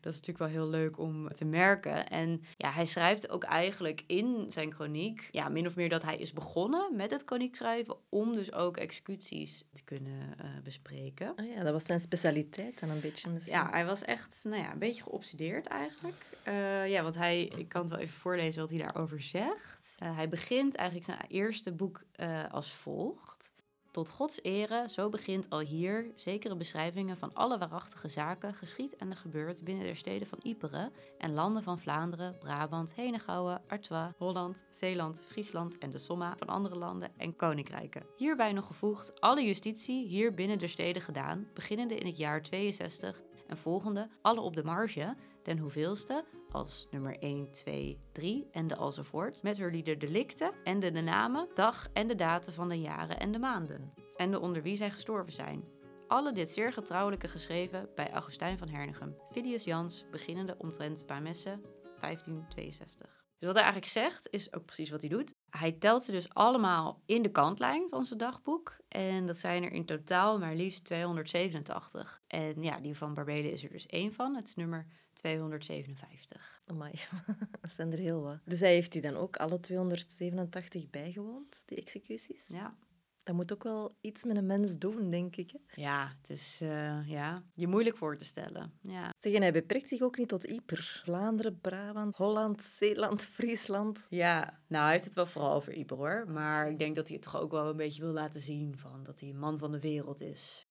dat 0.00 0.12
is 0.12 0.18
natuurlijk 0.18 0.38
wel 0.52 0.62
heel 0.62 0.70
leuk 0.70 0.98
om 0.98 1.28
te 1.28 1.44
merken. 1.44 2.08
En 2.08 2.42
ja, 2.56 2.70
hij 2.70 2.84
schrijft 2.84 3.30
ook 3.30 3.44
eigenlijk 3.44 4.04
in 4.06 4.46
zijn 4.48 4.72
chroniek, 4.72 5.28
ja, 5.30 5.48
min 5.48 5.66
of 5.66 5.76
meer 5.76 5.88
dat 5.88 6.02
hij 6.02 6.16
is 6.16 6.32
begonnen 6.32 6.96
met 6.96 7.10
het 7.10 7.22
chroniek 7.26 7.56
schrijven 7.56 7.96
om 8.08 8.34
dus 8.34 8.52
ook 8.52 8.76
executies 8.76 9.64
te 9.72 9.84
kunnen 9.84 10.38
eh, 10.38 10.46
bespreken. 10.64 11.32
Oh 11.36 11.46
ja, 11.46 11.62
dat 11.62 11.72
was 11.72 11.84
zijn 11.84 12.00
specialiteit 12.00 12.80
dan 12.80 12.90
een 12.90 13.00
beetje 13.00 13.30
misschien. 13.30 13.54
Ja, 13.54 13.70
hij 13.70 13.84
was 13.84 14.02
echt 14.02 14.40
nou 14.44 14.62
ja, 14.62 14.72
een 14.72 14.78
beetje 14.78 15.02
geobsedeerd 15.02 15.66
eigenlijk. 15.66 16.24
Eh, 16.42 16.88
ja, 16.88 17.02
want 17.02 17.14
hij, 17.14 17.44
ik 17.44 17.68
kan 17.68 17.80
het 17.80 17.90
wel 17.90 18.00
even 18.00 18.20
voorlezen 18.20 18.60
wat 18.60 18.70
hij 18.70 18.78
daarover 18.78 19.20
zegt. 19.20 19.94
Eh, 19.98 20.16
hij 20.16 20.28
begint 20.28 20.74
eigenlijk 20.74 21.06
zijn 21.06 21.18
eerste 21.28 21.72
boek 21.72 22.02
als 22.50 22.72
volgt. 22.72 23.49
Tot 23.90 24.08
Gods 24.08 24.42
ere, 24.42 24.88
zo 24.88 25.08
begint 25.08 25.50
al 25.50 25.58
hier 25.58 26.12
zekere 26.16 26.56
beschrijvingen 26.56 27.16
van 27.16 27.34
alle 27.34 27.58
waarachtige 27.58 28.08
zaken 28.08 28.54
geschied 28.54 28.96
en 28.96 29.16
gebeurd 29.16 29.64
binnen 29.64 29.84
der 29.84 29.96
steden 29.96 30.28
van 30.28 30.38
Yperen 30.42 30.92
en 31.18 31.32
landen 31.32 31.62
van 31.62 31.78
Vlaanderen, 31.78 32.38
Brabant, 32.38 32.94
Henegouwen, 32.94 33.62
Artois, 33.68 34.12
Holland, 34.18 34.64
Zeeland, 34.70 35.20
Friesland 35.26 35.78
en 35.78 35.90
de 35.90 35.98
somma 35.98 36.34
van 36.36 36.48
andere 36.48 36.78
landen 36.78 37.12
en 37.16 37.36
koninkrijken. 37.36 38.06
Hierbij 38.16 38.52
nog 38.52 38.66
gevoegd 38.66 39.20
alle 39.20 39.44
justitie 39.44 40.06
hier 40.06 40.34
binnen 40.34 40.58
der 40.58 40.68
steden 40.68 41.02
gedaan, 41.02 41.48
beginnende 41.54 41.96
in 41.96 42.06
het 42.06 42.18
jaar 42.18 42.42
62 42.42 43.22
en 43.46 43.56
volgende 43.56 44.08
alle 44.22 44.40
op 44.40 44.54
de 44.54 44.64
marge, 44.64 45.16
ten 45.42 45.58
hoeveelste 45.58 46.24
als 46.52 46.86
nummer 46.90 47.18
1, 47.18 47.52
2, 47.52 48.00
3 48.12 48.48
en 48.52 48.66
de 48.66 48.76
alzovoort, 48.76 49.42
met 49.42 49.58
hun 49.58 49.70
lieder 49.70 49.98
delicten 49.98 50.52
en 50.64 50.80
de, 50.80 50.90
de 50.90 51.00
namen, 51.00 51.48
dag 51.54 51.88
en 51.92 52.08
de 52.08 52.14
daten 52.14 52.52
van 52.52 52.68
de 52.68 52.80
jaren 52.80 53.20
en 53.20 53.32
de 53.32 53.38
maanden, 53.38 53.92
en 54.16 54.30
de 54.30 54.40
onder 54.40 54.62
wie 54.62 54.76
zij 54.76 54.90
gestorven 54.90 55.32
zijn. 55.32 55.64
Alle 56.08 56.32
dit 56.32 56.50
zeer 56.50 56.72
getrouwelijke 56.72 57.28
geschreven 57.28 57.88
bij 57.94 58.10
Augustijn 58.10 58.58
van 58.58 58.68
Hernegem, 58.68 59.16
Fidius 59.32 59.64
Jans, 59.64 60.04
beginnende 60.10 60.54
omtrent 60.58 61.04
Messen 61.22 61.62
1562. 62.00 63.20
Dus 63.40 63.48
wat 63.48 63.58
hij 63.58 63.64
eigenlijk 63.64 63.92
zegt, 63.92 64.28
is 64.30 64.52
ook 64.52 64.64
precies 64.64 64.90
wat 64.90 65.00
hij 65.00 65.10
doet. 65.10 65.34
Hij 65.50 65.72
telt 65.72 66.02
ze 66.02 66.12
dus 66.12 66.34
allemaal 66.34 67.02
in 67.06 67.22
de 67.22 67.30
kantlijn 67.30 67.86
van 67.88 68.04
zijn 68.04 68.18
dagboek. 68.18 68.76
En 68.88 69.26
dat 69.26 69.38
zijn 69.38 69.62
er 69.62 69.72
in 69.72 69.86
totaal 69.86 70.38
maar 70.38 70.54
liefst 70.54 70.84
287. 70.84 72.22
En 72.26 72.62
ja, 72.62 72.80
die 72.80 72.96
van 72.96 73.14
Barbele 73.14 73.50
is 73.50 73.64
er 73.64 73.70
dus 73.70 73.86
één 73.86 74.12
van. 74.12 74.34
Het 74.36 74.48
is 74.48 74.54
nummer 74.54 74.86
257. 75.20 76.62
Amai, 76.66 76.92
dat 77.60 77.70
zijn 77.70 77.92
er 77.92 77.98
heel 77.98 78.20
wat. 78.22 78.38
Dus 78.44 78.60
hij 78.60 78.72
heeft 78.72 78.92
die 78.92 79.02
dan 79.02 79.16
ook 79.16 79.36
alle 79.36 79.60
287 79.60 80.90
bijgewoond, 80.90 81.62
die 81.66 81.78
executies? 81.78 82.48
Ja, 82.48 82.76
Dat 83.22 83.34
moet 83.34 83.52
ook 83.52 83.62
wel 83.62 83.96
iets 84.00 84.24
met 84.24 84.36
een 84.36 84.46
mens 84.46 84.78
doen, 84.78 85.10
denk 85.10 85.36
ik. 85.36 85.50
Hè? 85.50 85.82
ja 85.82 86.12
het 86.18 86.30
is 86.30 86.58
eh, 86.62 87.08
ja, 87.08 87.42
je 87.54 87.66
moeilijk 87.66 87.96
voor 87.96 88.16
te 88.16 88.24
stellen. 88.24 88.72
Ja. 88.82 89.12
Zeg, 89.18 89.32
en 89.32 89.42
hij 89.42 89.52
beperkt 89.52 89.88
zich 89.88 90.00
ook 90.00 90.18
niet 90.18 90.28
tot 90.28 90.50
Yper. 90.50 91.00
Vlaanderen, 91.04 91.60
Brabant, 91.60 92.16
Holland, 92.16 92.62
Zeeland, 92.62 93.24
Friesland. 93.34 94.06
ja, 94.10 94.60
nou 94.68 94.82
hij 94.84 94.92
heeft 94.92 95.04
het 95.04 95.14
wel 95.14 95.26
vooral 95.26 95.54
over 95.54 95.72
Iber 95.72 95.96
hoor. 95.96 96.24
Maar 96.28 96.70
ik 96.70 96.78
denk 96.78 96.96
dat 96.96 97.06
hij 97.06 97.16
het 97.16 97.24
toch 97.24 97.40
ook 97.40 97.50
wel 97.50 97.68
een 97.68 97.76
beetje 97.76 98.02
wil 98.02 98.12
laten 98.12 98.40
zien 98.40 98.78
van 98.78 99.04
dat 99.04 99.20
hij 99.20 99.28
een 99.28 99.38
man 99.38 99.58
van 99.58 99.72
de 99.72 99.80
wereld 99.80 100.20
is. 100.20 100.68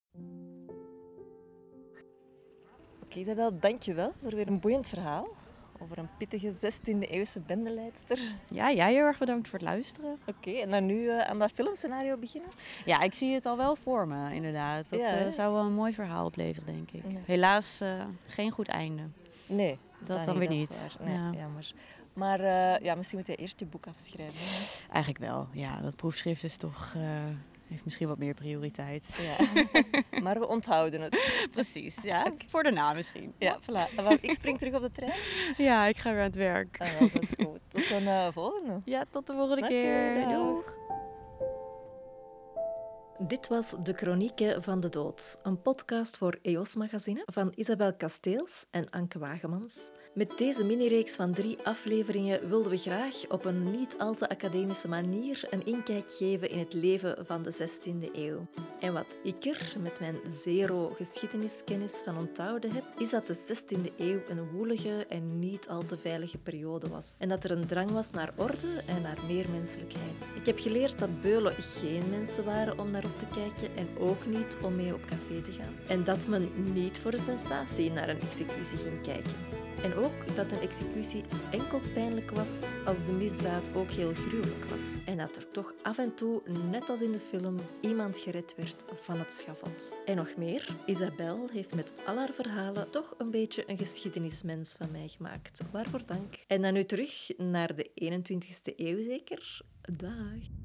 Oké, 3.10 3.19
Isabel, 3.19 3.60
dank 3.60 3.82
je 3.82 3.93
wel 3.93 4.13
voor 4.22 4.36
weer 4.36 4.48
een 4.48 4.60
boeiend 4.60 4.88
verhaal 4.88 5.28
over 5.82 5.98
een 5.98 6.10
pittige 6.17 6.54
16e-eeuwse 6.54 7.39
bendeleidster. 7.45 8.19
Ja, 8.48 8.72
jij 8.72 8.91
heel 8.93 9.06
erg 9.06 9.17
bedankt 9.17 9.48
voor 9.48 9.60
het 9.60 9.67
luisteren. 9.67 10.17
Oké, 10.26 10.52
en 10.52 10.69
dan 10.72 10.86
nu 10.86 11.10
eh, 11.10 11.19
aan 11.19 11.39
dat 11.39 11.52
filmscenario 11.52 12.17
beginnen? 12.17 12.50
Ja, 12.86 13.02
ik 13.02 13.13
zie 13.13 13.34
het 13.34 13.45
al 13.45 13.58
wel 13.58 13.76
voor 13.76 14.08
me, 14.08 14.34
inderdaad. 14.34 14.89
Dat 14.89 15.00
Ja, 15.00 15.17
eh, 15.17 15.32
zou 15.32 15.54
wel 15.54 15.63
een 15.63 15.74
mooi 15.74 15.93
verhaal 15.93 16.26
opleveren, 16.26 16.74
denk 16.76 16.91
ik. 16.91 17.04
Helaas 17.26 17.82
eh, 17.82 18.06
geen 18.28 18.52
goed 18.52 18.67
einde. 18.67 19.02
Nee, 19.45 19.78
Dat 20.00 20.26
dan 20.26 20.38
weer 20.38 20.52
is 20.52 20.58
niet. 20.58 20.86
Nee, 21.04 21.13
Ja. 21.13 21.32
jammer. 21.38 21.72
Maar 22.13 22.41
ja, 22.84 22.95
misschien 22.95 23.17
moet 23.17 23.28
je 23.28 23.36
eerst 23.36 23.60
je 23.60 23.65
boek 23.65 23.88
afschrijven. 23.88 24.36
hè? 24.39 24.91
Eigenlijk 24.93 25.24
wel, 25.24 25.48
ja. 25.52 25.82
Dat 25.82 25.95
proefschrift 25.95 26.43
is 26.43 26.58
toch, 26.58 26.95
heeft 27.69 27.86
misschien 27.86 28.08
wat 28.08 28.17
meer 28.17 28.34
prioriteit. 28.34 29.10
Ja. 29.21 29.63
maar 30.23 30.39
we 30.39 30.47
onthouden 30.47 31.01
het. 31.01 31.47
Precies, 31.51 32.01
ja. 32.01 32.34
Voor 32.51 32.63
daarna 32.63 32.93
misschien. 32.93 33.34
Ja, 33.38 33.60
voilà. 33.62 34.21
Ik 34.21 34.34
spring 34.34 34.58
terug 34.58 34.73
op 34.73 34.82
de 34.82 34.91
trein. 34.91 35.13
Ja, 35.69 35.86
ik 35.86 35.97
ga 35.97 36.10
weer 36.12 36.19
aan 36.19 36.25
het 36.25 36.36
werk. 36.36 36.75
Ah, 36.79 36.99
dat 37.13 37.21
is 37.21 37.34
goed. 37.38 37.60
Tot 37.67 37.89
een 37.89 38.08
eh, 38.08 38.27
volgende. 38.32 38.82
Ja, 38.86 39.05
tot 39.10 39.27
de 39.27 39.34
volgende 39.34 39.62
Oké, 39.62 39.67
keer. 39.67 40.13
dag. 40.15 40.34
Doeg. 40.34 40.78
Dit 43.29 43.47
was 43.47 43.75
De 43.83 43.93
Chronieken 43.93 44.63
van 44.63 44.79
de 44.79 44.89
Dood, 44.89 45.39
een 45.43 45.61
podcast 45.61 46.17
voor 46.17 46.39
EOS 46.41 46.75
Magazine 46.75 47.23
van 47.25 47.51
Isabel 47.55 47.93
Kasteels 47.93 48.65
en 48.71 48.89
Anke 48.89 49.19
Wagemans. 49.19 49.91
Met 50.13 50.37
deze 50.37 50.65
minireeks 50.65 51.15
van 51.15 51.33
drie 51.33 51.57
afleveringen 51.63 52.49
wilden 52.49 52.71
we 52.71 52.77
graag 52.77 53.27
op 53.27 53.45
een 53.45 53.71
niet 53.71 53.95
al 53.97 54.13
te 54.13 54.29
academische 54.29 54.87
manier 54.87 55.47
een 55.49 55.65
inkijk 55.65 56.11
geven 56.11 56.49
in 56.49 56.59
het 56.59 56.73
leven 56.73 57.25
van 57.25 57.43
de 57.43 57.53
16e 57.53 58.11
eeuw. 58.13 58.47
En 58.79 58.93
wat 58.93 59.17
ik 59.23 59.45
er 59.45 59.75
met 59.79 59.99
mijn 59.99 60.17
zero 60.27 60.89
geschiedeniskennis 60.89 62.01
van 62.05 62.17
onthouden 62.17 62.71
heb, 62.71 62.83
is 62.97 63.09
dat 63.09 63.27
de 63.27 63.35
16e 63.35 63.95
eeuw 63.97 64.19
een 64.29 64.51
woelige 64.51 65.05
en 65.05 65.39
niet 65.39 65.67
al 65.67 65.85
te 65.85 65.97
veilige 65.97 66.37
periode 66.37 66.89
was. 66.89 67.15
En 67.19 67.29
dat 67.29 67.43
er 67.43 67.51
een 67.51 67.67
drang 67.67 67.91
was 67.91 68.11
naar 68.11 68.33
orde 68.35 68.81
en 68.85 69.01
naar 69.01 69.17
meer 69.27 69.49
menselijkheid. 69.49 70.31
Ik 70.35 70.45
heb 70.45 70.59
geleerd 70.59 70.99
dat 70.99 71.21
beulen 71.21 71.53
geen 71.53 72.09
mensen 72.09 72.45
waren 72.45 72.79
om 72.79 72.91
naar 72.91 73.05
op 73.05 73.18
te 73.19 73.25
kijken 73.34 73.75
en 73.75 73.88
ook 73.97 74.25
niet 74.25 74.58
om 74.63 74.75
mee 74.75 74.93
op 74.93 75.05
café 75.05 75.41
te 75.41 75.51
gaan. 75.51 75.73
En 75.88 76.03
dat 76.03 76.27
men 76.27 76.73
niet 76.73 76.99
voor 76.99 77.12
de 77.12 77.17
sensatie 77.17 77.91
naar 77.91 78.10
een 78.10 78.21
executie 78.21 78.77
ging 78.77 79.01
kijken. 79.01 79.32
En 79.84 79.93
ook 79.93 80.36
dat 80.36 80.51
een 80.51 80.60
executie 80.60 81.23
enkel 81.51 81.79
pijnlijk 81.93 82.32
was 82.32 82.63
als 82.86 83.05
de 83.05 83.12
misdaad 83.12 83.69
ook 83.75 83.89
heel 83.89 84.13
gruwelijk 84.13 84.65
was. 84.65 85.03
En 85.05 85.17
dat 85.17 85.36
er 85.36 85.51
toch 85.51 85.73
af 85.82 85.97
en 85.97 86.15
toe, 86.15 86.41
net 86.69 86.89
als 86.89 87.01
in 87.01 87.12
de 87.12 87.19
film, 87.19 87.55
iemand 87.82 88.17
gered 88.17 88.55
werd 88.58 88.84
van 89.01 89.19
het 89.19 89.34
schavot. 89.34 89.97
En 90.05 90.15
nog 90.15 90.36
meer, 90.38 90.69
Isabel 90.86 91.47
heeft 91.51 91.75
met 91.75 91.93
al 92.05 92.17
haar 92.17 92.34
verhalen 92.34 92.89
toch 92.89 93.15
een 93.17 93.32
beetje 93.32 93.63
een 93.67 93.77
geschiedenismens 93.77 94.75
van 94.77 94.91
mij 94.91 95.08
gemaakt. 95.08 95.62
Waarvoor 95.71 96.05
dank. 96.05 96.36
En 96.47 96.62
dan 96.62 96.73
nu 96.73 96.84
terug 96.84 97.38
naar 97.38 97.75
de 97.75 97.89
21ste 97.95 98.75
eeuw 98.75 99.03
zeker. 99.03 99.62
Dag. 99.82 100.59